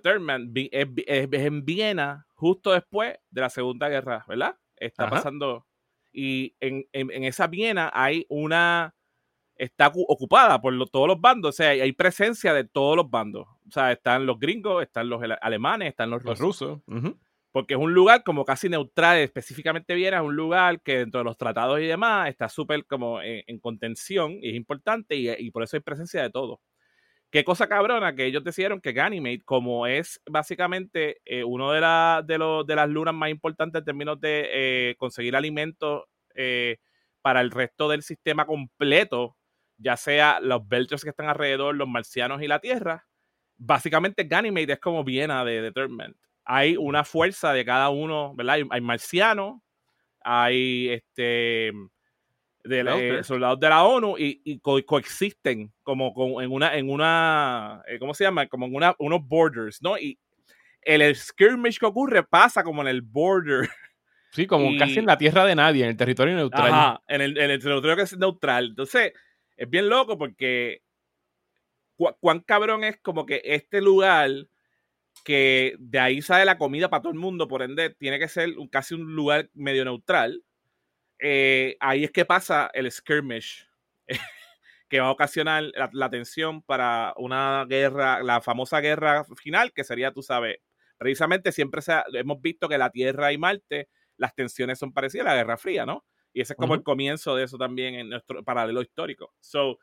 es, 0.72 1.28
en 1.34 1.66
Viena 1.66 2.28
justo 2.36 2.72
después 2.72 3.18
de 3.32 3.42
la 3.42 3.50
Segunda 3.50 3.90
Guerra, 3.90 4.24
¿verdad? 4.28 4.56
Está 4.76 5.10
pasando. 5.10 5.66
Y 6.14 6.56
en, 6.60 6.86
esa 6.94 7.48
Viena 7.48 7.90
hay 7.92 8.28
una. 8.30 8.94
Está 9.56 9.92
ocupada 10.08 10.62
por 10.62 10.88
todos 10.92 11.08
los 11.08 11.20
bandos, 11.20 11.50
o 11.50 11.52
sea, 11.52 11.70
hay, 11.70 11.92
presencia 11.94 12.54
de 12.54 12.64
todos 12.64 12.96
los 12.96 13.10
bandos. 13.10 13.48
O 13.68 13.72
sea, 13.72 13.92
están 13.92 14.28
los 14.28 14.38
gringos, 14.38 14.84
están 14.84 15.10
los 15.10 15.20
alemanes, 15.42 15.90
están 15.90 16.12
los, 16.12 16.22
rusos. 16.38 16.82
Porque 17.52 17.74
es 17.74 17.80
un 17.80 17.96
lugar 17.96 18.24
como 18.24 18.46
casi 18.46 18.70
neutral, 18.70 19.18
específicamente 19.18 19.96
Viena 19.96 20.18
es 20.18 20.24
un 20.24 20.36
lugar 20.36 20.80
que 20.84 21.00
dentro 21.00 21.22
de 21.22 21.26
los 21.26 21.38
tratados 21.38 21.80
y 21.80 21.88
demás 21.88 22.30
está 22.30 22.50
súper 22.50 22.86
como 22.86 23.20
en, 23.20 23.60
contención 23.60 24.38
y 24.44 24.50
es 24.50 24.56
importante 24.56 25.16
y, 25.16 25.28
y 25.28 25.50
por 25.50 25.64
eso 25.64 25.76
hay 25.76 25.82
presencia 25.82 26.22
de 26.22 26.30
todo. 26.30 26.62
Qué 27.32 27.44
cosa 27.44 27.68
cabrona 27.68 28.16
que 28.16 28.26
ellos 28.26 28.44
decidieron 28.44 28.82
que 28.82 28.92
Ganymede, 28.92 29.44
como 29.44 29.86
es 29.86 30.20
básicamente 30.28 31.22
eh, 31.26 31.44
uno 31.44 31.72
de, 31.72 31.80
de, 32.26 32.64
de, 32.66 32.76
las 32.76 32.90
lunas 32.90 33.14
más 33.14 33.30
importantes 33.30 33.80
en 33.80 33.86
términos 33.86 34.20
de 34.20 34.50
eh, 34.52 34.96
conseguir 34.98 35.36
alimentos 35.36 36.06
eh, 36.34 36.78
para 37.22 37.42
el 37.42 37.52
resto 37.52 37.88
del 37.88 38.02
sistema 38.02 38.48
completo, 38.48 39.38
ya 39.78 39.96
sea 39.96 40.40
los 40.42 40.68
Belchers 40.68 41.04
que 41.04 41.12
están 41.12 41.30
alrededor, 41.30 41.76
los 41.76 41.88
marcianos 41.88 42.42
y 42.42 42.48
la 42.48 42.60
Tierra, 42.60 43.06
básicamente 43.58 44.24
Ganymede 44.24 44.74
es 44.74 44.80
como 44.80 45.04
Viena 45.04 45.46
de 45.46 45.62
Determined. 45.62 46.16
Hay 46.46 46.78
una 46.78 47.04
fuerza 47.04 47.54
de 47.54 47.64
cada 47.64 47.90
uno, 47.90 48.34
¿verdad? 48.34 48.56
Hay, 48.56 48.64
hay 48.72 48.82
marcianos, 48.82 49.62
hay 50.22 50.90
este 50.90 51.74
de 52.64 53.20
eh, 53.20 53.24
soldados 53.24 53.60
de 53.60 53.70
la 53.70 53.84
ONU 53.84 54.16
y, 54.18 54.60
coexisten 54.60 55.72
como 55.84 56.42
en 56.42 56.52
una, 56.52 56.76
en 56.76 56.90
una, 56.90 57.82
eh, 57.88 58.00
¿cómo 58.00 58.14
se 58.14 58.26
llama? 58.26 58.48
Como 58.48 58.66
en 58.66 58.76
una, 58.76 58.96
unos 59.00 59.26
borders, 59.26 59.82
¿no? 59.82 59.98
Y 59.98 60.20
el 60.82 61.16
skirmish 61.16 61.80
que 61.80 61.86
ocurre 61.86 62.24
pasa 62.24 62.64
como 62.64 62.82
en 62.82 62.88
el 62.88 63.02
border. 63.02 63.70
Sí, 64.32 64.46
como 64.46 64.78
casi 64.78 65.00
en 65.00 65.08
la 65.08 65.18
tierra 65.18 65.44
de 65.44 65.56
nadie, 65.56 65.84
en 65.84 65.90
el 65.90 65.98
territorio 65.98 66.36
neutral. 66.36 66.72
Ajá, 66.72 67.02
en 67.08 67.22
el, 67.22 67.36
en 67.36 67.50
el 67.50 67.60
territorio 67.60 67.96
que 67.96 68.04
es 68.04 68.16
neutral. 68.16 68.68
Entonces, 68.68 69.14
es 69.58 69.68
bien 69.68 69.90
loco 69.90 70.20
porque 70.20 70.84
cuán 71.96 72.42
cabrón 72.42 72.84
es 72.84 72.98
como 73.02 73.26
que 73.26 73.42
este 73.44 73.82
lugar 73.82 74.30
que 75.24 75.76
de 75.80 76.00
ahí 76.00 76.22
sale 76.22 76.46
la 76.46 76.60
comida 76.60 76.92
para 76.92 77.02
todo 77.02 77.12
el 77.12 77.18
mundo, 77.18 77.48
por 77.48 77.64
ende, 77.64 77.90
tiene 77.90 78.20
que 78.20 78.28
ser 78.28 78.52
casi 78.72 78.94
un 78.94 79.16
lugar 79.16 79.50
medio 79.56 79.84
neutral 79.84 80.44
eh, 81.20 81.76
ahí 81.80 82.06
es 82.06 82.12
que 82.12 82.26
pasa 82.26 82.70
el 82.74 82.90
skirmish, 82.92 83.68
que 84.90 85.00
va 85.00 85.08
a 85.08 85.12
ocasionar 85.12 85.64
la, 85.92 86.10
tensión 86.10 86.62
para 86.62 87.14
una 87.18 87.66
guerra, 87.68 88.24
la 88.24 88.42
famosa 88.42 88.80
guerra 88.80 89.24
final, 89.36 89.74
que 89.74 89.84
sería, 89.84 90.12
tú 90.12 90.22
sabes, 90.22 90.58
precisamente 90.98 91.52
siempre 91.52 91.82
se 91.82 91.94
hemos 92.14 92.42
visto 92.42 92.68
que 92.68 92.78
la 92.78 92.90
Tierra 92.90 93.32
y 93.32 93.38
Marte, 93.38 93.90
las 94.18 94.34
tensiones 94.34 94.80
son 94.80 94.94
parecidas 94.94 95.28
a 95.28 95.30
la 95.32 95.36
Guerra 95.36 95.58
Fría, 95.58 95.86
¿no? 95.86 96.06
Y 96.34 96.42
ese 96.42 96.54
es 96.54 96.58
como 96.58 96.76
el 96.76 96.84
comienzo 96.84 97.36
de 97.36 97.44
eso 97.46 97.58
también 97.58 97.96
en 97.96 98.10
nuestro 98.10 98.44
paralelo 98.44 98.82
histórico. 98.82 99.34
So, 99.40 99.80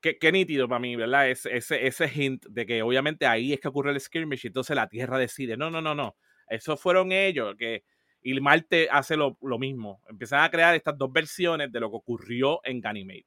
qué, 0.00 0.32
nítido 0.32 0.68
para 0.68 0.78
mí, 0.78 0.96
¿verdad? 0.96 1.28
Ese, 1.28 1.56
ese, 1.56 1.86
ese 1.86 2.08
hint 2.08 2.46
de 2.46 2.64
que 2.66 2.82
obviamente 2.82 3.26
ahí 3.26 3.52
es 3.52 3.60
que 3.60 3.68
ocurre 3.68 3.90
el 3.90 4.00
skirmish 4.00 4.44
y 4.44 4.46
entonces 4.48 4.76
la 4.76 4.88
Tierra 4.88 5.18
decide, 5.18 5.56
no, 5.56 5.70
no, 5.70 5.80
no, 5.80 5.94
no, 5.94 6.16
esos 6.48 6.80
fueron 6.80 7.12
ellos, 7.12 7.54
que 7.58 7.84
y 8.26 8.40
Marte 8.40 8.88
hace 8.90 9.16
lo, 9.16 9.36
mismo. 9.56 10.02
Empiezan 10.08 10.42
a 10.42 10.50
crear 10.50 10.74
estas 10.74 10.98
dos 10.98 11.12
versiones 11.12 11.70
de 11.70 11.78
lo 11.78 11.88
que 11.88 11.96
ocurrió 11.96 12.60
en 12.64 12.80
Ganymede. 12.80 13.26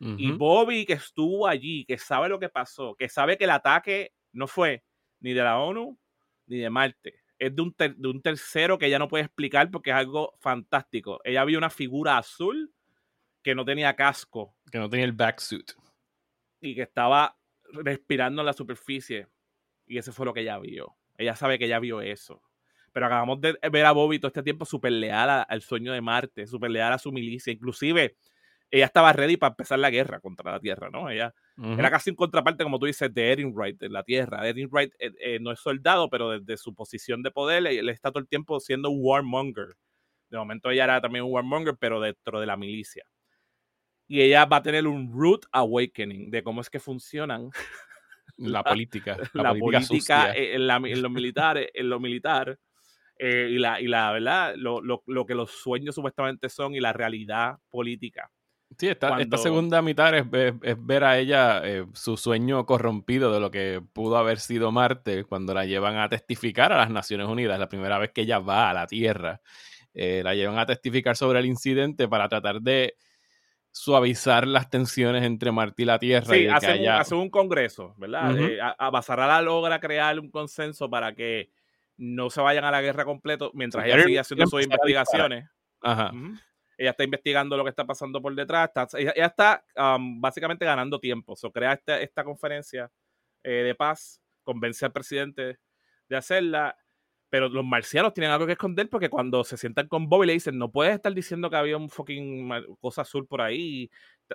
Y 0.00 0.32
Bobby, 0.32 0.84
que 0.84 0.94
estuvo 0.94 1.46
allí, 1.46 1.84
que 1.84 1.96
sabe 1.96 2.28
lo 2.28 2.40
que 2.40 2.48
pasó, 2.48 2.96
que 2.96 3.08
sabe 3.08 3.38
que 3.38 3.44
el 3.44 3.50
ataque 3.50 4.12
no 4.32 4.48
fue 4.48 4.82
ni 5.20 5.32
de 5.32 5.44
la 5.44 5.60
ONU 5.60 5.96
ni 6.48 6.58
de 6.58 6.70
Marte. 6.70 7.20
Es 7.38 7.54
de 7.54 7.62
un, 7.62 7.72
de 7.78 8.08
un 8.08 8.20
tercero 8.20 8.78
que 8.78 8.86
ella 8.86 8.98
no 8.98 9.06
puede 9.06 9.22
explicar 9.22 9.70
porque 9.70 9.90
es 9.90 9.96
algo 9.96 10.34
fantástico. 10.40 11.20
Ella 11.22 11.44
vio 11.44 11.56
una 11.56 11.70
figura 11.70 12.18
azul 12.18 12.74
que 13.44 13.54
no 13.54 13.64
tenía 13.64 13.94
casco. 13.94 14.56
Que 14.72 14.80
no 14.80 14.90
tenía 14.90 15.04
el 15.04 15.12
backsuit. 15.12 15.70
Y 16.60 16.74
que 16.74 16.82
estaba 16.82 17.38
respirando 17.72 18.42
en 18.42 18.46
la 18.46 18.54
superficie. 18.54 19.28
Y 19.86 19.98
eso 19.98 20.12
fue 20.12 20.26
lo 20.26 20.34
que 20.34 20.40
ella 20.40 20.58
vio. 20.58 20.96
Ella 21.16 21.36
sabe 21.36 21.60
que 21.60 21.66
ella 21.66 21.78
vio 21.78 22.00
eso. 22.00 22.42
Pero 22.92 23.06
acabamos 23.06 23.40
de 23.40 23.58
ver 23.70 23.86
a 23.86 23.92
Bobby 23.92 24.18
todo 24.18 24.28
este 24.28 24.42
tiempo 24.42 24.64
súper 24.64 24.92
leal 24.92 25.44
al 25.48 25.62
sueño 25.62 25.92
de 25.92 26.00
Marte, 26.00 26.46
súper 26.46 26.70
leal 26.70 26.92
a 26.92 26.98
su 26.98 27.10
milicia. 27.10 27.52
Inclusive, 27.52 28.16
ella 28.72 28.86
estaba 28.86 29.12
ready 29.12 29.36
para 29.36 29.50
empezar 29.50 29.78
la 29.78 29.90
guerra 29.90 30.18
contra 30.18 30.50
la 30.50 30.58
Tierra, 30.58 30.88
¿no? 30.90 31.10
Ella 31.10 31.34
era 31.58 31.90
casi 31.90 32.08
un 32.08 32.16
contraparte, 32.16 32.64
como 32.64 32.78
tú 32.78 32.86
dices, 32.86 33.12
de 33.12 33.30
Erin 33.30 33.52
Wright 33.54 33.82
en 33.82 33.92
la 33.92 34.02
Tierra. 34.02 34.48
Erin 34.48 34.68
Wright 34.72 34.94
eh, 34.98 35.12
eh, 35.20 35.38
no 35.40 35.52
es 35.52 35.60
soldado, 35.60 36.08
pero 36.08 36.30
desde 36.30 36.56
su 36.56 36.74
posición 36.74 37.22
de 37.22 37.30
poder, 37.30 37.66
él 37.66 37.88
está 37.90 38.10
todo 38.10 38.20
el 38.20 38.28
tiempo 38.28 38.58
siendo 38.60 38.88
un 38.88 39.00
warmonger. 39.02 39.76
De 40.30 40.38
momento 40.38 40.70
ella 40.70 40.84
era 40.84 41.00
también 41.02 41.26
un 41.26 41.32
warmonger, 41.32 41.76
pero 41.78 42.00
dentro 42.00 42.40
de 42.40 42.46
la 42.46 42.56
milicia. 42.56 43.04
Y 44.08 44.22
ella 44.22 44.46
va 44.46 44.56
a 44.56 44.62
tener 44.62 44.86
un 44.86 45.12
root 45.12 45.44
awakening 45.52 46.30
de 46.30 46.42
cómo 46.42 46.62
es 46.62 46.70
que 46.70 46.80
funcionan 46.80 47.50
la 48.38 48.64
política. 48.64 49.18
La, 49.34 49.54
política, 49.54 50.32
en, 50.34 50.62
en, 50.86 51.02
lo 51.02 51.10
militar, 51.10 51.58
en 51.74 51.88
lo 51.90 52.00
militar 52.00 52.58
eh, 53.18 53.48
y, 53.50 53.58
la, 53.58 53.80
y 53.80 53.86
la 53.86 54.12
verdad, 54.12 54.54
lo, 54.56 54.80
lo, 54.80 55.02
lo, 55.06 55.26
que 55.26 55.34
los 55.34 55.50
sueños 55.50 55.94
supuestamente 55.94 56.48
son 56.48 56.74
y 56.74 56.80
la 56.80 56.92
realidad 56.92 57.56
política. 57.70 58.30
Sí, 58.78 58.88
esta, 58.88 59.20
esta 59.20 59.36
segunda 59.36 59.82
mitad 59.82 60.16
es, 60.16 60.24
es, 60.62 60.76
ver 60.78 61.04
a 61.04 61.18
ella 61.18 61.60
eh, 61.64 61.84
su 61.92 62.16
sueño 62.16 62.64
corrompido 62.64 63.32
de 63.32 63.40
lo 63.40 63.50
que 63.50 63.82
pudo 63.92 64.16
haber 64.16 64.38
sido 64.38 64.72
Marte 64.72 65.24
cuando 65.24 65.52
la 65.52 65.66
llevan 65.66 65.98
a 65.98 66.08
testificar 66.08 66.72
a 66.72 66.78
las 66.78 66.90
Naciones 66.90 67.28
Unidas, 67.28 67.58
la 67.58 67.68
primera 67.68 67.98
vez 67.98 68.12
que 68.12 68.22
ella 68.22 68.38
va 68.38 68.70
a 68.70 68.74
la 68.74 68.86
Tierra. 68.86 69.40
Eh, 69.94 70.22
la 70.24 70.34
llevan 70.34 70.58
a 70.58 70.66
testificar 70.66 71.16
sobre 71.16 71.40
el 71.40 71.46
incidente 71.46 72.08
para 72.08 72.28
tratar 72.28 72.62
de 72.62 72.94
suavizar 73.70 74.46
las 74.46 74.70
tensiones 74.70 75.22
entre 75.24 75.52
Marte 75.52 75.82
y 75.82 75.86
la 75.86 75.98
Tierra. 75.98 76.34
Sí, 76.34 76.46
hace, 76.46 77.14
un, 77.14 77.28
congreso, 77.30 77.94
¿verdad? 77.98 78.34
a 78.78 78.90
Basarala 78.90 79.42
logra 79.42 79.80
crear 79.80 80.18
un 80.18 80.30
consenso 80.30 80.88
para 80.88 81.14
que 81.14 81.50
no 82.02 82.30
se 82.30 82.40
vayan 82.40 82.64
a 82.64 82.70
la 82.72 82.82
guerra 82.82 83.04
completo 83.04 83.52
mientras 83.54 83.86
ella 83.86 84.02
sigue 84.02 84.18
haciendo 84.18 84.46
sus 84.46 84.64
investigaciones. 84.64 85.48
Ella 86.76 86.90
está 86.90 87.04
investigando 87.04 87.56
lo 87.56 87.62
que 87.62 87.70
está 87.70 87.86
pasando 87.86 88.20
por 88.20 88.34
detrás. 88.34 88.70
ella, 88.94 89.12
está 89.12 89.64
um, 89.76 90.20
básicamente 90.20 90.64
ganando 90.64 90.98
tiempo. 90.98 91.36
So, 91.36 91.52
crea 91.52 91.74
esta, 91.74 92.00
esta 92.00 92.24
conferencia 92.24 92.90
eh, 93.44 93.62
de 93.62 93.74
paz, 93.76 94.20
convence 94.42 94.84
al 94.84 94.92
presidente 94.92 95.58
de 96.08 96.16
hacerla. 96.16 96.76
Pero 97.30 97.48
los 97.48 97.64
marcianos 97.64 98.12
tienen 98.12 98.32
algo 98.32 98.46
que 98.46 98.52
esconder 98.52 98.90
porque 98.90 99.08
cuando 99.08 99.44
se 99.44 99.56
sientan 99.56 99.86
con 99.86 100.08
Bobby 100.08 100.26
le 100.26 100.32
dicen, 100.32 100.58
no 100.58 100.72
puedes 100.72 100.94
estar 100.94 101.14
diciendo 101.14 101.48
que 101.48 101.56
había 101.56 101.76
un 101.76 101.88
fucking 101.88 102.50
cosa 102.80 103.02
azul 103.02 103.28
por 103.28 103.42
ahí. 103.42 103.88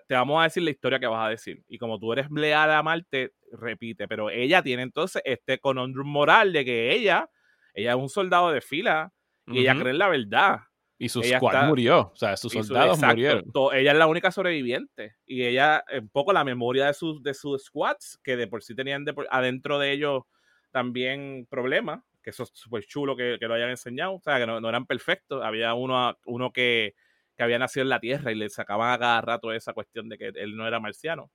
Te, 0.07 0.15
vamos 0.15 0.39
a 0.39 0.45
decir 0.45 0.63
la 0.63 0.71
historia 0.71 0.99
que 0.99 1.07
vas 1.07 1.27
a 1.27 1.29
decir. 1.29 1.63
Y 1.67 1.77
como 1.77 1.99
tú 1.99 2.13
eres 2.13 2.31
leal 2.31 2.71
a 2.71 2.81
Marte, 2.81 3.33
repite. 3.51 4.07
Pero 4.07 4.29
ella 4.29 4.63
tiene 4.63 4.83
entonces 4.83 5.21
este 5.25 5.59
conundrum 5.59 6.07
moral 6.07 6.53
de 6.53 6.63
que 6.63 6.93
ella 6.93 7.29
ella 7.77 7.91
es 7.91 7.97
un 7.97 8.09
soldado 8.09 8.51
de 8.51 8.59
fila 8.59 9.13
y 9.45 9.59
ella 9.59 9.77
cree 9.79 9.91
en 9.91 9.99
la 9.99 10.09
verdad. 10.09 10.59
Y 10.97 11.09
su 11.09 11.21
squad 11.21 11.67
murió, 11.67 12.11
o 12.11 12.15
sea, 12.15 12.35
sus 12.35 12.51
soldados 12.51 12.99
murieron. 12.99 13.43
ella 13.73 13.91
es 13.91 13.97
la 13.97 14.07
única 14.07 14.31
sobreviviente. 14.31 15.15
Y 15.27 15.45
ella, 15.45 15.83
un 15.95 16.09
poco 16.09 16.33
la 16.33 16.43
memoria 16.43 16.87
de 16.87 16.93
sus, 16.95 17.21
de 17.21 17.35
sus 17.35 17.65
squads, 17.65 18.19
que 18.23 18.35
de 18.35 18.47
por 18.47 18.63
sí 18.63 18.73
tenían 18.73 19.05
adentro 19.29 19.77
de 19.77 19.91
ellos 19.91 20.23
también 20.71 21.45
problemas, 21.51 22.01
que 22.23 22.31
eso 22.31 22.43
es 22.43 22.51
súper 22.55 22.83
chulo 22.85 23.15
que, 23.15 23.37
lo 23.39 23.53
hayan 23.53 23.69
enseñado, 23.69 24.15
o 24.15 24.21
sea, 24.21 24.39
que 24.39 24.47
no, 24.47 24.67
eran 24.67 24.87
perfectos. 24.87 25.43
Había 25.43 25.75
uno, 25.75 26.17
uno 26.25 26.51
que, 26.51 26.95
que, 27.35 27.43
había 27.43 27.59
nacido 27.59 27.83
en 27.83 27.89
la 27.89 27.99
Tierra 27.99 28.31
y 28.31 28.35
le 28.35 28.49
sacaban 28.49 28.91
a 28.91 28.97
cada 28.97 29.21
rato 29.21 29.53
esa 29.53 29.73
cuestión 29.73 30.09
de 30.09 30.17
que 30.17 30.31
él 30.33 30.57
no 30.57 30.67
era 30.67 30.79
marciano. 30.79 31.29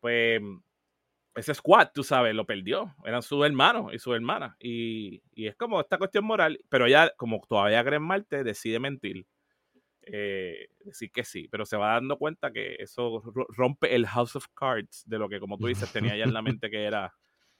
Pues 0.00 0.40
ese 1.40 1.54
squad, 1.54 1.88
tú 1.92 2.02
sabes, 2.02 2.34
lo 2.34 2.46
perdió. 2.46 2.94
Eran 3.04 3.22
sus 3.22 3.44
hermanos 3.44 3.92
y 3.92 3.98
sus 3.98 4.14
hermanas. 4.14 4.56
Y, 4.60 5.22
es 5.34 5.56
como 5.56 5.80
esta 5.80 5.98
cuestión 5.98 6.24
moral. 6.24 6.60
Pero 6.68 6.86
ella, 6.86 7.12
como 7.16 7.40
todavía 7.48 7.84
cree 7.84 7.98
Marte, 7.98 8.44
decide 8.44 8.78
mentir. 8.78 9.26
Eh, 10.02 10.68
decir 10.84 11.10
que 11.12 11.24
sí. 11.24 11.48
Pero 11.50 11.66
se 11.66 11.76
va 11.76 11.94
dando 11.94 12.16
cuenta 12.16 12.52
que 12.52 12.76
eso 12.78 13.22
rompe 13.48 13.94
el 13.94 14.06
House 14.06 14.36
of 14.36 14.46
Cards 14.54 15.04
de 15.06 15.18
lo 15.18 15.28
que, 15.28 15.40
como 15.40 15.58
tú 15.58 15.66
dices, 15.66 15.92
tenía 15.92 16.16
ya 16.16 16.24
en 16.24 16.34
la 16.34 16.42
mente 16.42 16.70
que 16.70 16.84
era 16.84 17.12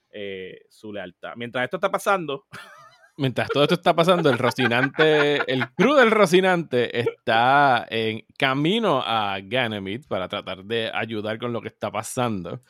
eh, 0.09 0.65
su 0.69 0.91
lealtad. 0.91 1.33
Mientras 1.35 1.63
esto 1.63 1.77
está 1.77 1.91
pasando. 1.91 2.45
Mientras 3.17 3.49
todo 3.49 3.63
esto 3.63 3.75
está 3.75 3.93
pasando, 3.93 4.29
el 4.29 4.37
Rocinante, 4.37 5.51
el 5.51 5.69
crew 5.73 5.95
del 5.95 6.11
Rocinante 6.11 6.97
está 6.97 7.85
en 7.89 8.25
camino 8.37 9.03
a 9.05 9.37
Ganymede 9.43 10.07
para 10.07 10.29
tratar 10.29 10.63
de 10.63 10.89
ayudar 10.93 11.37
con 11.37 11.51
lo 11.51 11.61
que 11.61 11.67
está 11.67 11.91
pasando. 11.91 12.63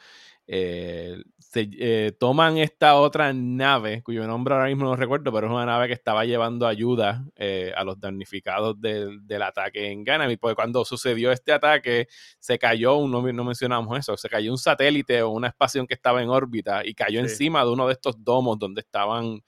Eh, 0.54 1.24
se, 1.39 1.70
eh, 1.80 2.12
toman 2.20 2.58
esta 2.58 2.95
otra 2.95 3.32
nave, 3.32 4.04
cuyo 4.04 4.28
nombre 4.28 4.54
ahora 4.54 4.68
mismo 4.68 4.84
no 4.84 4.97
recuerdo, 4.97 5.32
pero 5.32 5.47
es 5.47 5.54
una 5.54 5.66
nave 5.66 5.88
que 5.88 5.93
estaba 5.93 6.26
llevando 6.26 6.68
ayuda 6.68 7.26
eh, 7.38 7.72
a 7.74 7.86
los 7.86 7.97
damnificados 8.02 8.76
del, 8.82 9.41
ataque 9.41 9.89
en 9.89 10.04
Ganymede, 10.04 10.38
porque 10.38 10.56
cuando 10.56 10.84
sucedió 10.84 11.32
este 11.32 11.54
ataque 11.54 12.10
se 12.38 12.60
cayó, 12.60 13.08
no, 13.08 13.22
no, 13.22 13.43
mencionamos 13.45 13.97
eso, 13.97 14.18
se 14.18 14.28
cayó 14.28 14.52
un 14.52 14.58
satélite 14.58 15.22
o 15.22 15.30
una 15.30 15.47
estación 15.47 15.88
que 15.88 15.93
estaba 15.93 16.22
en 16.22 16.28
órbita 16.28 16.86
y 16.86 16.95
cayó 16.95 17.22
encima 17.22 17.64
de 17.64 17.72
uno 17.72 17.88
de 17.88 17.93
estos 17.93 18.22
domos 18.22 18.60
donde 18.60 18.82
estaban 18.82 19.39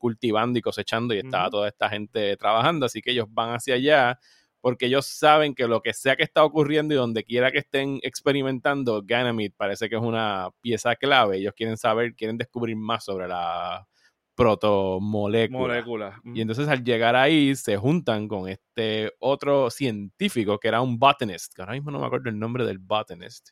cultivando 0.00 0.58
y 0.58 0.62
cosechando 0.62 1.14
y 1.14 1.18
estaba 1.18 1.48
toda 1.50 1.68
esta 1.68 1.88
gente 1.88 2.36
trabajando, 2.36 2.86
así 2.86 3.00
que 3.00 3.12
ellos 3.12 3.26
van 3.30 3.54
hacia 3.54 3.76
allá 3.76 4.18
porque 4.62 4.86
ellos 4.86 5.06
saben 5.06 5.54
que 5.54 5.66
lo 5.66 5.82
que 5.82 5.92
sea 5.92 6.14
que 6.16 6.22
está 6.22 6.44
ocurriendo 6.44 6.94
y 6.94 6.96
donde 6.96 7.24
quiera 7.24 7.50
que 7.50 7.58
estén 7.58 7.98
experimentando, 8.02 9.02
Ganymede 9.04 9.52
parece 9.54 9.90
que 9.90 9.96
es 9.96 10.00
una 10.00 10.50
pieza 10.60 10.94
clave. 10.94 11.38
Ellos 11.38 11.52
quieren 11.54 11.76
saber, 11.76 12.14
quieren 12.14 12.38
descubrir 12.38 12.76
más 12.76 13.04
sobre 13.04 13.26
la 13.26 13.86
protomolécula. 14.36 16.20
Y 16.24 16.40
entonces 16.40 16.68
al 16.68 16.84
llegar 16.84 17.16
ahí 17.16 17.56
se 17.56 17.76
juntan 17.76 18.28
con 18.28 18.48
este 18.48 19.12
otro 19.18 19.68
científico 19.68 20.58
que 20.60 20.68
era 20.68 20.80
un 20.80 20.96
botanist, 20.96 21.52
que 21.54 21.62
ahora 21.62 21.74
mismo 21.74 21.90
no 21.90 21.98
me 21.98 22.06
acuerdo 22.06 22.30
el 22.30 22.38
nombre 22.38 22.64
del 22.64 22.78
botanist. 22.78 23.50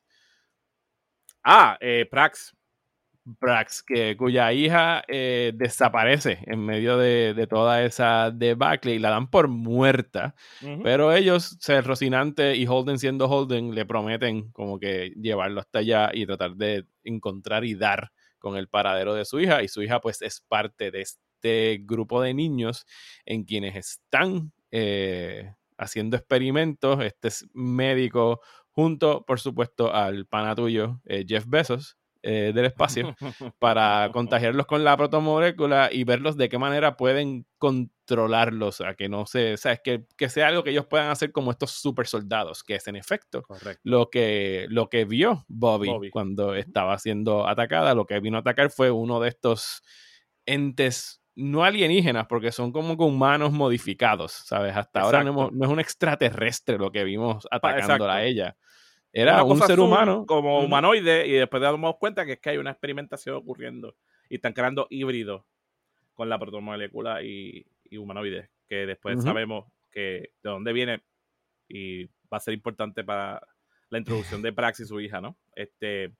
Ah, 1.42 1.76
eh, 1.80 2.06
Prax. 2.08 2.54
Brax, 3.40 3.82
que, 3.82 4.16
cuya 4.16 4.52
hija 4.52 5.02
eh, 5.08 5.52
desaparece 5.54 6.38
en 6.46 6.64
medio 6.64 6.96
de, 6.98 7.46
toda 7.48 7.84
esa 7.84 8.30
debacle 8.30 8.94
y 8.94 8.98
la 8.98 9.10
dan 9.10 9.30
por 9.30 9.48
muerta. 9.48 10.34
Pero 10.82 11.12
ellos, 11.12 11.56
ser 11.60 11.84
Rocinante 11.84 12.56
y 12.56 12.66
Holden 12.66 12.98
siendo 12.98 13.28
Holden, 13.28 13.74
le 13.74 13.84
prometen 13.84 14.50
como 14.52 14.78
que 14.78 15.12
llevarlo 15.20 15.60
hasta 15.60 15.80
allá 15.80 16.10
y 16.12 16.26
tratar 16.26 16.56
de 16.56 16.86
encontrar 17.04 17.64
y 17.64 17.74
dar 17.74 18.12
con 18.38 18.56
el 18.56 18.68
paradero 18.68 19.14
de 19.14 19.24
su 19.24 19.40
hija. 19.40 19.62
Y 19.62 19.68
su 19.68 19.82
hija, 19.82 20.00
pues, 20.00 20.22
es 20.22 20.40
parte 20.40 20.90
de 20.90 21.02
este 21.02 21.78
grupo 21.82 22.20
de 22.22 22.34
niños 22.34 22.86
en 23.24 23.44
quienes 23.44 23.76
están 23.76 24.52
eh, 24.70 25.54
haciendo 25.78 26.16
experimentos, 26.16 27.02
este 27.02 27.30
médico 27.52 28.40
junto, 28.70 29.24
por 29.26 29.40
supuesto, 29.40 29.92
al 29.92 30.26
pana 30.26 30.54
tuyo, 30.54 31.00
eh, 31.04 31.24
Jeff 31.26 31.44
Bezos, 31.46 31.96
eh, 32.22 32.52
del 32.54 32.66
espacio 32.66 33.14
para 33.58 34.10
contagiarlos 34.12 34.66
con 34.66 34.84
la 34.84 34.96
protomolécula 34.96 35.88
y 35.90 36.04
verlos 36.04 36.36
de 36.36 36.48
qué 36.48 36.58
manera 36.58 36.96
pueden 36.96 37.46
controlarlos, 37.56 38.82
a 38.82 38.94
que 38.94 39.08
no 39.08 39.24
se, 39.24 39.56
sabes, 39.56 39.80
que, 39.82 40.04
que 40.18 40.28
sea 40.28 40.48
algo 40.48 40.62
que 40.62 40.70
ellos 40.70 40.86
puedan 40.86 41.08
hacer 41.08 41.32
como 41.32 41.50
estos 41.50 41.70
super 41.70 42.06
soldados, 42.06 42.62
que 42.62 42.74
es 42.74 42.86
en 42.88 42.96
efecto 42.96 43.44
lo 43.82 44.10
que, 44.10 44.66
lo 44.68 44.88
que 44.88 45.04
vio 45.04 45.44
Bobby, 45.48 46.10
cuando 46.10 46.54
estaba 46.54 46.98
siendo 46.98 47.46
atacada, 47.48 47.94
lo 47.94 48.06
que 48.06 48.20
vino 48.20 48.36
a 48.36 48.40
atacar 48.40 48.70
fue 48.70 48.90
uno 48.90 49.18
de 49.20 49.28
estos 49.28 49.82
entes 50.44 51.20
no 51.36 51.64
alienígenas, 51.64 52.26
porque 52.26 52.52
son 52.52 52.70
como 52.70 52.92
humanos 52.94 53.52
modificados, 53.52 54.32
¿sabes? 54.32 54.76
Hasta 54.76 55.00
ahora 55.00 55.24
no, 55.24 55.48
es 55.48 55.68
un 55.68 55.80
extraterrestre 55.80 56.76
lo 56.76 56.92
que 56.92 57.04
vimos 57.04 57.46
atacándola 57.50 58.16
a 58.16 58.24
ella. 58.24 58.56
Era 59.12 59.42
un 59.42 59.60
ser 59.60 59.80
humano. 59.80 60.24
Como 60.26 60.60
humanoide, 60.60 61.26
y 61.26 61.32
después 61.32 61.62
damos 61.62 61.96
cuenta 61.96 62.24
que 62.24 62.32
es 62.32 62.38
que 62.40 62.50
hay 62.50 62.58
una 62.58 62.70
experimentación 62.70 63.36
ocurriendo 63.36 63.96
y 64.28 64.36
están 64.36 64.52
creando 64.52 64.86
híbridos 64.90 65.44
con 66.14 66.28
la 66.28 66.38
protomolécula 66.38 67.22
y, 67.22 67.66
y 67.84 67.96
humanoides, 67.96 68.48
que 68.68 68.86
después 68.86 69.22
sabemos 69.22 69.66
que 69.90 70.32
de 70.42 70.50
dónde 70.50 70.72
viene 70.72 71.02
y 71.68 72.04
va 72.04 72.36
a 72.36 72.40
ser 72.40 72.54
importante 72.54 73.02
para 73.04 73.40
la 73.88 73.98
introducción 73.98 74.42
de 74.42 74.52
Praxis, 74.52 74.88
su 74.88 75.00
hija, 75.00 75.20
¿no? 75.20 75.36
Este, 75.54 76.12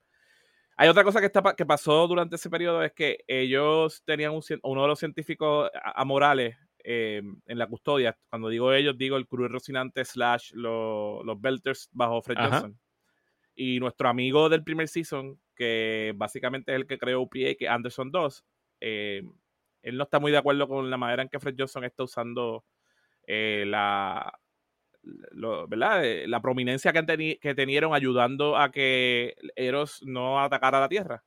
hay 0.77 0.89
otra 0.89 1.05
cosa 1.05 1.21
que, 1.21 1.27
está, 1.27 1.55
que 1.55 1.67
pasó 1.67 2.09
durante 2.09 2.37
ese 2.37 2.51
periodo, 2.51 2.83
es 2.83 2.93
que 2.93 3.25
ellos 3.29 4.03
tenían 4.05 4.33
un, 4.33 4.43
uno 4.63 4.83
de 4.83 4.89
los 4.89 4.99
científicos 4.99 5.71
amorales 5.95 6.57
eh, 6.85 7.23
en 7.47 7.59
la 7.59 7.67
custodia. 7.67 8.17
Cuando 8.29 8.49
digo 8.49 8.73
ellos, 8.73 8.97
digo 8.97 9.17
el 9.17 9.27
Cruz 9.27 9.51
Rocinante 9.51 10.05
slash 10.05 10.53
los 10.55 11.41
Belters 11.41 11.89
bajo 11.93 12.23
Fred 12.23 12.39
Johnson. 12.39 12.79
Y 13.55 13.79
nuestro 13.81 14.09
amigo 14.09 14.49
del 14.49 14.65
primer 14.65 14.89
season, 14.89 15.39
que 15.55 16.13
básicamente 16.17 16.73
es 16.73 16.77
el 16.77 16.87
que 16.87 16.99
creó 16.99 17.21
UPA, 17.21 17.55
que 17.59 17.69
Anderson 17.69 18.11
2, 18.11 18.45
eh, 18.81 19.23
él 19.83 19.97
no 19.97 20.05
está 20.05 20.19
muy 20.19 20.33
de 20.33 20.39
acuerdo 20.39 20.69
con 20.69 20.89
la 20.89 20.97
manera 20.97 21.23
en 21.23 21.29
que 21.29 21.41
Fred 21.41 21.55
Johnson 21.59 21.85
está 21.85 22.05
usando 22.05 22.65
eh, 23.27 23.65
la, 23.67 24.33
¿verdad? 25.69 26.03
la 26.27 26.41
prominencia 26.41 26.93
que, 26.93 27.39
que 27.41 27.55
tenieron 27.55 27.95
ayudando 27.95 28.57
a 28.57 28.71
que 28.71 29.35
Eros 29.57 30.03
no 30.05 30.41
atacara 30.41 30.81
la 30.81 30.89
Tierra. 30.89 31.25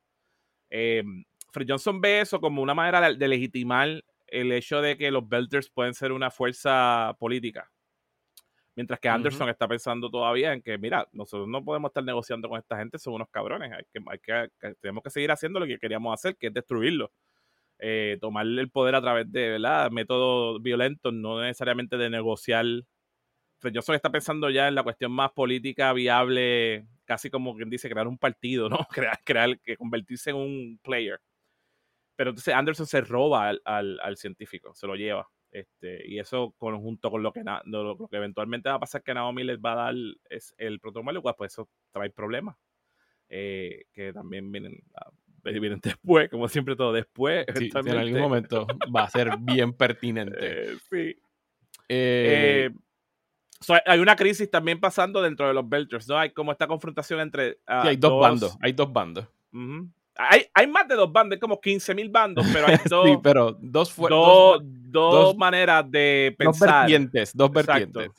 Fred 0.68 1.66
Johnson 1.68 2.00
ve 2.00 2.20
eso 2.20 2.40
como 2.40 2.62
una 2.62 2.74
manera 2.74 3.12
de 3.12 3.28
legitimar 3.28 4.02
el 4.34 4.52
hecho 4.52 4.80
de 4.80 4.96
que 4.96 5.10
los 5.10 5.28
Belters 5.28 5.70
pueden 5.70 5.94
ser 5.94 6.12
una 6.12 6.30
fuerza 6.30 7.14
política. 7.18 7.70
Mientras 8.76 8.98
que 8.98 9.08
Anderson 9.08 9.48
está 9.48 9.68
pensando 9.68 10.10
todavía 10.10 10.52
en 10.52 10.60
que, 10.60 10.76
mira, 10.78 11.06
nosotros 11.12 11.46
no 11.46 11.64
podemos 11.64 11.90
estar 11.90 12.02
negociando 12.02 12.48
con 12.48 12.58
esta 12.58 12.76
gente, 12.76 12.98
son 12.98 13.14
unos 13.14 13.28
cabrones. 13.30 13.70
Hay 13.72 13.84
que, 13.92 14.00
hay 14.10 14.18
que, 14.18 14.74
tenemos 14.80 15.04
que 15.04 15.10
seguir 15.10 15.30
haciendo 15.30 15.60
lo 15.60 15.66
que 15.66 15.78
queríamos 15.78 16.12
hacer, 16.12 16.36
que 16.36 16.48
es 16.48 16.52
destruirlo. 16.52 17.12
Eh, 17.78 18.18
tomar 18.20 18.46
el 18.46 18.70
poder 18.70 18.96
a 18.96 19.00
través 19.00 19.30
de 19.30 19.50
¿verdad? 19.50 19.92
métodos 19.92 20.60
violentos, 20.60 21.12
no 21.12 21.40
necesariamente 21.40 21.96
de 21.96 22.10
negociar. 22.10 22.66
Johnson 23.62 23.94
está 23.94 24.10
pensando 24.10 24.50
ya 24.50 24.66
en 24.66 24.74
la 24.74 24.82
cuestión 24.82 25.12
más 25.12 25.30
política, 25.30 25.92
viable, 25.92 26.86
casi 27.04 27.30
como 27.30 27.54
quien 27.54 27.70
dice, 27.70 27.88
crear 27.88 28.08
un 28.08 28.18
partido, 28.18 28.68
¿no? 28.68 28.78
Crear, 28.90 29.18
crear, 29.24 29.60
que 29.60 29.76
convertirse 29.76 30.30
en 30.30 30.36
un 30.36 30.80
player. 30.82 31.20
Pero 32.16 32.30
entonces 32.30 32.54
Anderson 32.54 32.86
se 32.86 33.00
roba 33.00 33.50
al, 33.64 34.16
científico, 34.16 34.74
se 34.74 34.86
lo 34.86 34.94
lleva. 34.94 35.28
Este, 35.50 36.02
y 36.08 36.18
eso 36.18 36.52
conjunto 36.58 37.10
con 37.10 37.22
lo 37.22 37.32
que, 37.32 37.42
lo, 37.66 38.08
que 38.08 38.16
eventualmente 38.16 38.68
va 38.68 38.76
a 38.76 38.80
pasar 38.80 39.04
que 39.04 39.14
Naomi 39.14 39.44
les 39.44 39.58
va 39.58 39.72
a 39.72 39.76
dar 39.76 39.94
es 40.28 40.52
el 40.58 40.80
protomolécula, 40.80 41.34
pues 41.34 41.52
eso 41.52 41.68
trae 41.92 42.10
problemas. 42.10 42.56
Eh, 43.28 43.86
que 43.92 44.12
también 44.12 44.50
vienen, 44.52 44.82
vienen 45.44 45.80
después, 45.82 46.28
como 46.28 46.48
siempre 46.48 46.76
todo 46.76 46.92
después. 46.92 47.46
en 47.48 47.88
algún 47.96 48.20
momento 48.20 48.66
va 48.94 49.04
a 49.04 49.10
ser 49.10 49.36
bien 49.40 49.72
pertinente. 49.76 50.36
Eh, 50.40 50.76
sí. 50.90 51.16
Eh, 51.88 52.70
hay 53.86 54.00
una 54.00 54.16
crisis 54.16 54.50
también 54.50 54.78
pasando 54.78 55.22
dentro 55.22 55.48
de 55.48 55.54
los 55.54 55.68
Belters, 55.68 56.08
¿no? 56.08 56.18
Hay 56.18 56.30
como 56.30 56.52
esta 56.52 56.66
confrontación 56.66 57.20
entre. 57.20 57.58
Ah, 57.66 57.82
sí, 57.82 57.88
hay 57.88 57.96
dos, 57.96 58.20
bandos. 58.20 58.56
Hay 58.60 58.72
dos 58.72 58.92
bandos. 58.92 59.26
Hay, 60.16 60.46
hay, 60.54 60.66
más 60.66 60.86
de 60.86 60.94
dos 60.94 61.12
bandos, 61.12 61.38
como 61.40 61.60
15.000 61.60 62.10
bandos, 62.10 62.46
pero 62.52 62.68
hay 62.68 62.76
dos, 62.88 63.06
sí, 63.06 63.18
pero 63.22 63.56
dos, 63.60 63.94
dos, 63.96 64.62
dos, 64.92 65.36
maneras 65.36 65.90
de 65.90 66.34
pensar. 66.38 66.68
Dos 66.68 66.78
vertientes, 66.78 67.32
dos 67.34 67.50
vertientes. 67.50 68.10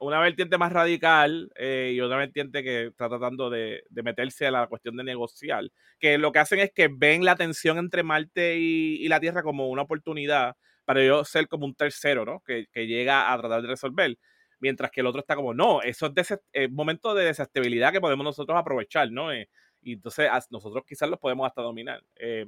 Una 0.00 0.20
vertiente 0.20 0.56
más 0.56 0.72
radical 0.72 1.50
eh, 1.56 1.92
y 1.94 2.00
otra 2.00 2.16
vertiente 2.16 2.62
que 2.62 2.86
está 2.86 3.08
tratando 3.08 3.50
de, 3.50 3.82
de, 3.90 4.02
meterse 4.02 4.46
a 4.46 4.50
la 4.50 4.66
cuestión 4.68 4.96
de 4.96 5.04
negociar. 5.04 5.64
Que 5.98 6.16
lo 6.16 6.32
que 6.32 6.38
hacen 6.38 6.60
es 6.60 6.72
que 6.72 6.88
ven 6.88 7.24
la 7.24 7.36
tensión 7.36 7.76
entre 7.76 8.02
Marte 8.02 8.56
y, 8.58 9.04
y 9.04 9.08
la 9.08 9.20
Tierra 9.20 9.42
como 9.42 9.68
una 9.68 9.82
oportunidad 9.82 10.56
para 10.84 11.04
yo 11.04 11.24
ser 11.24 11.48
como 11.48 11.66
un 11.66 11.74
tercero, 11.74 12.24
¿no? 12.24 12.40
Que, 12.40 12.66
que, 12.72 12.86
llega 12.86 13.32
a 13.32 13.38
tratar 13.38 13.62
de 13.62 13.68
resolver. 13.68 14.16
Mientras 14.60 14.90
que 14.90 15.00
el 15.00 15.06
otro 15.06 15.20
está 15.20 15.36
como, 15.36 15.52
no, 15.52 15.82
eso 15.82 16.12
es, 16.14 16.30
un 16.30 16.38
eh, 16.52 16.68
momento 16.68 17.14
de 17.14 17.24
desestabilidad 17.24 17.92
que 17.92 18.00
podemos 18.00 18.24
nosotros 18.24 18.56
aprovechar, 18.58 19.10
¿no? 19.10 19.32
Eh, 19.32 19.48
y 19.84 19.92
entonces 19.92 20.28
nosotros 20.50 20.82
quizás 20.86 21.08
los 21.08 21.20
podemos 21.20 21.46
hasta 21.46 21.62
dominar. 21.62 22.02
Eh, 22.16 22.46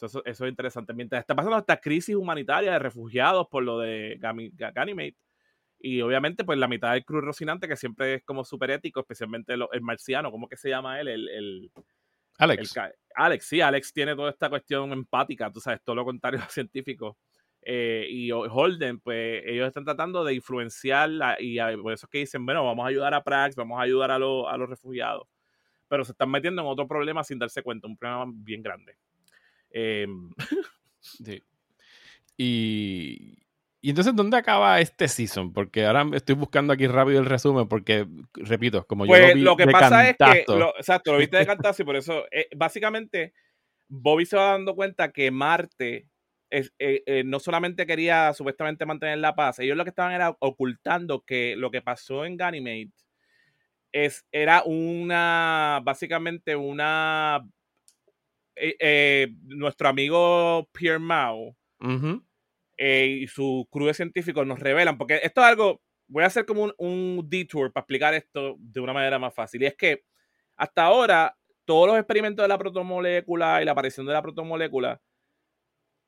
eso, 0.00 0.22
es 0.24 0.40
interesante. 0.40 0.92
Mientras 0.92 1.20
está 1.20 1.34
pasando 1.34 1.58
esta 1.58 1.78
crisis 1.78 2.14
humanitaria 2.14 2.72
de 2.72 2.78
refugiados 2.78 3.46
por 3.48 3.62
lo 3.62 3.78
de 3.78 4.18
Ganymede, 4.18 5.16
y 5.78 6.00
obviamente, 6.00 6.44
pues 6.44 6.58
la 6.58 6.68
mitad 6.68 6.94
del 6.94 7.04
Cruz 7.04 7.22
Rocinante, 7.22 7.68
que 7.68 7.76
siempre 7.76 8.14
es 8.14 8.24
como 8.24 8.44
súper 8.44 8.70
ético, 8.70 9.00
especialmente 9.00 9.52
el, 9.52 9.82
marciano, 9.82 10.30
¿cómo 10.30 10.48
que 10.48 10.56
se 10.56 10.70
llama 10.70 10.98
él? 11.00 11.08
El, 11.08 11.70
Alex. 12.38 12.74
Alex, 13.14 13.46
sí, 13.46 13.60
Alex 13.60 13.92
tiene 13.92 14.16
toda 14.16 14.30
esta 14.30 14.48
cuestión 14.48 14.92
empática, 14.92 15.50
tú 15.50 15.60
sabes, 15.60 15.82
todo 15.84 15.96
lo 15.96 16.04
contrario 16.04 16.40
a 16.42 16.48
científico. 16.48 17.18
Eh, 17.62 18.06
y 18.08 18.30
Holden, 18.30 19.00
pues 19.00 19.42
ellos 19.44 19.66
están 19.66 19.84
tratando 19.84 20.24
de 20.24 20.34
influenciar, 20.34 21.10
y 21.40 21.58
por 21.82 21.92
eso 21.92 22.06
es 22.06 22.10
que 22.10 22.18
dicen, 22.18 22.46
bueno, 22.46 22.64
vamos 22.64 22.84
a 22.84 22.88
ayudar 22.88 23.12
a 23.12 23.22
Prax, 23.22 23.54
vamos 23.54 23.78
a 23.78 23.82
ayudar 23.82 24.10
a, 24.10 24.14
a 24.14 24.18
los 24.18 24.68
refugiados 24.68 25.26
pero 25.88 26.04
se 26.04 26.12
están 26.12 26.30
metiendo 26.30 26.62
en 26.62 26.68
otro 26.68 26.86
problema 26.86 27.24
sin 27.24 27.38
darse 27.38 27.62
cuenta, 27.62 27.86
un 27.86 27.96
problema 27.96 28.24
bien 28.34 28.62
grande. 28.62 28.96
Em, 29.70 30.30
sí. 31.00 31.42
Y, 32.36 33.38
y 33.80 33.90
entonces, 33.90 34.16
¿dónde 34.16 34.36
acaba 34.36 34.80
este 34.80 35.06
season? 35.06 35.52
Porque 35.52 35.86
ahora 35.86 36.04
estoy 36.14 36.34
buscando 36.34 36.72
aquí 36.72 36.86
rápido 36.86 37.20
el 37.20 37.26
resumen, 37.26 37.68
porque, 37.68 38.06
repito, 38.34 38.86
como 38.86 39.06
yo 39.06 39.12
lo 39.12 39.18
pues, 39.18 39.34
vi 39.34 39.40
lo 39.42 39.56
que 39.56 39.66
pasa 39.68 40.08
es 40.08 40.16
que, 40.16 40.44
exacto, 40.78 41.12
lo 41.12 41.18
viste 41.18 41.36
de 41.36 41.46
cantazo 41.46 41.82
y 41.82 41.84
por 41.84 41.94
eso, 41.94 42.24
eh, 42.30 42.48
básicamente, 42.56 43.32
Bobby 43.88 44.26
se 44.26 44.36
va 44.36 44.52
dando 44.52 44.74
cuenta 44.74 45.12
que 45.12 45.30
Marte 45.30 46.08
es, 46.50 46.72
eh, 46.78 47.02
eh, 47.06 47.22
no 47.24 47.38
solamente 47.38 47.86
quería 47.86 48.32
supuestamente 48.32 48.86
mantener 48.86 49.18
la 49.18 49.34
paz, 49.34 49.60
ellos 49.60 49.76
lo 49.76 49.84
que 49.84 49.90
estaban 49.90 50.12
era 50.12 50.36
ocultando 50.40 51.24
que 51.24 51.54
lo 51.56 51.70
que 51.70 51.82
pasó 51.82 52.24
en 52.24 52.36
Ganymede 52.36 52.90
es, 54.04 54.26
era 54.30 54.62
una, 54.64 55.80
básicamente 55.82 56.54
una, 56.54 57.48
eh, 58.54 58.76
eh, 58.78 59.28
nuestro 59.44 59.88
amigo 59.88 60.68
Pierre 60.72 60.98
Mao 60.98 61.56
eh, 62.76 63.18
y 63.22 63.26
su 63.26 63.66
crew 63.70 63.86
de 63.86 63.94
científicos 63.94 64.46
nos 64.46 64.58
revelan, 64.60 64.98
porque 64.98 65.20
esto 65.22 65.40
es 65.40 65.46
algo, 65.46 65.80
voy 66.08 66.24
a 66.24 66.26
hacer 66.26 66.44
como 66.44 66.64
un, 66.64 66.74
un 66.76 67.26
detour 67.28 67.72
para 67.72 67.82
explicar 67.82 68.12
esto 68.12 68.56
de 68.58 68.80
una 68.80 68.92
manera 68.92 69.18
más 69.18 69.34
fácil, 69.34 69.62
y 69.62 69.66
es 69.66 69.76
que 69.76 70.04
hasta 70.56 70.84
ahora 70.84 71.34
todos 71.64 71.88
los 71.88 71.96
experimentos 71.96 72.42
de 72.44 72.48
la 72.48 72.58
protomolécula 72.58 73.62
y 73.62 73.64
la 73.64 73.72
aparición 73.72 74.04
de 74.06 74.12
la 74.12 74.22
protomolécula 74.22 75.00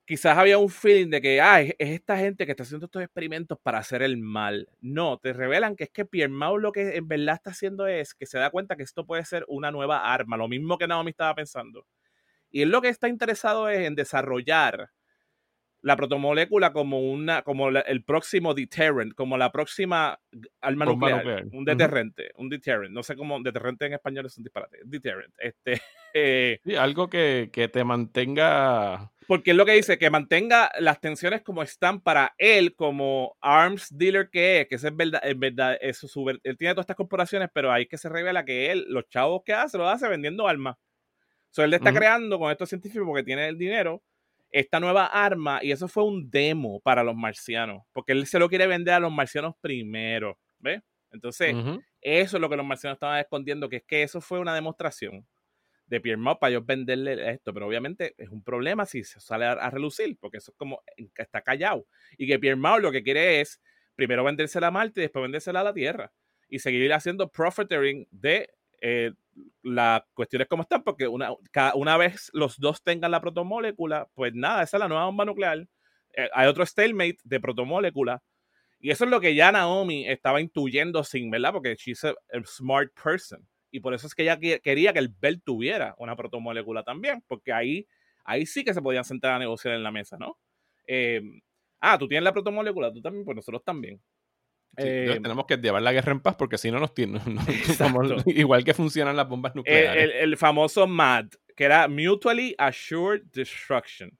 quizás 0.08 0.38
había 0.38 0.56
un 0.56 0.70
feeling 0.70 1.10
de 1.10 1.20
que, 1.20 1.38
ah, 1.42 1.60
es, 1.60 1.74
esta 1.78 2.16
gente 2.16 2.46
que 2.46 2.52
está 2.52 2.62
haciendo 2.62 2.86
estos 2.86 3.02
experimentos 3.02 3.58
para 3.62 3.76
hacer 3.78 4.02
el 4.02 4.16
mal. 4.16 4.66
No, 4.80 5.18
te 5.18 5.34
revelan 5.34 5.76
que 5.76 5.84
es 5.84 5.90
que 5.90 6.06
Pierre 6.06 6.32
Mau 6.32 6.56
lo 6.56 6.72
que 6.72 6.96
en 6.96 7.06
verdad 7.06 7.34
está 7.34 7.50
haciendo 7.50 7.86
es 7.86 8.14
que 8.14 8.24
se 8.24 8.38
da 8.38 8.48
cuenta 8.50 8.74
que 8.74 8.84
esto 8.84 9.04
puede 9.04 9.26
ser 9.26 9.44
una 9.48 9.70
nueva 9.70 10.10
arma, 10.10 10.38
lo 10.38 10.48
mismo 10.48 10.78
que 10.78 10.88
Naomi 10.88 11.10
estaba 11.10 11.34
pensando. 11.34 11.86
Y 12.50 12.62
él 12.62 12.70
lo 12.70 12.80
que 12.80 12.88
está 12.88 13.08
interesado 13.08 13.68
es 13.68 13.86
en 13.86 13.94
desarrollar 13.96 14.88
la 15.82 15.96
protomolécula 15.96 16.72
como 16.72 17.00
una 17.00 17.42
como 17.42 17.68
el 17.68 18.04
próximo 18.04 18.54
deterrent, 18.54 19.14
como 19.14 19.36
la 19.38 19.52
próxima 19.52 20.18
arma 20.60 20.84
nuclear, 20.84 21.46
un 21.52 21.64
deterrente, 21.64 22.30
un 22.36 22.48
deterrent, 22.48 22.92
no 22.92 23.02
sé 23.02 23.16
cómo 23.16 23.40
deterrente 23.40 23.86
en 23.86 23.92
español 23.92 24.26
es 24.26 24.36
un 24.36 24.44
disparate, 24.44 24.78
deterrent, 24.84 25.32
este 25.38 25.80
eh, 26.14 26.60
algo 26.78 27.08
que, 27.08 27.50
que, 27.52 27.68
te 27.68 27.84
mantenga 27.84 29.12
porque 29.28 29.50
es 29.52 29.56
lo 29.56 29.66
que 29.66 29.72
dice, 29.72 29.98
que 29.98 30.10
mantenga 30.10 30.70
las 30.80 31.00
tensiones 31.00 31.42
como 31.42 31.62
están 31.62 32.00
para 32.00 32.34
él 32.38 32.74
como 32.74 33.36
arms 33.40 33.96
dealer 33.96 34.30
que 34.30 34.62
es, 34.62 34.68
que 34.68 34.74
es 34.76 34.96
verdad, 34.96 35.20
es 35.22 35.38
verdad, 35.38 35.76
eso 35.80 36.08
su, 36.08 36.28
él 36.28 36.56
tiene 36.56 36.74
todas 36.74 36.84
estas 36.84 36.96
corporaciones, 36.96 37.50
pero 37.52 37.70
ahí 37.70 37.86
que 37.86 37.98
se 37.98 38.08
revela 38.08 38.44
que 38.44 38.72
él, 38.72 38.86
los 38.88 39.08
chavos 39.08 39.42
que 39.44 39.52
hace, 39.52 39.78
lo 39.78 39.88
hace 39.88 40.08
vendiendo 40.08 40.48
armas. 40.48 40.76
So, 41.50 41.62
él 41.62 41.72
está 41.72 41.92
creando 41.92 42.38
con 42.38 42.50
estos 42.50 42.68
científicos 42.68 43.06
porque 43.06 43.22
tiene 43.22 43.48
el 43.48 43.56
dinero 43.56 44.02
esta 44.50 44.80
nueva 44.80 45.06
arma 45.06 45.60
y 45.62 45.72
eso 45.72 45.88
fue 45.88 46.04
un 46.04 46.30
demo 46.30 46.80
para 46.80 47.02
los 47.02 47.16
marcianos, 47.16 47.82
porque 47.92 48.12
él 48.12 48.26
se 48.26 48.38
lo 48.38 48.48
quiere 48.48 48.66
vender 48.66 48.94
a 48.94 49.00
los 49.00 49.12
marcianos 49.12 49.54
primero, 49.60 50.38
¿ves? 50.58 50.82
Entonces, 51.10 51.54
eso 52.00 52.36
es 52.36 52.40
lo 52.40 52.50
que 52.50 52.56
los 52.56 52.66
marcianos 52.66 52.96
estaban 52.96 53.18
escondiendo, 53.18 53.68
que 53.68 53.76
es 53.76 53.84
que 53.84 54.02
eso 54.02 54.20
fue 54.20 54.38
una 54.38 54.54
demostración 54.54 55.26
de 55.86 56.00
Pierre 56.00 56.20
Mau 56.20 56.38
para 56.38 56.50
ellos 56.50 56.66
venderle 56.66 57.30
esto, 57.30 57.52
pero 57.54 57.66
obviamente 57.66 58.14
es 58.18 58.28
un 58.28 58.42
problema 58.42 58.84
si 58.84 59.04
se 59.04 59.20
sale 59.20 59.46
a, 59.46 59.70
relucir, 59.70 60.18
porque 60.20 60.36
eso 60.36 60.52
es 60.52 60.56
como 60.56 60.82
está 61.16 61.40
callado. 61.40 61.86
Y 62.16 62.26
que 62.26 62.38
Pierre 62.38 62.56
Mau 62.56 62.78
lo 62.78 62.92
que 62.92 63.02
quiere 63.02 63.40
es 63.40 63.60
primero 63.94 64.22
vendérsela 64.22 64.68
a 64.68 64.70
Marte 64.70 65.00
y 65.00 65.02
después 65.04 65.22
vendérsela 65.22 65.60
a 65.60 65.64
la 65.64 65.74
Tierra 65.74 66.12
y 66.48 66.58
seguir 66.58 66.92
haciendo 66.92 67.30
profiteering 67.30 68.06
de 68.10 68.50
eh, 68.80 69.12
las 69.62 70.02
cuestiones 70.14 70.48
como 70.48 70.62
están, 70.62 70.82
porque 70.82 71.06
una, 71.08 71.30
una 71.74 71.96
vez 71.96 72.30
los 72.32 72.58
dos 72.58 72.82
tengan 72.82 73.10
la 73.10 73.20
protomolécula, 73.20 74.08
pues 74.14 74.34
nada, 74.34 74.62
esa 74.62 74.76
es 74.76 74.80
la 74.80 74.88
nueva 74.88 75.06
bomba 75.06 75.24
nuclear. 75.24 75.66
Eh, 76.14 76.28
hay 76.32 76.48
otro 76.48 76.64
stalemate 76.64 77.18
de 77.24 77.40
protomolécula. 77.40 78.22
Y 78.80 78.90
eso 78.90 79.04
es 79.04 79.10
lo 79.10 79.20
que 79.20 79.34
ya 79.34 79.50
Naomi 79.50 80.08
estaba 80.08 80.40
intuyendo 80.40 81.02
sin, 81.02 81.30
¿verdad? 81.30 81.52
Porque 81.52 81.74
she's 81.76 82.04
a, 82.04 82.14
smart 82.44 82.92
person. 83.00 83.46
Y 83.70 83.80
por 83.80 83.92
eso 83.92 84.06
es 84.06 84.14
que 84.14 84.22
ella 84.22 84.38
quería 84.38 84.92
que 84.92 84.98
el 84.98 85.08
Bell 85.08 85.42
tuviera 85.42 85.94
una 85.98 86.16
protomolécula 86.16 86.84
también, 86.84 87.22
porque 87.26 87.52
ahí, 87.52 87.86
ahí 88.24 88.46
sí 88.46 88.64
que 88.64 88.72
se 88.72 88.80
podían 88.80 89.04
sentar 89.04 89.32
a 89.32 89.38
negociar 89.38 89.74
en 89.74 89.82
la 89.82 89.90
mesa, 89.90 90.16
¿no? 90.18 90.38
Eh, 90.86 91.20
ah, 91.80 91.98
tú 91.98 92.08
tienes 92.08 92.24
la 92.24 92.32
protomolécula, 92.32 92.92
tú 92.92 93.02
también, 93.02 93.24
pues 93.24 93.36
nosotros 93.36 93.62
también. 93.64 94.00
Eh, 94.78 95.18
tenemos 95.22 95.46
que 95.46 95.56
llevar 95.56 95.82
la 95.82 95.92
guerra 95.92 96.12
en 96.12 96.20
paz 96.20 96.36
porque 96.36 96.58
si 96.58 96.70
no 96.70 96.78
nos 96.78 96.94
tienen. 96.94 97.20
igual 98.26 98.64
que 98.64 98.74
funcionan 98.74 99.16
las 99.16 99.28
bombas 99.28 99.54
nucleares. 99.54 100.12
El, 100.20 100.36
famoso 100.36 100.86
MAD, 100.86 101.26
que 101.56 101.64
era 101.64 101.88
Mutually 101.88 102.54
Assured 102.58 103.22
Destruction. 103.32 104.10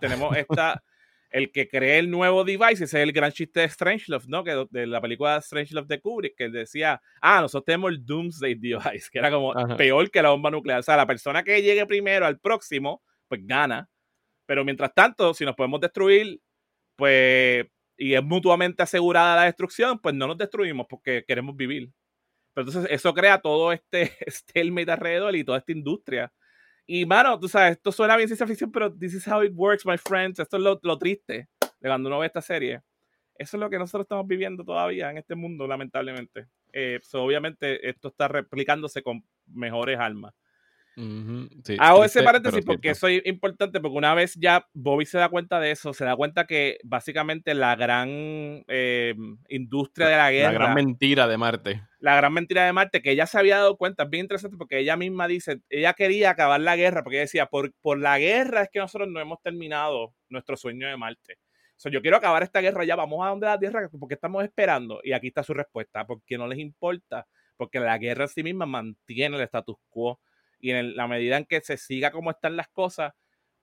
Tenemos 0.00 0.36
esta. 0.36 0.82
el 1.30 1.50
que 1.50 1.68
cree 1.68 1.98
el 1.98 2.10
nuevo 2.10 2.44
device, 2.44 2.84
ese 2.84 2.84
es 2.84 2.94
el 2.94 3.12
gran 3.12 3.32
chiste 3.32 3.60
de 3.60 3.68
Strangelove, 3.68 4.24
¿no? 4.28 4.44
Que 4.44 4.66
de 4.70 4.86
la 4.86 5.00
película 5.00 5.40
Strangelove 5.40 5.86
de 5.88 6.00
Kubrick, 6.00 6.36
que 6.36 6.48
decía, 6.48 7.00
ah, 7.20 7.40
nosotros 7.40 7.64
tenemos 7.64 7.90
el 7.90 8.06
Doomsday 8.06 8.54
Device, 8.54 9.08
que 9.12 9.18
era 9.18 9.30
como 9.30 9.52
peor 9.76 10.10
que 10.10 10.22
la 10.22 10.30
bomba 10.30 10.50
nuclear. 10.50 10.80
O 10.80 10.82
sea, 10.82 10.96
la 10.96 11.06
persona 11.06 11.42
que 11.42 11.60
llegue 11.62 11.84
primero 11.84 12.26
al 12.26 12.38
próximo, 12.38 13.02
pues 13.28 13.40
gana. 13.44 13.88
Pero 14.46 14.64
mientras 14.64 14.94
tanto, 14.94 15.34
si 15.34 15.44
nos 15.44 15.56
podemos 15.56 15.80
destruir, 15.80 16.40
pues 16.94 17.66
y 17.96 18.14
es 18.14 18.22
mutuamente 18.22 18.82
asegurada 18.82 19.36
la 19.36 19.44
destrucción, 19.44 19.98
pues 19.98 20.14
no 20.14 20.26
nos 20.26 20.38
destruimos 20.38 20.86
porque 20.88 21.24
queremos 21.26 21.56
vivir. 21.56 21.90
Pero 22.54 22.68
entonces 22.68 22.90
eso 22.90 23.12
crea 23.14 23.40
todo 23.40 23.72
este 23.72 24.12
stalemate 24.28 24.90
alrededor 24.90 25.36
y 25.36 25.44
toda 25.44 25.58
esta 25.58 25.72
industria. 25.72 26.32
Y 26.86 27.04
mano, 27.04 27.38
tú 27.38 27.48
sabes, 27.48 27.72
esto 27.72 27.92
suena 27.92 28.16
bien 28.16 28.28
ciencia 28.28 28.46
ficción, 28.46 28.70
pero 28.70 28.92
this 28.92 29.14
is 29.14 29.26
how 29.26 29.42
it 29.42 29.52
works, 29.54 29.84
my 29.84 29.98
friends. 29.98 30.38
Esto 30.38 30.56
es 30.56 30.62
lo, 30.62 30.78
lo 30.82 30.98
triste 30.98 31.48
de 31.80 31.88
cuando 31.88 32.08
uno 32.08 32.20
ve 32.20 32.26
esta 32.26 32.40
serie. 32.40 32.82
Eso 33.38 33.56
es 33.56 33.60
lo 33.60 33.68
que 33.68 33.78
nosotros 33.78 34.04
estamos 34.04 34.26
viviendo 34.26 34.64
todavía 34.64 35.10
en 35.10 35.18
este 35.18 35.34
mundo, 35.34 35.66
lamentablemente. 35.66 36.46
Eh, 36.72 37.00
obviamente 37.14 37.88
esto 37.88 38.08
está 38.08 38.28
replicándose 38.28 39.02
con 39.02 39.24
mejores 39.46 39.98
armas. 39.98 40.34
Hago 41.78 42.04
ese 42.04 42.22
paréntesis 42.22 42.64
porque 42.64 42.90
eso 42.90 43.06
es 43.08 43.20
importante, 43.26 43.80
porque 43.80 43.98
una 43.98 44.14
vez 44.14 44.34
ya 44.34 44.66
Bobby 44.72 45.04
se 45.04 45.18
da 45.18 45.28
cuenta 45.28 45.60
de 45.60 45.70
eso, 45.70 45.92
se 45.92 46.06
da 46.06 46.16
cuenta 46.16 46.46
que 46.46 46.78
básicamente 46.84 47.52
la 47.54 47.76
gran 47.76 48.08
eh, 48.66 49.14
industria 49.48 50.08
de 50.08 50.16
la 50.16 50.30
guerra. 50.30 50.52
La 50.52 50.58
gran 50.58 50.74
mentira 50.74 51.28
de 51.28 51.36
Marte. 51.36 51.82
La 51.98 52.16
gran 52.16 52.32
mentira 52.32 52.64
de 52.64 52.72
Marte, 52.72 53.02
que 53.02 53.10
ella 53.10 53.26
se 53.26 53.38
había 53.38 53.58
dado 53.58 53.76
cuenta, 53.76 54.04
es 54.04 54.10
bien 54.10 54.24
interesante 54.24 54.56
porque 54.56 54.78
ella 54.78 54.96
misma 54.96 55.28
dice, 55.28 55.60
ella 55.68 55.92
quería 55.92 56.30
acabar 56.30 56.60
la 56.60 56.76
guerra, 56.76 57.02
porque 57.02 57.16
ella 57.16 57.24
decía, 57.24 57.46
por, 57.46 57.74
por 57.82 57.98
la 57.98 58.18
guerra 58.18 58.62
es 58.62 58.70
que 58.70 58.78
nosotros 58.78 59.08
no 59.10 59.20
hemos 59.20 59.42
terminado 59.42 60.14
nuestro 60.30 60.56
sueño 60.56 60.88
de 60.88 60.96
Marte. 60.96 61.38
So, 61.76 61.90
yo 61.90 62.00
quiero 62.00 62.16
acabar 62.16 62.42
esta 62.42 62.62
guerra 62.62 62.84
ya, 62.84 62.96
vamos 62.96 63.24
a 63.24 63.28
donde 63.28 63.46
la 63.46 63.58
Tierra, 63.58 63.86
porque 64.00 64.14
estamos 64.14 64.42
esperando. 64.42 65.00
Y 65.04 65.12
aquí 65.12 65.26
está 65.26 65.42
su 65.42 65.52
respuesta, 65.52 66.06
porque 66.06 66.38
no 66.38 66.46
les 66.46 66.58
importa, 66.58 67.26
porque 67.58 67.80
la 67.80 67.98
guerra 67.98 68.24
en 68.24 68.28
sí 68.28 68.42
misma 68.42 68.64
mantiene 68.64 69.36
el 69.36 69.42
status 69.42 69.76
quo 69.90 70.18
y 70.60 70.70
en 70.70 70.96
la 70.96 71.06
medida 71.08 71.36
en 71.36 71.44
que 71.44 71.60
se 71.60 71.76
siga 71.76 72.10
como 72.10 72.30
están 72.30 72.56
las 72.56 72.68
cosas, 72.68 73.12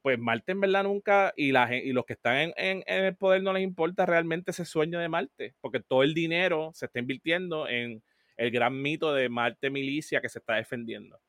pues 0.02 0.20
Marte 0.20 0.52
en 0.52 0.60
verdad 0.60 0.84
nunca, 0.84 1.34
y, 1.38 1.54
la, 1.54 1.74
y 1.76 1.94
los 1.94 2.06
que 2.06 2.14
están 2.14 2.54
en, 2.58 2.84
el 2.86 3.16
poder 3.16 3.41
no 3.41 3.54
les 3.54 3.64
importa 3.64 4.06
realmente 4.06 4.52
ese 4.52 4.66
sueño 4.66 5.00
de 5.00 5.08
Marte, 5.10 5.56
porque 5.62 5.80
todo 5.80 6.04
el 6.04 6.14
dinero 6.14 6.72
se 6.74 6.88
está 6.88 7.00
invirtiendo 7.00 7.68
en 7.70 8.04
el 8.36 8.52
gran 8.52 8.82
mito 8.82 9.14
de 9.14 9.30
Marte 9.30 9.70
milicia 9.70 10.20
que 10.20 10.30
se 10.30 10.39
está 10.39 10.56
defendiendo. 10.56 11.22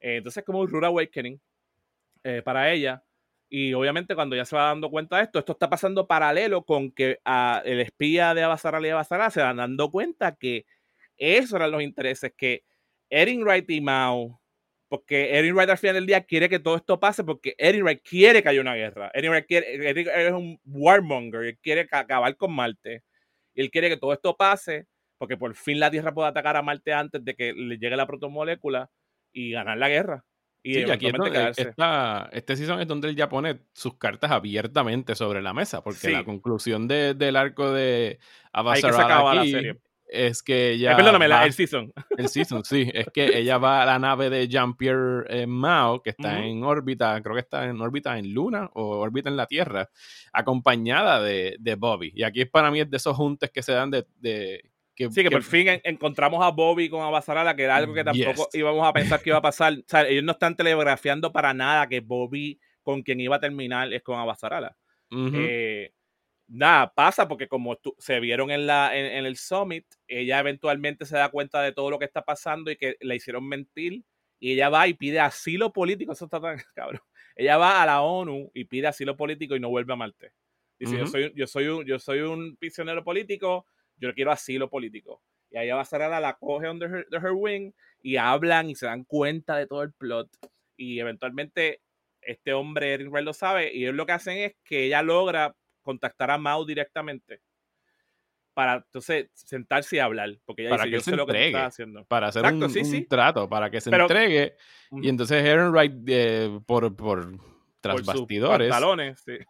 Eh, 0.00 0.16
entonces, 0.16 0.44
como 0.44 0.60
un 0.60 0.68
Rural 0.68 0.88
Awakening 0.90 1.40
eh, 2.24 2.42
para 2.42 2.72
ella. 2.72 3.04
Y 3.48 3.74
obviamente, 3.74 4.14
cuando 4.14 4.34
ya 4.34 4.44
se 4.44 4.56
va 4.56 4.64
dando 4.64 4.90
cuenta 4.90 5.18
de 5.18 5.24
esto, 5.24 5.38
esto 5.38 5.52
está 5.52 5.70
pasando 5.70 6.06
paralelo 6.06 6.64
con 6.64 6.90
que 6.90 7.20
a, 7.24 7.62
el 7.64 7.80
espía 7.80 8.34
de 8.34 8.42
Abasara 8.42 8.84
y 8.86 8.90
Abasara 8.90 9.30
se 9.30 9.42
van 9.42 9.58
dando 9.58 9.90
cuenta 9.90 10.34
que 10.36 10.66
esos 11.16 11.54
eran 11.54 11.70
los 11.70 11.82
intereses 11.82 12.32
que 12.36 12.64
Erin 13.10 13.42
Wright 13.42 13.70
y 13.70 13.80
Mao 13.80 14.40
porque 14.88 15.36
Erin 15.36 15.54
Wright 15.54 15.70
al 15.70 15.78
final 15.78 15.94
del 15.96 16.06
día 16.06 16.22
quiere 16.22 16.48
que 16.48 16.58
todo 16.58 16.76
esto 16.76 17.00
pase 17.00 17.24
porque 17.24 17.54
Erin 17.58 17.82
Wright 17.82 18.02
quiere 18.02 18.42
que 18.42 18.48
haya 18.48 18.60
una 18.60 18.74
guerra. 18.74 19.10
Erin 19.14 19.30
Wright 19.30 19.46
quiere, 19.46 19.90
es 19.90 20.32
un 20.32 20.60
warmonger, 20.64 21.42
él 21.44 21.58
quiere 21.60 21.88
acabar 21.90 22.36
con 22.36 22.52
Marte. 22.52 23.02
Y 23.54 23.62
él 23.62 23.70
quiere 23.70 23.88
que 23.88 23.96
todo 23.96 24.12
esto 24.12 24.36
pase 24.36 24.86
porque 25.18 25.36
por 25.36 25.54
fin 25.54 25.80
la 25.80 25.90
Tierra 25.90 26.12
pueda 26.12 26.28
atacar 26.28 26.56
a 26.56 26.62
Marte 26.62 26.92
antes 26.92 27.24
de 27.24 27.34
que 27.34 27.52
le 27.52 27.78
llegue 27.78 27.96
la 27.96 28.06
protomolécula 28.06 28.90
y 29.32 29.52
ganar 29.52 29.78
la 29.78 29.88
guerra. 29.88 30.24
Y 30.62 30.74
sí, 30.74 30.90
aquí 30.90 31.06
este 32.32 32.56
season 32.56 32.80
es 32.80 32.88
donde 32.88 33.08
él 33.08 33.14
ya 33.14 33.28
pone 33.28 33.60
sus 33.72 33.96
cartas 33.98 34.32
abiertamente 34.32 35.14
sobre 35.14 35.40
la 35.40 35.54
mesa, 35.54 35.82
porque 35.82 36.10
la 36.10 36.24
conclusión 36.24 36.88
del 36.88 37.36
arco 37.36 37.72
de 37.72 38.18
Avasarala 38.52 39.30
aquí, 39.30 39.52
la 39.52 39.58
serie 39.58 39.76
es 40.08 40.42
que 40.42 40.72
ella. 40.72 40.92
Eh, 40.92 40.96
perdóname, 40.96 41.26
el 41.26 41.52
season. 41.52 41.92
El 42.18 42.28
season, 42.28 42.64
sí. 42.64 42.90
Es 42.94 43.08
que 43.12 43.38
ella 43.38 43.58
va 43.58 43.82
a 43.82 43.86
la 43.86 43.98
nave 43.98 44.30
de 44.30 44.48
Jean-Pierre 44.48 45.24
eh, 45.28 45.46
Mao, 45.46 46.02
que 46.02 46.10
está 46.10 46.44
en 46.44 46.62
órbita, 46.62 47.20
creo 47.22 47.34
que 47.34 47.40
está 47.40 47.64
en 47.64 47.80
órbita 47.80 48.18
en 48.18 48.32
Luna 48.32 48.70
o 48.74 48.98
órbita 48.98 49.28
en 49.28 49.36
la 49.36 49.46
Tierra, 49.46 49.90
acompañada 50.32 51.20
de, 51.20 51.56
de 51.58 51.74
Bobby. 51.74 52.12
Y 52.14 52.22
aquí 52.22 52.44
para 52.44 52.70
mí 52.70 52.80
es 52.80 52.90
de 52.90 52.96
esos 52.96 53.16
juntes 53.16 53.50
que 53.50 53.62
se 53.62 53.72
dan 53.72 53.90
de. 53.90 54.06
de 54.16 54.70
que, 54.94 55.10
sí, 55.10 55.22
que, 55.22 55.30
por 55.30 55.42
fin 55.42 55.66
encontramos 55.84 56.42
a 56.42 56.50
Bobby 56.50 56.88
con 56.88 57.02
Abasarala, 57.02 57.54
que 57.54 57.64
era 57.64 57.76
algo 57.76 57.92
que 57.92 58.02
tampoco 58.02 58.48
íbamos 58.54 58.86
a 58.86 58.94
pensar 58.94 59.20
que 59.20 59.28
iba 59.28 59.38
a 59.38 59.42
pasar. 59.42 59.74
O 59.74 59.84
sea, 59.86 60.08
ellos 60.08 60.24
no 60.24 60.32
están 60.32 60.56
telegrafiando 60.56 61.32
para 61.32 61.52
nada 61.52 61.86
que 61.86 62.00
Bobby 62.00 62.58
con 62.82 63.02
quien 63.02 63.20
iba 63.20 63.36
a 63.36 63.40
terminar 63.40 63.92
es 63.92 64.02
con 64.02 64.18
Abasarala. 64.18 64.76
eh, 65.10 65.92
nada, 66.48 66.92
pasa 66.94 67.28
porque 67.28 67.48
como 67.48 67.78
se 67.98 68.20
vieron 68.20 68.50
en, 68.50 68.66
la, 68.66 68.96
en, 68.96 69.26
el 69.26 69.36
summit, 69.36 69.86
ella 70.06 70.38
eventualmente 70.40 71.06
se 71.06 71.16
da 71.16 71.28
cuenta 71.28 71.62
de 71.62 71.72
todo 71.72 71.90
lo 71.90 71.98
que 71.98 72.04
está 72.04 72.22
pasando 72.22 72.70
y 72.70 72.76
que 72.76 72.96
le 73.00 73.16
hicieron 73.16 73.46
mentir 73.48 74.04
y 74.38 74.52
ella 74.52 74.68
va 74.68 74.86
y 74.86 74.94
pide 74.94 75.20
asilo 75.20 75.72
político, 75.72 76.12
eso 76.12 76.26
está 76.26 76.40
tan 76.40 76.58
cabrón. 76.74 77.00
Ella 77.34 77.56
va 77.56 77.82
a 77.82 77.86
la 77.86 78.02
ONU 78.02 78.50
y 78.54 78.64
pide 78.64 78.86
asilo 78.86 79.16
político 79.16 79.56
y 79.56 79.60
no 79.60 79.68
vuelve 79.68 79.92
a 79.92 79.96
Marte. 79.96 80.32
Dice, 80.78 80.98
yo, 80.98 81.06
soy, 81.06 81.32
yo, 81.34 81.46
soy 81.46 81.66
un, 81.68 81.84
yo 81.86 81.98
soy 81.98 82.20
un 82.20 82.56
prisionero 82.56 83.02
político, 83.02 83.66
yo 83.96 84.12
quiero 84.14 84.30
asilo 84.30 84.68
político. 84.68 85.22
Y 85.50 85.58
ella 85.58 85.74
va 85.76 85.82
a 85.82 85.86
ser 85.86 86.02
a 86.02 86.20
la 86.20 86.34
coge 86.34 86.68
under 86.68 86.90
her, 86.90 87.06
her 87.12 87.32
wing 87.32 87.72
y 88.02 88.16
hablan 88.16 88.68
y 88.68 88.74
se 88.74 88.86
dan 88.86 89.04
cuenta 89.04 89.56
de 89.56 89.66
todo 89.66 89.82
el 89.82 89.92
plot. 89.92 90.28
Y 90.76 90.98
eventualmente 90.98 91.80
este 92.20 92.52
hombre, 92.52 92.92
Erin 92.92 93.10
lo 93.24 93.32
sabe, 93.32 93.72
y 93.74 93.84
ellos 93.84 93.94
lo 93.94 94.04
que 94.04 94.12
hacen 94.12 94.38
es 94.38 94.54
que 94.64 94.84
ella 94.84 95.02
logra 95.02 95.54
contactar 95.86 96.30
a 96.30 96.36
Mao 96.36 96.66
directamente 96.66 97.40
para 98.56 98.76
entonces 98.76 99.28
sentarse 99.34 99.96
y 99.96 99.98
hablar, 99.98 100.30
porque 100.46 100.62
ella 100.62 100.70
para 100.70 100.84
dice, 100.84 100.90
que 100.90 100.96
yo 100.96 101.02
sé 101.02 101.14
lo 101.14 101.26
que 101.26 101.48
está 101.48 101.66
haciendo. 101.66 102.06
Para 102.06 102.28
hacer 102.28 102.42
un, 102.42 103.06
trato, 103.06 103.46
para 103.50 103.70
que 103.70 103.82
se 103.82 103.94
entregue. 103.94 104.56
Y 104.92 105.10
entonces 105.10 105.44
Aaron 105.44 105.72
Wright, 105.72 105.92
eh, 106.06 106.60
por, 106.64 106.96
por 106.96 107.38
tras 107.82 108.02
bastidores, 108.02 108.74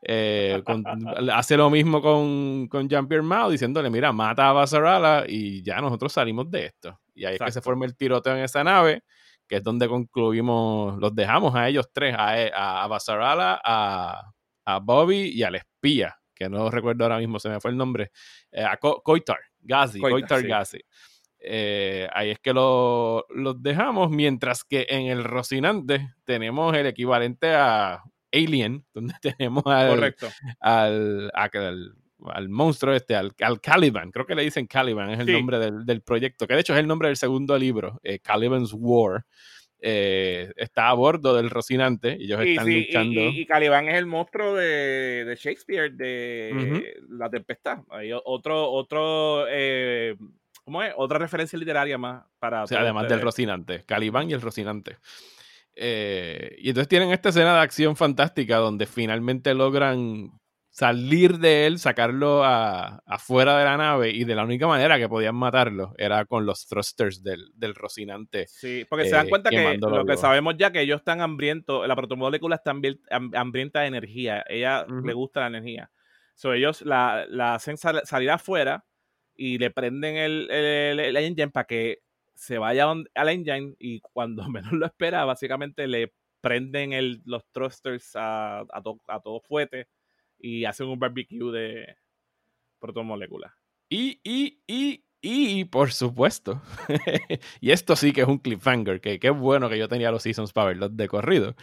eh, 0.02 0.60
hace 1.32 1.56
lo 1.56 1.70
mismo 1.70 2.02
con, 2.02 2.66
con 2.66 2.88
Jean-Pierre 2.88 3.22
Mao, 3.22 3.48
diciéndole, 3.48 3.90
mira, 3.90 4.12
mata 4.12 4.48
a 4.48 4.52
Basarala 4.52 5.24
y 5.28 5.62
ya 5.62 5.80
nosotros 5.80 6.12
salimos 6.12 6.50
de 6.50 6.66
esto. 6.66 6.98
Y 7.14 7.26
ahí 7.26 7.34
es 7.34 7.40
que 7.40 7.52
se 7.52 7.62
forma 7.62 7.86
el 7.86 7.96
tiroteo 7.96 8.34
en 8.34 8.42
esa 8.42 8.64
nave, 8.64 9.04
que 9.46 9.58
es 9.58 9.62
donde 9.62 9.86
concluimos, 9.86 10.98
los 10.98 11.14
dejamos 11.14 11.54
a 11.54 11.68
ellos 11.68 11.90
tres, 11.92 12.16
a, 12.18 12.82
a, 12.82 12.88
Basarala, 12.88 13.60
a, 13.64 14.32
a 14.64 14.78
Bobby 14.80 15.28
y 15.28 15.44
al 15.44 15.54
espía 15.54 16.16
que 16.36 16.48
no 16.48 16.70
recuerdo 16.70 17.04
ahora 17.04 17.18
mismo, 17.18 17.40
se 17.40 17.48
me 17.48 17.60
fue 17.60 17.72
el 17.72 17.76
nombre, 17.76 18.12
eh, 18.52 18.62
a 18.62 18.76
Coitar, 18.76 19.40
Gazi, 19.60 19.98
Coitar, 19.98 20.46
Gazi. 20.46 20.78
Eh, 21.40 22.08
ahí 22.12 22.30
es 22.30 22.38
que 22.40 22.52
los 22.52 23.24
dejamos, 23.62 24.10
mientras 24.10 24.64
que 24.64 24.86
en 24.88 25.06
el 25.06 25.24
Rocinante 25.24 26.14
tenemos 26.24 26.76
el 26.76 26.86
equivalente 26.86 27.54
a 27.54 28.02
Alien, 28.32 28.84
donde 28.94 29.14
tenemos 29.20 29.64
al, 29.66 30.14
al, 30.60 31.30
al, 31.32 32.48
monstruo 32.48 32.94
este, 32.94 33.14
al, 33.14 33.32
Caliban, 33.60 34.10
creo 34.10 34.26
que 34.26 34.34
le 34.34 34.42
dicen 34.42 34.66
Caliban, 34.66 35.10
es 35.10 35.20
el 35.20 35.32
nombre 35.32 35.58
del, 35.58 35.86
del, 35.86 36.02
proyecto, 36.02 36.46
que 36.46 36.54
de 36.54 36.60
hecho 36.60 36.74
es 36.74 36.80
el 36.80 36.86
nombre 36.86 37.08
del 37.08 37.16
segundo 37.16 37.56
libro, 37.58 38.00
eh, 38.02 38.18
Caliban's 38.18 38.72
War, 38.74 39.24
eh, 39.80 40.52
está 40.56 40.88
a 40.88 40.94
bordo 40.94 41.36
del 41.36 41.50
Rocinante 41.50 42.16
y 42.18 42.24
ellos 42.24 42.40
están 42.40 42.72
luchando. 42.72 43.20
Y, 43.20 43.40
y, 43.40 43.46
Calibán 43.46 43.88
es 43.88 43.94
el 43.96 44.06
monstruo 44.06 44.54
de, 44.54 45.36
Shakespeare, 45.38 45.92
de 45.92 46.96
La 47.10 47.28
Tempestad. 47.28 47.80
Hay 47.90 48.10
otro, 48.12 48.70
otro 48.70 49.44
eh, 49.48 50.16
¿cómo 50.64 50.82
es? 50.82 50.92
Otra 50.96 51.18
referencia 51.18 51.58
literaria 51.58 51.98
más 51.98 52.24
para. 52.38 52.64
O 52.64 52.66
sea, 52.66 52.80
además 52.80 53.08
del 53.08 53.20
Rocinante, 53.20 53.84
Calibán 53.84 54.30
y 54.30 54.34
el 54.34 54.40
Rocinante. 54.40 54.96
Eh, 55.74 56.56
y 56.58 56.70
entonces 56.70 56.88
tienen 56.88 57.10
esta 57.10 57.28
escena 57.28 57.54
de 57.54 57.60
acción 57.60 57.96
fantástica 57.96 58.56
donde 58.56 58.86
finalmente 58.86 59.52
logran 59.54 60.30
salir 60.76 61.38
de 61.38 61.66
él, 61.66 61.78
sacarlo 61.78 62.44
afuera 62.44 63.56
de 63.56 63.64
la 63.64 63.78
nave 63.78 64.10
y 64.10 64.24
de 64.24 64.34
la 64.34 64.44
única 64.44 64.66
manera 64.66 64.98
que 64.98 65.08
podían 65.08 65.34
matarlo 65.34 65.94
era 65.96 66.26
con 66.26 66.44
los 66.44 66.66
thrusters 66.66 67.22
del, 67.22 67.74
Rocinante. 67.74 68.46
Sí, 68.46 68.84
porque 68.86 69.06
se 69.06 69.12
dan 69.12 69.26
eh, 69.26 69.30
cuenta 69.30 69.48
que 69.48 69.78
lo 69.78 70.04
que 70.04 70.18
sabemos 70.18 70.54
ya 70.58 70.72
que 70.72 70.82
ellos 70.82 70.98
están 70.98 71.22
hambrientos, 71.22 71.88
la 71.88 71.96
protomolécula 71.96 72.56
está 72.56 72.72
hambrienta 72.72 73.80
de 73.80 73.86
energía, 73.86 74.44
ella 74.50 74.84
le 74.86 75.14
gusta 75.14 75.40
la 75.40 75.46
energía. 75.46 75.90
So, 76.34 76.52
ellos 76.52 76.82
la, 76.82 77.26
hacen 77.54 77.78
salir 77.78 78.30
afuera 78.30 78.84
y 79.34 79.56
le 79.56 79.70
prenden 79.70 80.16
el, 80.16 80.50
el, 80.50 81.16
engine 81.16 81.48
para 81.48 81.66
que 81.66 82.02
se 82.34 82.58
vaya 82.58 82.84
al 82.90 83.28
engine 83.30 83.76
y 83.78 84.00
cuando 84.00 84.46
menos 84.50 84.72
lo 84.72 84.84
espera, 84.84 85.24
básicamente 85.24 85.86
le 85.86 86.12
prenden 86.42 86.92
el, 86.92 87.22
los 87.24 87.46
thrusters 87.50 88.14
a, 88.14 88.58
a, 88.58 88.82
a 89.08 89.20
todo 89.20 89.40
fuete 89.40 89.88
y 90.38 90.64
hacen 90.64 90.88
un 90.88 90.98
barbecue 90.98 91.52
de 91.52 91.96
protomoléculas. 92.78 93.52
Y, 93.88 94.20
y, 94.24 94.60
y, 94.66 95.04
y, 95.20 95.64
por 95.64 95.92
supuesto, 95.92 96.62
y 97.60 97.70
esto 97.70 97.96
sí 97.96 98.12
que 98.12 98.22
es 98.22 98.28
un 98.28 98.38
cliffhanger, 98.38 99.00
que 99.00 99.18
qué 99.18 99.30
bueno 99.30 99.68
que 99.68 99.78
yo 99.78 99.88
tenía 99.88 100.10
los 100.10 100.22
Seasons 100.22 100.52
para 100.52 100.68
verlos 100.68 100.96
de 100.96 101.08
corrido. 101.08 101.54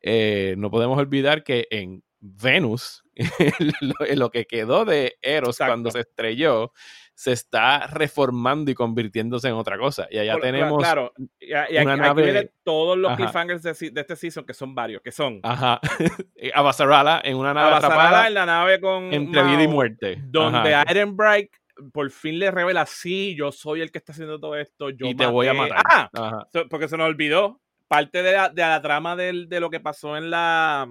Eh, 0.00 0.54
no 0.58 0.70
podemos 0.70 0.98
olvidar 0.98 1.44
que 1.44 1.66
en 1.70 2.04
Venus, 2.20 3.04
lo, 4.16 4.30
que 4.30 4.46
quedó 4.46 4.84
de 4.84 5.18
Eros 5.22 5.58
cuando 5.58 5.90
se 5.90 6.00
estrelló, 6.00 6.72
se 7.14 7.32
está 7.32 7.86
reformando 7.86 8.70
y 8.70 8.74
convirtiéndose 8.74 9.48
en 9.48 9.54
otra 9.54 9.78
cosa. 9.78 10.08
Y 10.10 10.18
allá 10.18 10.38
tenemos. 10.40 10.82
Claro, 10.82 11.12
y, 11.38 11.52
una 11.78 11.96
nave... 11.96 12.52
todos 12.62 12.96
los 12.96 13.16
cliffhangers 13.16 13.62
de, 13.62 13.70
este 13.94 14.16
season, 14.16 14.44
que 14.44 14.54
son 14.54 14.74
varios, 14.74 15.02
que 15.02 15.12
son. 15.12 15.40
Ajá. 15.42 15.80
a 16.54 16.62
Basarala 16.62 17.20
en 17.24 17.36
una 17.36 17.54
nave 17.54 17.76
atrapada. 17.76 18.26
en 18.28 18.34
la 18.34 18.46
nave 18.46 18.80
con. 18.80 19.12
Entre 19.12 19.42
vida 19.42 19.62
y 19.62 19.68
muerte. 19.68 20.18
Donde 20.24 20.76
Iron 20.90 21.16
Bright 21.16 21.50
por 21.92 22.10
fin 22.10 22.38
le 22.38 22.50
revela: 22.50 22.86
sí, 22.86 23.34
yo 23.36 23.52
soy 23.52 23.82
el 23.82 23.92
que 23.92 23.98
está 23.98 24.12
haciendo 24.12 24.40
todo 24.40 24.56
esto. 24.56 24.90
Yo 24.90 25.06
y 25.06 25.14
te 25.14 25.26
voy 25.26 25.48
a 25.48 25.54
matar. 25.54 26.10
Ah, 26.14 26.46
porque 26.70 26.88
se 26.88 26.96
nos 26.96 27.06
olvidó. 27.06 27.60
Parte 27.88 28.22
de 28.22 28.32
la, 28.32 28.48
de 28.48 28.62
la 28.62 28.80
trama 28.80 29.16
de, 29.16 29.44
de 29.46 29.60
lo 29.60 29.68
que 29.68 29.80
pasó 29.80 30.16
en 30.16 30.30
la. 30.30 30.88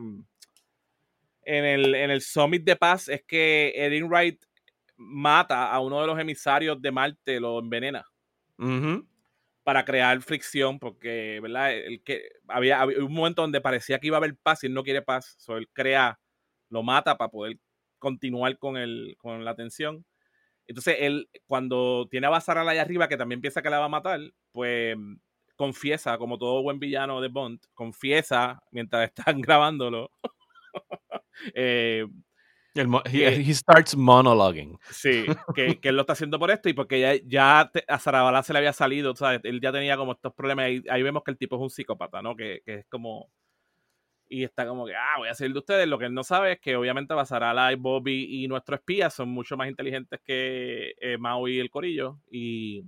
En 1.43 1.65
el, 1.65 1.95
en 1.95 2.11
el 2.11 2.21
Summit 2.21 2.63
de 2.63 2.75
Paz 2.75 3.09
es 3.09 3.23
que 3.23 3.73
Erin 3.75 4.07
Wright 4.07 4.43
mata 5.01 5.71
a 5.71 5.79
uno 5.79 6.01
de 6.01 6.07
los 6.07 6.19
emisarios 6.19 6.81
de 6.81 6.91
Marte, 6.91 7.39
lo 7.39 7.59
envenena. 7.59 8.05
Para 9.63 9.85
crear 9.85 10.21
fricción, 10.21 10.79
porque, 10.79 11.39
¿verdad? 11.41 11.73
El 11.73 12.03
que, 12.03 12.23
había, 12.47 12.85
un 12.85 13.13
momento 13.13 13.41
donde 13.41 13.61
parecía 13.61 13.99
que 13.99 14.07
iba 14.07 14.17
a 14.17 14.19
haber 14.19 14.35
paz 14.37 14.63
y 14.63 14.67
él 14.67 14.73
no 14.73 14.83
quiere 14.83 15.01
paz. 15.01 15.35
So, 15.37 15.57
él 15.57 15.67
crea, 15.73 16.19
lo 16.69 16.83
mata 16.83 17.17
para 17.17 17.31
poder 17.31 17.57
continuar 17.99 18.57
con, 18.57 18.77
el, 18.77 19.15
con 19.17 19.43
la 19.43 19.55
tensión. 19.55 20.05
Entonces, 20.67 20.97
él, 20.99 21.29
cuando 21.47 22.07
tiene 22.09 22.27
a 22.27 22.29
Basara 22.29 22.61
allá 22.61 22.81
arriba, 22.81 23.07
que 23.07 23.17
también 23.17 23.41
piensa 23.41 23.61
que 23.61 23.69
la 23.69 23.79
va 23.79 23.85
a 23.85 23.89
matar, 23.89 24.19
pues 24.51 24.95
confiesa, 25.55 26.17
como 26.17 26.39
todo 26.39 26.63
buen 26.63 26.79
villano 26.79 27.21
de 27.21 27.27
Bond, 27.27 27.59
confiesa 27.75 28.63
mientras 28.71 29.11
están 29.15 29.41
grabándolo. 29.41 30.11
eh, 31.53 32.07
el, 32.73 32.89
he, 33.11 33.53
starts 33.53 33.95
monologuing. 33.95 34.77
Sí, 34.91 35.25
que, 35.55 35.79
que, 35.79 35.89
él 35.89 35.95
lo 35.95 36.01
está 36.01 36.13
haciendo 36.13 36.39
por 36.39 36.51
esto 36.51 36.69
y 36.69 36.73
porque 36.73 36.99
ya, 36.99 37.15
ya 37.25 37.71
a 37.87 37.99
Sarabala 37.99 38.43
se 38.43 38.53
le 38.53 38.59
había 38.59 38.73
salido, 38.73 39.15
¿sabes? 39.15 39.41
Él 39.43 39.59
ya 39.61 39.71
tenía 39.71 39.97
como 39.97 40.13
estos 40.13 40.33
problemas. 40.33 40.69
y 40.71 40.83
ahí 40.89 41.03
vemos 41.03 41.23
que 41.23 41.31
el 41.31 41.37
tipo 41.37 41.57
es 41.57 41.61
un 41.61 41.69
psicópata, 41.69 42.21
¿no? 42.21 42.35
Que, 42.35 42.61
que, 42.65 42.75
es 42.75 42.85
como. 42.87 43.29
Y 44.29 44.45
está 44.45 44.65
como 44.65 44.85
que, 44.85 44.95
ah, 44.95 45.15
voy 45.17 45.27
a 45.27 45.35
salir 45.35 45.51
de 45.51 45.59
ustedes. 45.59 45.87
Lo 45.87 45.99
que 45.99 46.05
él 46.05 46.13
no 46.13 46.23
sabe 46.23 46.53
es 46.53 46.59
que 46.61 46.77
obviamente 46.77 47.13
Basarala 47.13 47.73
y 47.73 47.75
Bobby 47.75 48.43
y 48.43 48.47
nuestro 48.47 48.75
espía 48.75 49.09
son 49.09 49.27
mucho 49.29 49.57
más 49.57 49.67
inteligentes 49.67 50.21
que 50.23 50.93
eh, 51.01 51.17
Maui 51.17 51.57
y 51.57 51.59
el 51.59 51.69
Corillo. 51.69 52.19
Y 52.31 52.85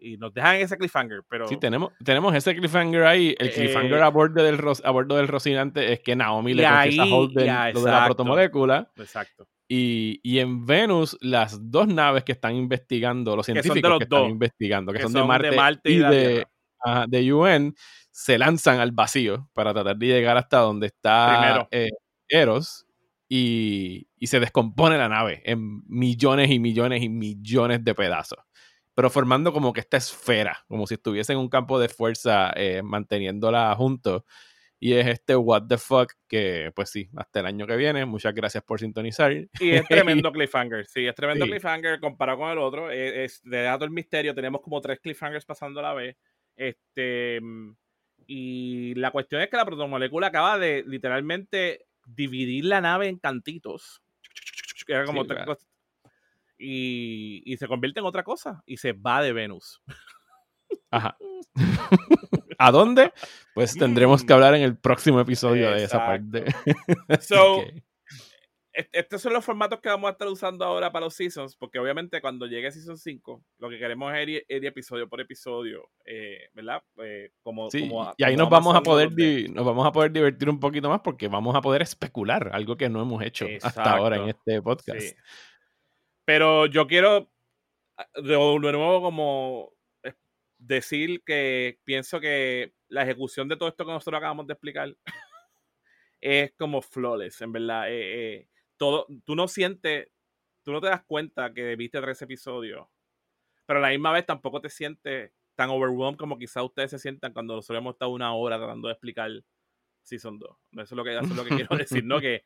y 0.00 0.16
nos 0.16 0.32
dejan 0.32 0.56
ese 0.56 0.76
cliffhanger, 0.76 1.22
pero... 1.28 1.48
Sí, 1.48 1.56
tenemos, 1.56 1.92
tenemos 2.04 2.34
ese 2.34 2.54
cliffhanger 2.54 3.04
ahí. 3.04 3.34
El 3.38 3.50
cliffhanger 3.50 3.98
eh, 3.98 4.02
a, 4.02 4.08
bordo 4.08 4.42
del, 4.42 4.58
a 4.84 4.90
bordo 4.90 5.16
del 5.16 5.28
Rocinante 5.28 5.92
es 5.92 6.00
que 6.00 6.16
Naomi 6.16 6.54
le 6.54 6.64
confiesa 6.64 7.02
a 7.02 7.06
Holden 7.06 7.74
lo 7.74 7.82
de 7.82 7.90
la 7.90 8.04
protomolécula. 8.06 8.90
Exacto. 8.96 9.46
Y, 9.68 10.20
y, 10.22 10.38
en 10.38 10.64
Venus, 10.64 11.16
las 11.20 11.70
dos 11.70 11.88
naves 11.88 12.24
que 12.24 12.32
están 12.32 12.54
investigando, 12.54 13.36
los 13.36 13.44
científicos 13.44 13.98
que, 13.98 14.04
están 14.04 14.24
investigando, 14.24 14.92
que, 14.92 15.02
son, 15.02 15.12
de 15.12 15.52
Marte, 15.52 15.90
y, 15.90 15.98
de, 15.98 16.46
de, 17.06 17.32
UN, 17.34 17.74
se 18.10 18.38
lanzan 18.38 18.80
al 18.80 18.92
vacío 18.92 19.50
para 19.52 19.74
tratar 19.74 19.96
de 19.96 20.06
llegar 20.06 20.38
hasta 20.38 20.58
donde 20.60 20.86
está 20.86 21.68
eh, 21.70 21.90
Eros. 22.28 22.86
Y, 23.30 24.08
y 24.16 24.28
se 24.28 24.40
descompone 24.40 24.96
la 24.96 25.10
nave 25.10 25.42
en 25.44 25.82
millones 25.86 26.50
y 26.50 26.58
millones 26.58 27.02
y 27.02 27.10
millones 27.10 27.84
de 27.84 27.94
pedazos 27.94 28.38
pero 28.98 29.10
formando 29.10 29.52
como 29.52 29.72
que 29.72 29.78
esta 29.78 29.96
esfera, 29.96 30.64
como 30.66 30.84
si 30.88 30.94
estuviese 30.94 31.32
en 31.32 31.38
un 31.38 31.48
campo 31.48 31.78
de 31.78 31.88
fuerza 31.88 32.52
eh, 32.56 32.82
manteniéndola 32.82 33.72
junto. 33.76 34.24
Y 34.80 34.94
es 34.94 35.06
este 35.06 35.36
what 35.36 35.68
the 35.68 35.78
fuck 35.78 36.14
que, 36.26 36.72
pues 36.74 36.90
sí, 36.90 37.08
hasta 37.16 37.38
el 37.38 37.46
año 37.46 37.64
que 37.64 37.76
viene. 37.76 38.04
Muchas 38.06 38.34
gracias 38.34 38.64
por 38.64 38.80
sintonizar. 38.80 39.30
Y 39.32 39.70
es 39.70 39.86
tremendo 39.86 40.32
cliffhanger, 40.32 40.84
sí, 40.84 41.06
es 41.06 41.14
tremendo 41.14 41.46
cliffhanger 41.46 42.00
comparado 42.00 42.38
con 42.38 42.50
el 42.50 42.58
otro. 42.58 42.90
E, 42.90 43.22
es, 43.22 43.40
de 43.44 43.62
dato 43.62 43.84
el 43.84 43.92
misterio, 43.92 44.34
tenemos 44.34 44.60
como 44.62 44.80
tres 44.80 44.98
cliffhangers 44.98 45.44
pasando 45.44 45.78
a 45.78 45.84
la 45.84 45.94
vez. 45.94 46.16
Este, 46.56 47.38
y 48.26 48.96
la 48.96 49.12
cuestión 49.12 49.42
es 49.42 49.48
que 49.48 49.58
la 49.58 49.64
protomolécula 49.64 50.26
acaba 50.26 50.58
de 50.58 50.82
literalmente 50.84 51.86
dividir 52.04 52.64
la 52.64 52.80
nave 52.80 53.06
en 53.06 53.18
cantitos. 53.18 54.02
Era 54.88 55.04
como 55.04 55.24
tres, 55.24 55.67
y, 56.58 57.56
se 57.58 57.68
convierte 57.68 58.00
en 58.00 58.06
otra 58.06 58.24
cosa 58.24 58.62
y 58.66 58.76
se 58.76 58.92
va 58.92 59.22
de 59.22 59.32
Venus. 59.32 59.82
Ajá. 60.90 61.16
¿A 62.58 62.72
dónde? 62.72 63.12
Pues 63.54 63.74
tendremos 63.76 64.24
que 64.24 64.32
hablar 64.32 64.54
en 64.54 64.62
el 64.62 64.76
próximo 64.76 65.20
episodio 65.20 65.70
de 65.70 65.84
esa 65.84 65.98
parte. 65.98 66.44
so, 67.20 67.62
estos 68.92 69.20
son 69.20 69.32
los 69.32 69.44
formatos 69.44 69.80
que 69.80 69.88
vamos 69.88 70.08
a 70.08 70.12
estar 70.12 70.28
usando 70.28 70.64
ahora 70.64 70.92
para 70.92 71.06
los 71.06 71.14
seasons, 71.14 71.56
porque 71.56 71.78
obviamente 71.78 72.20
cuando 72.20 72.46
llegue 72.46 72.70
Season 72.70 72.96
5, 72.96 73.44
lo 73.58 73.68
que 73.68 73.78
queremos 73.78 74.12
es 74.14 74.28
ir, 74.28 74.44
episodio 74.48 75.08
por 75.08 75.20
episodio, 75.20 75.88
eh, 76.04 76.48
¿verdad? 76.52 76.82
Eh, 77.02 77.30
como, 77.42 77.70
sí, 77.70 77.90
y 78.16 78.24
ahí 78.24 78.36
nos 78.36 78.48
vamos 78.48 78.76
a 78.76 78.82
poder 78.82 79.10
nos 79.50 79.66
vamos 79.66 79.86
a 79.86 79.92
poder 79.92 80.12
divertir 80.12 80.48
un 80.48 80.60
poquito 80.60 80.88
más 80.88 81.00
porque 81.00 81.28
vamos 81.28 81.56
a 81.56 81.60
poder 81.60 81.82
especular, 81.82 82.50
algo 82.52 82.76
que 82.76 82.88
no 82.88 83.02
hemos 83.02 83.22
hecho 83.22 83.46
hasta 83.62 83.96
ahora 83.96 84.16
en 84.16 84.28
este 84.28 84.62
podcast. 84.62 85.00
Sí. 85.00 85.14
Pero 86.28 86.66
yo 86.66 86.86
quiero 86.86 87.32
ah, 87.96 88.06
de 88.16 88.36
nuevo 88.36 89.00
como 89.00 89.72
eh, 90.02 90.12
decir 90.58 91.22
que 91.24 91.80
pienso 91.84 92.20
que 92.20 92.74
la 92.88 93.04
ejecución 93.04 93.48
de 93.48 93.56
todo 93.56 93.70
esto 93.70 93.86
que 93.86 93.92
nosotros 93.92 94.18
acabamos 94.18 94.46
de 94.46 94.52
explicar 94.52 94.94
es 96.20 96.52
como 96.58 96.82
flawless, 96.82 97.40
en 97.40 97.52
verdad. 97.52 97.90
Eh, 97.90 97.94
eh, 98.34 98.48
todo, 98.76 99.06
tú 99.24 99.34
no 99.34 99.48
sientes, 99.48 100.10
tú 100.62 100.72
no 100.72 100.82
te 100.82 100.88
das 100.88 101.02
cuenta 101.06 101.54
que 101.54 101.74
viste 101.76 101.98
tres 101.98 102.20
episodios, 102.20 102.86
pero 103.64 103.78
a 103.78 103.82
la 103.84 103.88
misma 103.88 104.12
vez 104.12 104.26
tampoco 104.26 104.60
te 104.60 104.68
sientes 104.68 105.32
tan 105.54 105.70
overwhelmed 105.70 106.18
como 106.18 106.36
quizás 106.36 106.62
ustedes 106.62 106.90
se 106.90 106.98
sientan 106.98 107.32
cuando 107.32 107.56
nosotros 107.56 107.80
hemos 107.80 107.94
estado 107.94 108.10
una 108.10 108.34
hora 108.34 108.58
tratando 108.58 108.88
de 108.88 108.92
explicar 108.92 109.30
Season 110.02 110.38
2. 110.38 110.50
Eso 110.72 110.82
es 110.82 110.92
lo 110.92 111.04
que, 111.04 111.16
eso 111.16 111.24
es 111.24 111.36
lo 111.36 111.44
que 111.44 111.56
quiero 111.56 111.74
decir, 111.74 112.04
¿no? 112.04 112.20
Que 112.20 112.42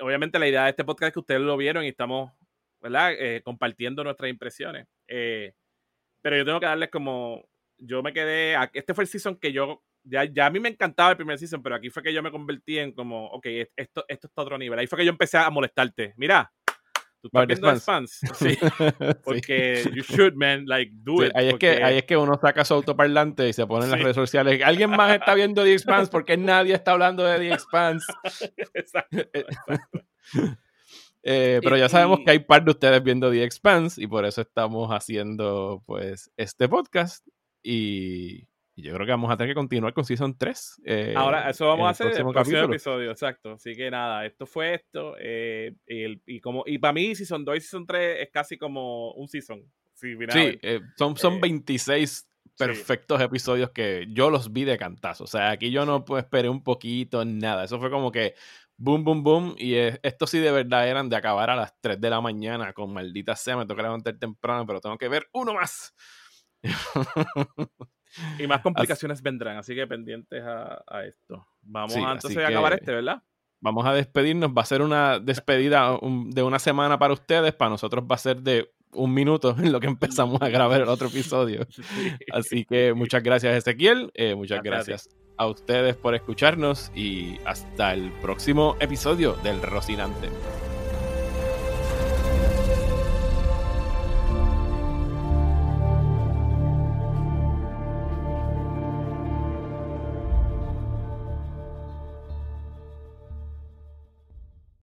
obviamente 0.00 0.38
la 0.38 0.46
idea 0.46 0.62
de 0.62 0.70
este 0.70 0.84
podcast 0.84 1.08
es 1.08 1.14
que 1.14 1.20
ustedes 1.20 1.40
lo 1.40 1.56
vieron 1.56 1.84
y 1.84 1.88
estamos 1.88 2.30
¿verdad? 2.80 3.12
Eh, 3.12 3.42
compartiendo 3.44 4.04
nuestras 4.04 4.30
impresiones. 4.30 4.86
Eh, 5.08 5.52
pero 6.22 6.36
yo 6.36 6.44
tengo 6.44 6.60
que 6.60 6.66
darles 6.66 6.90
como, 6.90 7.48
yo 7.78 8.02
me 8.02 8.12
quedé, 8.12 8.56
este 8.72 8.94
fue 8.94 9.04
el 9.04 9.08
season 9.08 9.36
que 9.36 9.52
yo, 9.52 9.82
ya, 10.02 10.24
ya 10.24 10.46
a 10.46 10.50
mí 10.50 10.60
me 10.60 10.68
encantaba 10.68 11.10
el 11.10 11.16
primer 11.16 11.38
season, 11.38 11.62
pero 11.62 11.74
aquí 11.74 11.90
fue 11.90 12.02
que 12.02 12.12
yo 12.12 12.22
me 12.22 12.30
convertí 12.30 12.78
en 12.78 12.92
como, 12.92 13.26
ok, 13.26 13.46
esto, 13.76 14.04
esto 14.08 14.26
está 14.26 14.40
a 14.40 14.44
otro 14.44 14.58
nivel. 14.58 14.78
Ahí 14.78 14.86
fue 14.86 14.98
que 14.98 15.04
yo 15.04 15.10
empecé 15.10 15.38
a 15.38 15.50
molestarte. 15.50 16.14
Mira, 16.16 16.52
tú 17.20 17.28
estás 17.28 17.46
viendo 17.46 17.80
fans. 17.80 18.20
Sí. 18.34 18.58
Porque 19.24 19.82
you 19.94 20.02
should, 20.02 20.34
man, 20.34 20.66
like, 20.66 20.92
do 20.94 21.24
it. 21.24 21.32
Ahí, 21.34 21.48
es 21.48 21.58
que, 21.58 21.82
ahí 21.82 21.98
es 21.98 22.04
que 22.04 22.16
uno 22.16 22.38
saca 22.40 22.64
su 22.64 22.74
autoparlante 22.74 23.48
y 23.48 23.52
se 23.52 23.66
pone 23.66 23.84
en 23.84 23.90
las 23.90 24.00
redes 24.00 24.16
sociales. 24.16 24.60
¿Alguien 24.64 24.90
más 24.90 25.14
está 25.14 25.34
viendo 25.34 25.62
The 25.64 25.72
Expanse? 25.72 26.10
Porque 26.10 26.36
nadie 26.36 26.74
está 26.74 26.92
hablando 26.92 27.24
de 27.24 27.38
The 27.38 27.52
Expanse. 27.52 28.06
exacto. 28.74 29.18
Eh, 31.22 31.60
pero 31.62 31.76
ya 31.76 31.88
sabemos 31.88 32.20
que 32.24 32.30
hay 32.30 32.38
par 32.38 32.64
de 32.64 32.70
ustedes 32.70 33.02
viendo 33.02 33.30
The 33.30 33.44
Expanse 33.44 34.02
y 34.02 34.06
por 34.06 34.24
eso 34.24 34.40
estamos 34.40 34.90
haciendo 34.90 35.82
pues 35.86 36.30
este 36.36 36.68
podcast. 36.68 37.26
Y, 37.62 38.48
Y 38.74 38.82
yo 38.82 38.94
creo 38.94 39.04
que 39.04 39.12
vamos 39.12 39.30
a 39.30 39.36
tener 39.36 39.50
que 39.50 39.54
continuar 39.54 39.92
con 39.92 40.04
Season 40.04 40.36
3. 40.38 40.82
Eh, 40.86 41.14
Ahora, 41.16 41.50
eso 41.50 41.66
vamos 41.66 41.86
a 41.86 41.90
hacer 41.90 42.12
en 42.12 42.26
el 42.26 42.32
próximo 42.32 42.58
episodio, 42.60 43.10
exacto. 43.10 43.52
Así 43.52 43.74
que 43.74 43.90
nada, 43.90 44.24
esto 44.24 44.46
fue 44.46 44.74
esto. 44.74 45.16
Eh, 45.20 45.74
y, 45.86 46.40
como, 46.40 46.62
y 46.66 46.78
para 46.78 46.94
mí, 46.94 47.14
Season 47.14 47.44
2 47.44 47.56
y 47.56 47.60
Season 47.60 47.86
3 47.86 48.16
es 48.20 48.30
casi 48.30 48.56
como 48.56 49.12
un 49.12 49.28
Season. 49.28 49.62
Sí, 49.92 50.16
eh, 50.62 50.80
son, 50.96 51.14
son 51.18 51.42
26 51.42 52.26
perfectos 52.56 53.20
episodios 53.20 53.70
que 53.70 54.06
yo 54.10 54.30
los 54.30 54.50
vi 54.52 54.64
de 54.64 54.78
cantazo. 54.78 55.24
O 55.24 55.26
sea, 55.26 55.50
aquí 55.50 55.70
yo 55.70 55.84
no 55.84 56.04
pues, 56.04 56.24
esperé 56.24 56.48
un 56.48 56.62
poquito, 56.62 57.22
nada. 57.26 57.64
Eso 57.64 57.78
fue 57.78 57.90
como 57.90 58.10
que 58.10 58.34
boom, 58.80 59.04
boom, 59.04 59.22
boom. 59.22 59.54
Y 59.58 59.74
esto 59.74 60.26
sí 60.26 60.38
de 60.38 60.50
verdad 60.50 60.88
eran 60.88 61.08
de 61.08 61.16
acabar 61.16 61.50
a 61.50 61.56
las 61.56 61.74
3 61.80 62.00
de 62.00 62.10
la 62.10 62.20
mañana 62.20 62.72
con 62.72 62.92
maldita 62.92 63.36
sea. 63.36 63.56
Me 63.56 63.66
toca 63.66 63.82
levantar 63.82 64.18
temprano, 64.18 64.66
pero 64.66 64.80
tengo 64.80 64.98
que 64.98 65.08
ver 65.08 65.28
uno 65.32 65.54
más. 65.54 65.94
y 68.38 68.46
más 68.46 68.60
complicaciones 68.60 69.22
vendrán, 69.22 69.56
así 69.58 69.74
que 69.74 69.86
pendientes 69.86 70.42
a, 70.44 71.04
esto. 71.04 71.46
Vamos 71.62 71.94
entonces 71.94 72.38
a 72.38 72.48
acabar 72.48 72.72
este, 72.72 72.92
¿verdad? 72.92 73.22
Vamos 73.60 73.86
a 73.86 73.92
despedirnos. 73.92 74.50
Va 74.50 74.62
a 74.62 74.66
ser 74.66 74.82
una 74.82 75.18
despedida 75.20 75.98
de 76.28 76.42
una 76.42 76.58
semana 76.58 76.98
para 76.98 77.12
ustedes. 77.12 77.54
Para 77.54 77.70
nosotros 77.70 78.04
va 78.10 78.14
a 78.14 78.18
ser 78.18 78.40
de 78.40 78.72
un 78.92 79.12
minuto 79.12 79.54
en 79.58 79.70
lo 79.70 79.78
que 79.78 79.86
empezamos 79.86 80.40
a 80.40 80.48
grabar 80.48 80.80
el 80.80 80.88
otro 80.88 81.08
episodio. 81.08 81.66
Así 82.32 82.64
que 82.64 82.94
muchas 82.94 83.22
gracias 83.22 83.54
Ezequiel, 83.54 84.10
eh, 84.14 84.34
muchas 84.34 84.62
gracias 84.62 85.08
a 85.40 85.46
ustedes 85.46 85.96
por 85.96 86.14
escucharnos 86.14 86.92
y 86.94 87.38
hasta 87.46 87.94
el 87.94 88.12
próximo 88.20 88.76
episodio 88.78 89.32
del 89.42 89.62
Rocinante. 89.62 90.28